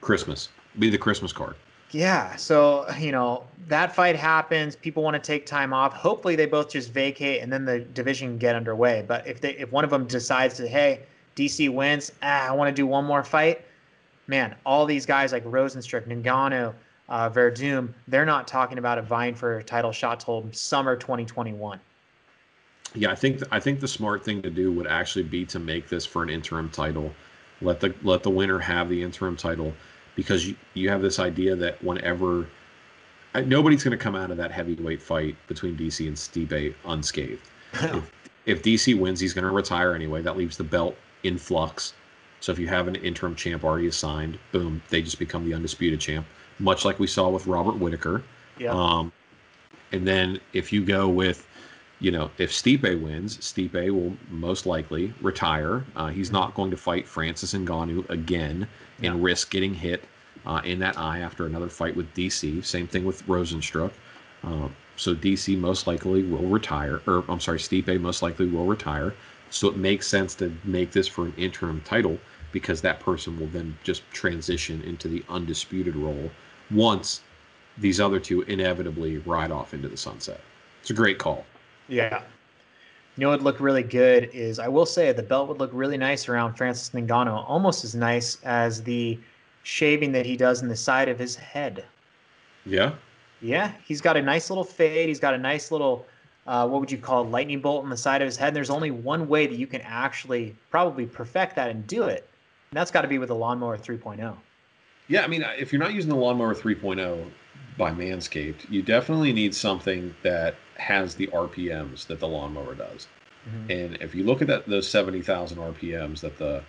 Christmas. 0.00 0.48
Be 0.78 0.90
the 0.90 0.98
Christmas 0.98 1.32
card. 1.32 1.54
Yeah. 1.92 2.36
So, 2.36 2.86
you 2.98 3.12
know, 3.12 3.44
that 3.68 3.94
fight 3.94 4.16
happens. 4.16 4.76
People 4.76 5.02
want 5.02 5.14
to 5.14 5.20
take 5.20 5.46
time 5.46 5.72
off. 5.72 5.92
Hopefully 5.92 6.36
they 6.36 6.46
both 6.46 6.70
just 6.70 6.92
vacate 6.92 7.42
and 7.42 7.52
then 7.52 7.64
the 7.64 7.80
division 7.80 8.38
get 8.38 8.54
underway. 8.54 9.04
But 9.06 9.26
if 9.26 9.40
they 9.40 9.56
if 9.56 9.72
one 9.72 9.84
of 9.84 9.90
them 9.90 10.06
decides 10.06 10.54
to, 10.56 10.68
hey, 10.68 11.00
DC 11.36 11.72
wins, 11.72 12.12
ah, 12.22 12.48
I 12.48 12.52
want 12.52 12.68
to 12.68 12.74
do 12.74 12.86
one 12.86 13.04
more 13.04 13.24
fight, 13.24 13.64
man, 14.26 14.54
all 14.64 14.86
these 14.86 15.06
guys 15.06 15.32
like 15.32 15.44
Rozenstruik, 15.44 16.06
Ngannou, 16.06 16.74
uh, 17.10 17.28
Werdum, 17.28 17.92
they're 18.08 18.24
not 18.24 18.46
talking 18.46 18.78
about 18.78 18.96
a 18.96 19.02
vying 19.02 19.34
for 19.34 19.58
a 19.58 19.64
title 19.64 19.92
shot 19.92 20.20
till 20.20 20.46
summer 20.52 20.96
2021. 20.96 21.80
Yeah, 22.94 23.10
I 23.10 23.14
think 23.14 23.42
I 23.50 23.60
think 23.60 23.80
the 23.80 23.88
smart 23.88 24.24
thing 24.24 24.42
to 24.42 24.50
do 24.50 24.72
would 24.72 24.86
actually 24.86 25.24
be 25.24 25.44
to 25.46 25.58
make 25.58 25.88
this 25.88 26.06
for 26.06 26.22
an 26.22 26.30
interim 26.30 26.70
title. 26.70 27.12
Let 27.60 27.80
the 27.80 27.94
let 28.02 28.22
the 28.22 28.30
winner 28.30 28.58
have 28.58 28.88
the 28.88 29.02
interim 29.02 29.36
title 29.36 29.72
because 30.16 30.46
you, 30.46 30.56
you 30.74 30.88
have 30.88 31.02
this 31.02 31.18
idea 31.18 31.54
that 31.56 31.82
whenever 31.84 32.48
nobody's 33.34 33.84
going 33.84 33.96
to 33.96 34.02
come 34.02 34.16
out 34.16 34.30
of 34.30 34.36
that 34.38 34.50
heavyweight 34.50 35.02
fight 35.02 35.36
between 35.46 35.76
DC 35.76 36.06
and 36.06 36.16
Stipe 36.16 36.74
unscathed. 36.84 37.42
if, 37.74 38.10
if 38.46 38.62
DC 38.62 38.98
wins, 38.98 39.20
he's 39.20 39.32
going 39.32 39.44
to 39.44 39.52
retire 39.52 39.94
anyway. 39.94 40.20
That 40.20 40.36
leaves 40.36 40.56
the 40.56 40.64
belt 40.64 40.96
in 41.22 41.38
flux. 41.38 41.94
So 42.40 42.50
if 42.50 42.58
you 42.58 42.66
have 42.68 42.88
an 42.88 42.96
interim 42.96 43.36
champ 43.36 43.62
already 43.62 43.86
assigned, 43.86 44.38
boom, 44.50 44.82
they 44.88 45.02
just 45.02 45.18
become 45.18 45.44
the 45.44 45.54
undisputed 45.54 46.00
champ 46.00 46.26
much 46.60 46.84
like 46.84 46.98
we 46.98 47.06
saw 47.06 47.28
with 47.28 47.46
Robert 47.46 47.78
Whitaker. 47.78 48.22
Yeah. 48.58 48.72
Um, 48.72 49.12
and 49.92 50.06
then 50.06 50.40
if 50.52 50.72
you 50.72 50.84
go 50.84 51.08
with, 51.08 51.46
you 51.98 52.10
know, 52.10 52.30
if 52.38 52.52
Stipe 52.52 53.00
wins, 53.00 53.38
Stipe 53.38 53.90
will 53.90 54.16
most 54.30 54.66
likely 54.66 55.12
retire. 55.20 55.84
Uh, 55.96 56.08
he's 56.08 56.28
mm-hmm. 56.28 56.36
not 56.36 56.54
going 56.54 56.70
to 56.70 56.76
fight 56.76 57.08
Francis 57.08 57.54
Ngannou 57.54 58.08
again 58.08 58.68
and 59.02 59.16
yeah. 59.16 59.24
risk 59.24 59.50
getting 59.50 59.74
hit 59.74 60.04
uh, 60.46 60.60
in 60.64 60.78
that 60.78 60.98
eye 60.98 61.20
after 61.20 61.46
another 61.46 61.68
fight 61.68 61.96
with 61.96 62.12
DC. 62.14 62.64
Same 62.64 62.86
thing 62.86 63.04
with 63.04 63.26
Rozenstruik. 63.26 63.92
Uh, 64.44 64.68
so 64.96 65.14
DC 65.14 65.58
most 65.58 65.86
likely 65.86 66.22
will 66.22 66.46
retire, 66.46 67.00
or 67.06 67.24
I'm 67.28 67.40
sorry, 67.40 67.58
Stipe 67.58 68.00
most 68.00 68.22
likely 68.22 68.46
will 68.46 68.66
retire. 68.66 69.14
So 69.50 69.68
it 69.68 69.76
makes 69.76 70.06
sense 70.06 70.34
to 70.36 70.54
make 70.64 70.92
this 70.92 71.08
for 71.08 71.24
an 71.24 71.34
interim 71.36 71.80
title 71.82 72.18
because 72.52 72.80
that 72.82 73.00
person 73.00 73.38
will 73.38 73.46
then 73.48 73.76
just 73.82 74.08
transition 74.12 74.82
into 74.82 75.08
the 75.08 75.24
undisputed 75.28 75.96
role 75.96 76.30
once 76.70 77.22
these 77.78 78.00
other 78.00 78.20
two 78.20 78.42
inevitably 78.42 79.18
ride 79.18 79.50
off 79.50 79.74
into 79.74 79.88
the 79.88 79.96
sunset. 79.96 80.40
It's 80.80 80.90
a 80.90 80.94
great 80.94 81.18
call. 81.18 81.44
Yeah. 81.88 82.22
You 83.16 83.22
know 83.22 83.30
what 83.30 83.40
would 83.40 83.44
look 83.44 83.60
really 83.60 83.82
good 83.82 84.30
is 84.32 84.58
I 84.58 84.68
will 84.68 84.86
say 84.86 85.12
the 85.12 85.22
belt 85.22 85.48
would 85.48 85.58
look 85.58 85.70
really 85.72 85.98
nice 85.98 86.28
around 86.28 86.54
Francis 86.54 86.90
Ngannou, 86.90 87.44
almost 87.48 87.84
as 87.84 87.94
nice 87.94 88.38
as 88.44 88.82
the 88.82 89.18
shaving 89.62 90.12
that 90.12 90.24
he 90.24 90.36
does 90.36 90.62
in 90.62 90.68
the 90.68 90.76
side 90.76 91.08
of 91.08 91.18
his 91.18 91.36
head. 91.36 91.84
Yeah. 92.64 92.92
Yeah, 93.42 93.72
he's 93.86 94.00
got 94.00 94.16
a 94.16 94.22
nice 94.22 94.50
little 94.50 94.64
fade. 94.64 95.08
He's 95.08 95.20
got 95.20 95.34
a 95.34 95.38
nice 95.38 95.70
little, 95.70 96.06
uh, 96.46 96.68
what 96.68 96.80
would 96.80 96.90
you 96.90 96.98
call, 96.98 97.24
it, 97.24 97.30
lightning 97.30 97.60
bolt 97.60 97.84
in 97.84 97.90
the 97.90 97.96
side 97.96 98.20
of 98.22 98.26
his 98.26 98.36
head. 98.36 98.48
And 98.48 98.56
there's 98.56 98.70
only 98.70 98.90
one 98.90 99.28
way 99.28 99.46
that 99.46 99.56
you 99.56 99.66
can 99.66 99.80
actually 99.80 100.54
probably 100.70 101.06
perfect 101.06 101.56
that 101.56 101.70
and 101.70 101.86
do 101.86 102.04
it, 102.04 102.28
and 102.70 102.76
that's 102.76 102.90
got 102.90 103.02
to 103.02 103.08
be 103.08 103.18
with 103.18 103.30
a 103.30 103.34
lawnmower 103.34 103.78
3.0. 103.78 104.36
Yeah, 105.10 105.24
I 105.24 105.26
mean, 105.26 105.44
if 105.58 105.72
you're 105.72 105.82
not 105.82 105.92
using 105.92 106.08
the 106.08 106.16
lawnmower 106.16 106.54
3.0 106.54 107.28
by 107.76 107.90
Manscaped, 107.90 108.70
you 108.70 108.80
definitely 108.80 109.32
need 109.32 109.54
something 109.54 110.14
that 110.22 110.54
has 110.76 111.16
the 111.16 111.26
RPMs 111.26 112.06
that 112.06 112.20
the 112.20 112.28
lawnmower 112.28 112.76
does. 112.76 113.08
Mm-hmm. 113.48 113.70
And 113.70 113.96
if 114.00 114.14
you 114.14 114.22
look 114.22 114.40
at 114.40 114.46
that, 114.46 114.66
those 114.66 114.88
70,000 114.88 115.58
RPMs 115.58 116.20
that 116.20 116.38
the 116.38 116.62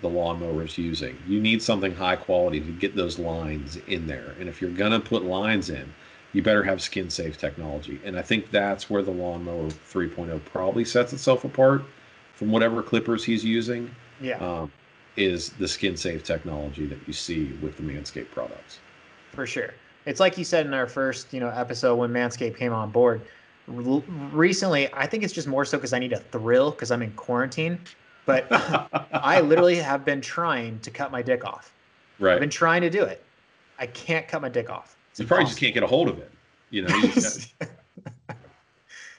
the 0.00 0.08
lawnmower 0.08 0.62
is 0.62 0.78
using, 0.78 1.18
you 1.26 1.40
need 1.40 1.60
something 1.60 1.92
high 1.92 2.14
quality 2.14 2.60
to 2.60 2.70
get 2.70 2.94
those 2.94 3.18
lines 3.18 3.78
in 3.88 4.06
there. 4.06 4.32
And 4.38 4.48
if 4.48 4.62
you're 4.62 4.70
gonna 4.70 5.00
put 5.00 5.24
lines 5.24 5.70
in, 5.70 5.92
you 6.32 6.40
better 6.40 6.62
have 6.62 6.80
skin 6.80 7.10
safe 7.10 7.36
technology. 7.36 8.00
And 8.04 8.16
I 8.16 8.22
think 8.22 8.52
that's 8.52 8.88
where 8.88 9.02
the 9.02 9.10
lawnmower 9.10 9.70
3.0 9.70 10.44
probably 10.44 10.84
sets 10.84 11.12
itself 11.12 11.42
apart 11.42 11.82
from 12.34 12.52
whatever 12.52 12.80
clippers 12.80 13.24
he's 13.24 13.44
using, 13.44 13.90
Yeah. 14.20 14.36
um, 14.36 14.70
is 15.18 15.50
the 15.50 15.68
skin 15.68 15.96
safe 15.96 16.22
technology 16.22 16.86
that 16.86 16.98
you 17.06 17.12
see 17.12 17.52
with 17.60 17.76
the 17.76 17.82
Manscaped 17.82 18.30
products. 18.30 18.78
for 19.32 19.46
sure. 19.46 19.74
It's 20.06 20.20
like 20.20 20.38
you 20.38 20.44
said 20.44 20.64
in 20.64 20.72
our 20.72 20.86
first, 20.86 21.34
you 21.34 21.40
know, 21.40 21.50
episode 21.50 21.96
when 21.96 22.10
Manscaped 22.10 22.56
came 22.56 22.72
on 22.72 22.90
board. 22.90 23.20
Recently, 23.66 24.88
I 24.94 25.06
think 25.06 25.22
it's 25.22 25.34
just 25.34 25.46
more 25.46 25.66
so 25.66 25.76
because 25.76 25.92
I 25.92 25.98
need 25.98 26.14
a 26.14 26.20
thrill 26.20 26.70
because 26.70 26.90
I'm 26.90 27.02
in 27.02 27.12
quarantine. 27.12 27.78
But 28.24 28.46
I 29.12 29.40
literally 29.40 29.76
have 29.76 30.06
been 30.06 30.22
trying 30.22 30.78
to 30.80 30.90
cut 30.90 31.12
my 31.12 31.20
dick 31.20 31.44
off. 31.44 31.74
Right. 32.18 32.34
I've 32.34 32.40
been 32.40 32.48
trying 32.48 32.80
to 32.82 32.90
do 32.90 33.02
it. 33.02 33.22
I 33.78 33.86
can't 33.86 34.26
cut 34.26 34.40
my 34.40 34.48
dick 34.48 34.70
off. 34.70 34.96
It's 35.10 35.20
You 35.20 35.26
probably 35.26 35.46
just 35.46 35.58
can't 35.58 35.74
get 35.74 35.82
a 35.82 35.86
hold 35.86 36.08
of 36.08 36.18
it. 36.18 36.30
You 36.70 36.82
know, 36.82 36.96
you 36.96 37.12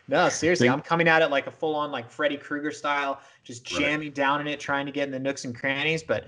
no, 0.09 0.27
seriously, 0.29 0.65
Think- 0.67 0.73
I'm 0.77 0.81
coming 0.83 1.07
at 1.07 1.21
it 1.21 1.29
like 1.29 1.47
a 1.47 1.51
full 1.51 1.75
on 1.75 1.91
like 1.91 2.09
Freddy 2.09 2.37
Krueger 2.37 2.71
style, 2.71 3.21
just 3.43 3.71
Right. 3.71 3.81
jamming 3.81 4.11
down 4.11 4.41
in 4.41 4.47
it, 4.47 4.59
trying 4.59 4.85
to 4.85 4.91
get 4.91 5.03
in 5.03 5.11
the 5.11 5.19
nooks 5.19 5.45
and 5.45 5.55
crannies. 5.55 6.03
But 6.03 6.27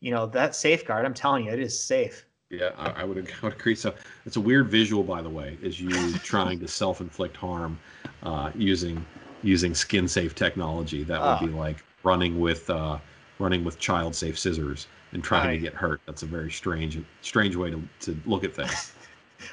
you 0.00 0.10
know, 0.12 0.26
that 0.26 0.54
safeguard, 0.54 1.04
I'm 1.04 1.14
telling 1.14 1.46
you, 1.46 1.52
it 1.52 1.58
is 1.58 1.78
safe. 1.78 2.26
Yeah, 2.50 2.70
I, 2.78 3.02
I 3.02 3.04
would 3.04 3.18
I 3.42 3.46
would 3.46 3.54
agree. 3.54 3.74
So 3.74 3.94
it's 4.24 4.36
a 4.36 4.40
weird 4.40 4.68
visual, 4.68 5.02
by 5.02 5.22
the 5.22 5.30
way, 5.30 5.58
is 5.62 5.80
you 5.80 6.12
trying 6.18 6.60
to 6.60 6.68
self-inflict 6.68 7.36
harm 7.36 7.78
uh, 8.22 8.50
using 8.54 9.04
using 9.42 9.74
skin-safe 9.74 10.34
technology. 10.34 11.02
That 11.04 11.20
would 11.20 11.26
Ah. 11.26 11.38
be 11.40 11.46
like 11.48 11.84
running 12.04 12.40
with 12.40 12.70
uh, 12.70 12.98
running 13.38 13.64
with 13.64 13.78
child-safe 13.78 14.38
scissors 14.38 14.86
and 15.12 15.22
trying 15.22 15.46
Right. 15.48 15.52
to 15.54 15.58
get 15.60 15.74
hurt. 15.74 16.00
That's 16.06 16.22
a 16.22 16.26
very 16.26 16.50
strange 16.50 16.98
strange 17.22 17.56
way 17.56 17.70
to, 17.70 17.82
to 18.00 18.16
look 18.26 18.44
at 18.44 18.54
things. 18.54 18.92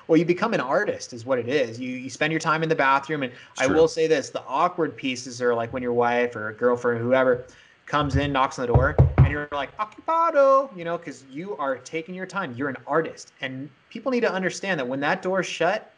Well, 0.07 0.17
you 0.17 0.25
become 0.25 0.53
an 0.53 0.59
artist, 0.59 1.13
is 1.13 1.25
what 1.25 1.39
it 1.39 1.47
is. 1.47 1.79
You 1.79 1.91
you 1.91 2.09
spend 2.09 2.31
your 2.31 2.39
time 2.39 2.63
in 2.63 2.69
the 2.69 2.75
bathroom, 2.75 3.23
and 3.23 3.33
I 3.59 3.67
true. 3.67 3.75
will 3.75 3.87
say 3.87 4.07
this: 4.07 4.29
the 4.29 4.43
awkward 4.45 4.95
pieces 4.95 5.41
are 5.41 5.53
like 5.53 5.73
when 5.73 5.83
your 5.83 5.93
wife 5.93 6.35
or 6.35 6.51
girlfriend 6.53 7.01
or 7.01 7.03
whoever 7.03 7.45
comes 7.85 8.15
in, 8.15 8.31
knocks 8.31 8.59
on 8.59 8.67
the 8.67 8.73
door, 8.73 8.95
and 9.17 9.27
you're 9.29 9.49
like 9.51 9.75
occupado, 9.77 10.75
you 10.77 10.85
know, 10.85 10.97
because 10.97 11.25
you 11.31 11.55
are 11.57 11.77
taking 11.77 12.15
your 12.15 12.25
time. 12.25 12.53
You're 12.55 12.69
an 12.69 12.77
artist, 12.87 13.33
and 13.41 13.69
people 13.89 14.11
need 14.11 14.21
to 14.21 14.31
understand 14.31 14.79
that 14.79 14.87
when 14.87 14.99
that 15.01 15.21
door's 15.21 15.45
shut, 15.45 15.93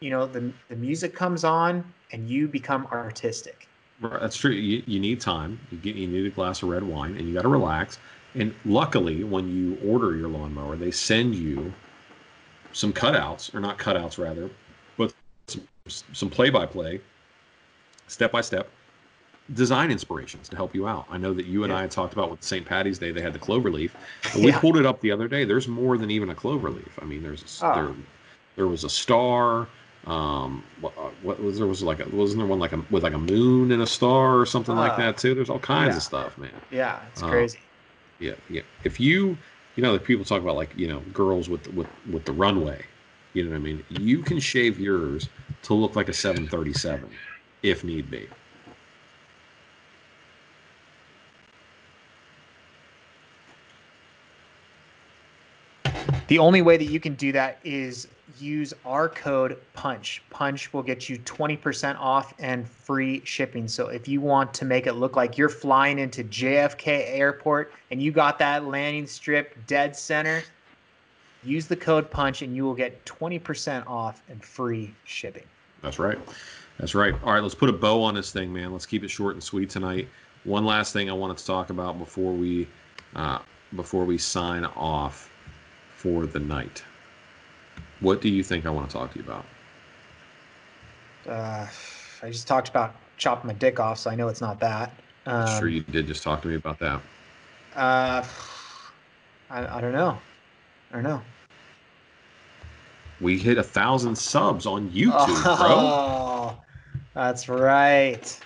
you 0.00 0.10
know, 0.10 0.26
the 0.26 0.52
the 0.68 0.76
music 0.76 1.14
comes 1.14 1.44
on, 1.44 1.84
and 2.12 2.28
you 2.28 2.48
become 2.48 2.86
artistic. 2.86 3.66
Right, 4.00 4.20
That's 4.20 4.36
true. 4.36 4.52
You, 4.52 4.82
you 4.86 4.98
need 4.98 5.20
time. 5.20 5.58
You 5.70 5.78
get 5.78 5.94
you 5.94 6.06
need 6.06 6.26
a 6.26 6.30
glass 6.30 6.62
of 6.62 6.68
red 6.68 6.82
wine, 6.82 7.16
and 7.16 7.28
you 7.28 7.34
got 7.34 7.42
to 7.42 7.48
relax. 7.48 7.98
And 8.34 8.54
luckily, 8.64 9.24
when 9.24 9.48
you 9.54 9.76
order 9.84 10.16
your 10.16 10.28
lawnmower, 10.28 10.76
they 10.76 10.90
send 10.90 11.34
you 11.34 11.72
some 12.72 12.92
cutouts, 12.92 13.54
or 13.54 13.60
not 13.60 13.78
cutouts, 13.78 14.18
rather, 14.18 14.50
but 14.96 15.12
some, 15.46 15.62
some 16.12 16.30
play-by-play, 16.30 17.00
step-by-step 18.06 18.68
design 19.54 19.90
inspirations 19.90 20.48
to 20.48 20.56
help 20.56 20.74
you 20.74 20.86
out. 20.86 21.06
I 21.10 21.18
know 21.18 21.34
that 21.34 21.46
you 21.46 21.64
and 21.64 21.72
Yeah. 21.72 21.78
I 21.78 21.80
had 21.82 21.90
talked 21.90 22.12
about 22.12 22.30
with 22.30 22.42
St. 22.42 22.64
Patty's 22.64 22.98
Day, 22.98 23.10
they 23.10 23.20
had 23.20 23.32
the 23.32 23.38
clover 23.38 23.70
leaf. 23.70 23.96
And 24.34 24.44
we 24.44 24.50
Yeah. 24.50 24.60
pulled 24.60 24.76
it 24.76 24.86
up 24.86 25.00
the 25.00 25.10
other 25.10 25.26
day. 25.26 25.44
There's 25.44 25.66
more 25.66 25.98
than 25.98 26.10
even 26.10 26.30
a 26.30 26.34
clover 26.34 26.70
leaf. 26.70 26.98
I 27.02 27.04
mean, 27.04 27.22
there's 27.22 27.60
Oh. 27.62 27.74
there, 27.74 27.94
there 28.56 28.66
was 28.68 28.84
a 28.84 28.90
star. 28.90 29.66
Um, 30.06 30.62
what, 30.80 30.96
uh, 30.96 31.10
what 31.22 31.42
was 31.42 31.58
there 31.58 31.66
was 31.66 31.82
like 31.82 31.98
a, 32.00 32.08
wasn't 32.08 32.38
there 32.38 32.46
one 32.46 32.58
like 32.60 32.72
a 32.72 32.82
with 32.90 33.02
like 33.02 33.12
a 33.12 33.18
moon 33.18 33.72
and 33.72 33.82
a 33.82 33.86
star 33.86 34.38
or 34.38 34.46
something 34.46 34.74
like 34.76 34.92
Ah. 34.92 34.96
that 34.98 35.18
too? 35.18 35.34
There's 35.34 35.50
all 35.50 35.58
kinds 35.58 35.90
Yeah. 35.90 35.96
of 35.96 36.02
stuff, 36.04 36.38
man. 36.38 36.50
Yeah, 36.70 37.00
it's 37.12 37.22
Oh. 37.22 37.28
crazy. 37.28 37.58
Yeah, 38.20 38.34
yeah. 38.48 38.62
If 38.84 39.00
you, 39.00 39.36
you 39.76 39.82
know, 39.82 39.92
the 39.92 39.98
people 39.98 40.24
talk 40.24 40.42
about 40.42 40.56
like 40.56 40.76
you 40.76 40.88
know 40.88 41.00
girls 41.12 41.48
with 41.48 41.72
with 41.74 41.88
with 42.10 42.24
the 42.24 42.32
runway. 42.32 42.84
You 43.32 43.44
know 43.44 43.50
what 43.50 43.56
I 43.56 43.60
mean? 43.60 43.84
You 43.88 44.22
can 44.22 44.40
shave 44.40 44.80
yours 44.80 45.28
to 45.62 45.74
look 45.74 45.94
like 45.94 46.08
a 46.08 46.12
737 46.12 47.08
if 47.62 47.84
need 47.84 48.10
be. 48.10 48.28
The 56.30 56.38
only 56.38 56.62
way 56.62 56.76
that 56.76 56.84
you 56.84 57.00
can 57.00 57.14
do 57.16 57.32
that 57.32 57.58
is 57.64 58.06
use 58.38 58.72
our 58.86 59.08
code 59.08 59.60
PUNCH. 59.74 60.22
PUNCH 60.30 60.72
will 60.72 60.84
get 60.84 61.08
you 61.08 61.18
20% 61.18 61.98
off 61.98 62.32
and 62.38 62.68
free 62.68 63.20
shipping. 63.24 63.66
So 63.66 63.88
if 63.88 64.06
you 64.06 64.20
want 64.20 64.54
to 64.54 64.64
make 64.64 64.86
it 64.86 64.92
look 64.92 65.16
like 65.16 65.36
you're 65.36 65.48
flying 65.48 65.98
into 65.98 66.22
JFK 66.22 66.86
Airport 66.86 67.72
and 67.90 68.00
you 68.00 68.12
got 68.12 68.38
that 68.38 68.64
landing 68.64 69.08
strip 69.08 69.56
dead 69.66 69.96
center, 69.96 70.44
use 71.42 71.66
the 71.66 71.74
code 71.74 72.08
PUNCH 72.12 72.42
and 72.42 72.54
you 72.54 72.62
will 72.62 72.76
get 72.76 73.04
20% 73.06 73.84
off 73.88 74.22
and 74.28 74.40
free 74.44 74.94
shipping. 75.02 75.46
That's 75.82 75.98
right. 75.98 76.18
That's 76.78 76.94
right. 76.94 77.12
All 77.24 77.32
right, 77.32 77.42
let's 77.42 77.56
put 77.56 77.70
a 77.70 77.72
bow 77.72 78.04
on 78.04 78.14
this 78.14 78.30
thing, 78.30 78.52
man. 78.52 78.70
Let's 78.70 78.86
keep 78.86 79.02
it 79.02 79.08
short 79.08 79.34
and 79.34 79.42
sweet 79.42 79.68
tonight. 79.68 80.08
One 80.44 80.64
last 80.64 80.92
thing 80.92 81.10
I 81.10 81.12
wanted 81.12 81.38
to 81.38 81.44
talk 81.44 81.70
about 81.70 81.98
before 81.98 82.32
we 82.32 82.68
uh, 83.16 83.40
before 83.74 84.04
we 84.04 84.16
sign 84.16 84.64
off 84.64 85.29
for 86.00 86.24
the 86.24 86.40
night. 86.40 86.82
What 88.00 88.22
do 88.22 88.30
you 88.30 88.42
think 88.42 88.64
I 88.64 88.70
want 88.70 88.88
to 88.88 88.96
talk 88.96 89.12
to 89.12 89.18
you 89.18 89.24
about? 89.24 89.44
Uh, 91.28 91.66
I 92.22 92.30
just 92.30 92.48
talked 92.48 92.70
about 92.70 92.94
chopping 93.18 93.48
my 93.48 93.52
dick 93.52 93.78
off, 93.78 93.98
so 93.98 94.10
I 94.10 94.14
know 94.14 94.28
it's 94.28 94.40
not 94.40 94.58
that. 94.60 94.94
Um, 95.26 95.46
sure, 95.58 95.68
you 95.68 95.82
did 95.82 96.06
just 96.06 96.22
talk 96.22 96.40
to 96.40 96.48
me 96.48 96.54
about 96.54 96.78
that. 96.78 97.02
Uh, 97.76 98.24
I, 99.50 99.76
I 99.76 99.80
don't 99.82 99.92
know. 99.92 100.16
I 100.90 100.94
don't 100.94 101.02
know. 101.02 101.20
We 103.20 103.36
hit 103.36 103.58
a 103.58 103.62
thousand 103.62 104.16
subs 104.16 104.64
on 104.64 104.88
YouTube, 104.90 105.12
oh, 105.12 106.58
that's 107.14 107.50
right. 107.50 108.40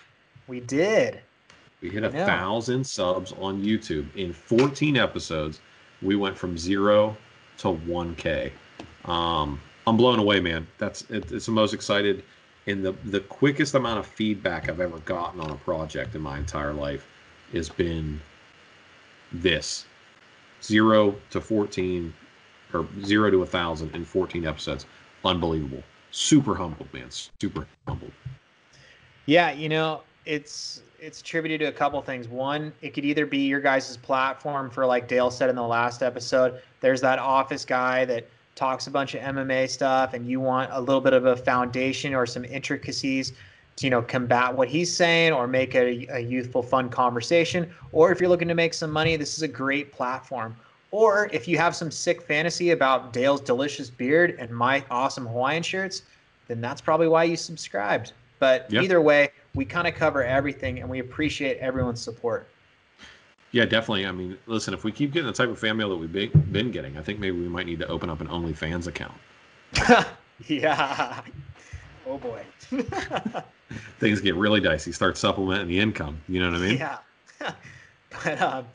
We 0.49 0.59
did. 0.59 1.21
We 1.81 1.91
hit 1.91 2.03
a 2.03 2.11
thousand 2.11 2.85
subs 2.85 3.33
on 3.39 3.63
YouTube 3.63 4.13
in 4.17 4.33
14 4.33 4.97
episodes. 4.97 5.61
We 6.03 6.17
went 6.17 6.37
from 6.37 6.59
zero 6.59 7.17
to 7.59 7.69
1K. 7.69 8.53
Um, 9.05 9.61
I'm 9.87 9.97
blown 9.97 10.19
away, 10.19 10.41
man. 10.41 10.67
That's 10.79 11.03
it, 11.11 11.31
it's 11.33 11.47
the 11.47 11.53
most 11.53 11.75
excited 11.75 12.25
and 12.67 12.85
the 12.85 12.93
the 13.05 13.21
quickest 13.21 13.75
amount 13.75 13.99
of 13.99 14.07
feedback 14.07 14.69
I've 14.69 14.81
ever 14.81 14.99
gotten 15.01 15.41
on 15.41 15.51
a 15.51 15.57
project 15.57 16.15
in 16.15 16.23
my 16.23 16.39
entire 16.39 16.73
life 16.73 17.07
has 17.53 17.69
been 17.69 18.21
this 19.33 19.87
zero 20.63 21.15
to 21.31 21.41
14 21.41 22.13
or 22.73 22.87
zero 23.05 23.31
to 23.31 23.43
a 23.43 23.47
thousand 23.47 23.95
in 23.95 24.05
14 24.05 24.47
episodes. 24.47 24.87
Unbelievable. 25.25 25.83
Super 26.11 26.55
humbled, 26.55 26.93
man. 26.93 27.09
Super 27.11 27.67
humbled. 27.87 28.13
Yeah, 29.27 29.53
you 29.53 29.69
know, 29.69 30.03
it's 30.27 30.83
it's 31.01 31.21
attributed 31.21 31.61
to 31.61 31.67
a 31.67 31.73
couple 31.73 32.01
things. 32.01 32.29
One, 32.29 32.73
it 32.81 32.95
could 32.95 33.05
either 33.05 33.27
be 33.27 33.39
your 33.39 33.61
guys' 33.61 33.97
platform 33.97 34.71
for 34.71 34.87
like 34.87 35.07
Dale 35.07 35.31
said 35.31 35.51
in 35.51 35.57
the 35.57 35.63
last 35.63 36.03
episode. 36.03 36.63
There's 36.81 37.01
that 37.03 37.19
office 37.19 37.65
guy 37.65 38.05
that 38.07 38.27
talks 38.55 38.87
a 38.87 38.91
bunch 38.91 39.15
of 39.15 39.21
MMA 39.21 39.69
stuff, 39.69 40.15
and 40.15 40.27
you 40.27 40.41
want 40.41 40.71
a 40.73 40.81
little 40.81 41.01
bit 41.01 41.13
of 41.13 41.27
a 41.27 41.37
foundation 41.37 42.15
or 42.15 42.27
some 42.27 42.45
intricacies 42.45 43.33
to 43.77 43.87
you 43.87 43.91
know 43.91 44.03
combat 44.03 44.55
what 44.55 44.69
he's 44.69 44.95
saying 44.95 45.33
or 45.33 45.47
make 45.47 45.75
a, 45.75 46.07
a 46.11 46.21
youthful, 46.21 46.63
fun 46.63 46.89
conversation. 46.89 47.71
Or 47.93 48.11
if 48.11 48.21
you're 48.21 48.31
looking 48.31 48.49
to 48.49 48.55
make 48.55 48.73
some 48.73 48.91
money, 48.91 49.17
this 49.17 49.37
is 49.37 49.43
a 49.43 49.49
great 49.49 49.93
platform. 49.93 50.57
Or 50.91 51.29
if 51.33 51.49
you 51.49 51.59
have 51.59 51.75
some 51.75 51.91
sick 51.91 52.23
fantasy 52.23 52.71
about 52.71 53.13
Dale's 53.13 53.41
delicious 53.41 53.91
beard 53.91 54.37
and 54.39 54.49
my 54.51 54.85
awesome 54.91 55.27
Hawaiian 55.27 55.65
shirts, 55.65 56.03
then 56.47 56.61
that's 56.61 56.81
probably 56.81 57.09
why 57.09 57.25
you 57.25 57.37
subscribed. 57.37 58.13
But 58.39 58.71
Yep. 58.71 58.85
either 58.85 59.01
way, 59.01 59.31
we 59.55 59.65
kind 59.65 59.87
of 59.87 59.95
cover 59.95 60.23
everything 60.25 60.81
and 60.81 60.89
we 60.89 60.99
appreciate 60.99 61.59
everyone's 61.59 62.01
support. 62.03 62.49
Yeah, 63.53 63.65
definitely. 63.65 64.07
I 64.07 64.13
mean, 64.13 64.37
listen, 64.47 64.75
if 64.75 64.83
we 64.83 64.91
keep 64.91 65.13
getting 65.13 65.29
the 65.29 65.33
type 65.33 65.49
of 65.49 65.59
fan 65.59 65.77
mail 65.77 65.89
that 65.91 65.97
we've 65.97 66.13
been, 66.13 66.71
getting, 66.73 66.99
I 66.99 67.03
think 67.03 67.21
maybe 67.21 67.39
we 67.39 67.49
might 67.49 67.67
need 67.67 67.79
to 67.79 67.87
open 67.87 68.11
up 68.11 68.21
an 68.21 68.27
OnlyFans 68.27 68.89
account. 68.89 69.15
yeah. 70.49 71.21
Oh 72.07 72.19
boy. 72.19 72.43
Things 74.01 74.21
get 74.21 74.35
really 74.35 74.61
dicey. 74.61 74.91
Start 74.91 75.17
supplementing 75.17 75.69
the 75.69 75.79
income. 75.79 76.21
You 76.29 76.41
know 76.41 76.51
what 76.51 76.61
I 76.61 76.67
mean? 76.67 76.79
yeah. 76.79 76.99
but 78.25 78.43
um, 78.43 78.67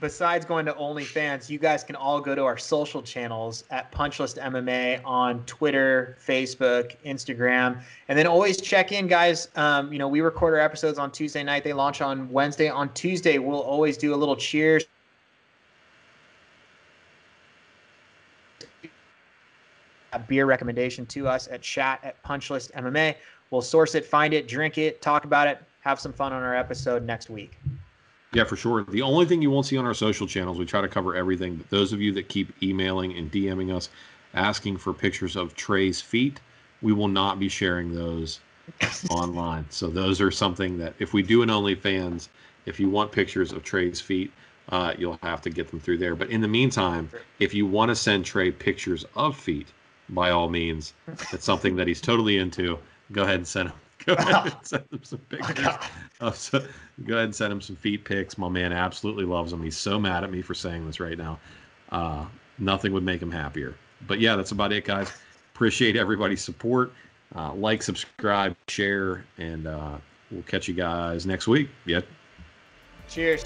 besides 0.00 0.44
going 0.44 0.66
to 0.66 0.72
OnlyFans, 0.72 1.48
you 1.48 1.58
guys 1.58 1.82
can 1.84 1.96
all 1.96 2.20
go 2.20 2.34
to 2.34 2.44
our 2.44 2.56
social 2.56 3.02
channels 3.02 3.64
at 3.70 3.90
Punchlist 3.92 4.38
MMA 4.38 5.00
on 5.04 5.44
Twitter, 5.46 6.16
Facebook, 6.24 6.96
Instagram, 7.04 7.80
and 8.08 8.18
then 8.18 8.26
always 8.26 8.60
check 8.60 8.92
in, 8.92 9.06
guys. 9.06 9.48
Um, 9.56 9.92
you 9.92 9.98
know, 9.98 10.08
we 10.08 10.20
record 10.20 10.54
our 10.54 10.60
episodes 10.60 10.98
on 10.98 11.10
Tuesday 11.10 11.42
night. 11.42 11.64
They 11.64 11.72
launch 11.72 12.00
on 12.00 12.30
Wednesday. 12.30 12.68
On 12.68 12.92
Tuesday, 12.94 13.38
we'll 13.38 13.60
always 13.60 13.96
do 13.96 14.14
a 14.14 14.16
little 14.16 14.36
cheers. 14.36 14.84
A 20.12 20.18
beer 20.18 20.46
recommendation 20.46 21.06
to 21.06 21.26
us 21.26 21.48
at 21.50 21.62
chat 21.62 22.00
at 22.04 22.22
Punchlist 22.22 22.72
MMA. 22.72 23.16
We'll 23.50 23.62
source 23.62 23.94
it, 23.94 24.04
find 24.04 24.32
it, 24.34 24.46
drink 24.46 24.78
it, 24.78 25.02
talk 25.02 25.24
about 25.24 25.48
it, 25.48 25.60
have 25.80 25.98
some 25.98 26.12
fun 26.12 26.32
on 26.32 26.42
our 26.42 26.54
episode 26.54 27.04
next 27.04 27.30
week. 27.30 27.58
Yeah, 28.34 28.44
for 28.44 28.56
sure. 28.56 28.84
The 28.84 29.02
only 29.02 29.26
thing 29.26 29.42
you 29.42 29.50
won't 29.50 29.66
see 29.66 29.76
on 29.76 29.84
our 29.84 29.94
social 29.94 30.26
channels, 30.26 30.58
we 30.58 30.64
try 30.64 30.80
to 30.80 30.88
cover 30.88 31.14
everything. 31.14 31.56
But 31.56 31.70
those 31.70 31.92
of 31.92 32.00
you 32.00 32.12
that 32.12 32.28
keep 32.28 32.52
emailing 32.62 33.16
and 33.16 33.30
DMing 33.30 33.74
us 33.74 33.88
asking 34.34 34.78
for 34.78 34.92
pictures 34.92 35.36
of 35.36 35.54
Trey's 35.54 36.00
feet, 36.00 36.40
we 36.82 36.92
will 36.92 37.08
not 37.08 37.38
be 37.38 37.48
sharing 37.48 37.94
those 37.94 38.40
online. 39.10 39.66
So 39.70 39.88
those 39.88 40.20
are 40.20 40.30
something 40.30 40.78
that 40.78 40.94
if 40.98 41.12
we 41.12 41.22
do 41.22 41.42
an 41.42 41.48
OnlyFans, 41.48 42.28
if 42.66 42.80
you 42.80 42.90
want 42.90 43.12
pictures 43.12 43.52
of 43.52 43.62
Trey's 43.62 44.00
feet, 44.00 44.32
uh, 44.70 44.94
you'll 44.98 45.18
have 45.22 45.40
to 45.42 45.50
get 45.50 45.68
them 45.68 45.78
through 45.78 45.98
there. 45.98 46.16
But 46.16 46.30
in 46.30 46.40
the 46.40 46.48
meantime, 46.48 47.10
if 47.38 47.54
you 47.54 47.66
want 47.66 47.90
to 47.90 47.96
send 47.96 48.24
Trey 48.24 48.50
pictures 48.50 49.04
of 49.14 49.36
feet, 49.36 49.68
by 50.08 50.30
all 50.30 50.48
means, 50.48 50.94
it's 51.32 51.44
something 51.44 51.76
that 51.76 51.86
he's 51.86 52.00
totally 52.00 52.38
into. 52.38 52.78
Go 53.12 53.22
ahead 53.22 53.36
and 53.36 53.46
send 53.46 53.70
him. 53.70 53.76
Go 54.06 54.12
ahead 54.14 54.46
and 54.46 54.54
send 54.62 54.84
him 54.92 55.02
some 55.02 55.18
pictures. 55.30 55.66
Oh, 56.20 56.30
so 56.32 56.64
go 57.06 57.14
ahead 57.14 57.24
and 57.24 57.34
send 57.34 57.52
him 57.52 57.60
some 57.60 57.76
feet 57.76 58.04
pics. 58.04 58.36
My 58.36 58.48
man 58.48 58.72
absolutely 58.72 59.24
loves 59.24 59.50
them. 59.50 59.62
He's 59.62 59.76
so 59.76 59.98
mad 59.98 60.24
at 60.24 60.30
me 60.30 60.42
for 60.42 60.52
saying 60.54 60.86
this 60.86 61.00
right 61.00 61.16
now. 61.16 61.38
Uh, 61.90 62.26
nothing 62.58 62.92
would 62.92 63.02
make 63.02 63.22
him 63.22 63.30
happier. 63.30 63.74
But 64.06 64.20
yeah, 64.20 64.36
that's 64.36 64.52
about 64.52 64.72
it, 64.72 64.84
guys. 64.84 65.10
Appreciate 65.54 65.96
everybody's 65.96 66.42
support. 66.42 66.92
Uh, 67.34 67.54
like, 67.54 67.82
subscribe, 67.82 68.54
share, 68.68 69.24
and 69.38 69.66
uh, 69.66 69.96
we'll 70.30 70.42
catch 70.42 70.68
you 70.68 70.74
guys 70.74 71.26
next 71.26 71.48
week. 71.48 71.68
Yeah. 71.86 72.00
Cheers. 73.08 73.44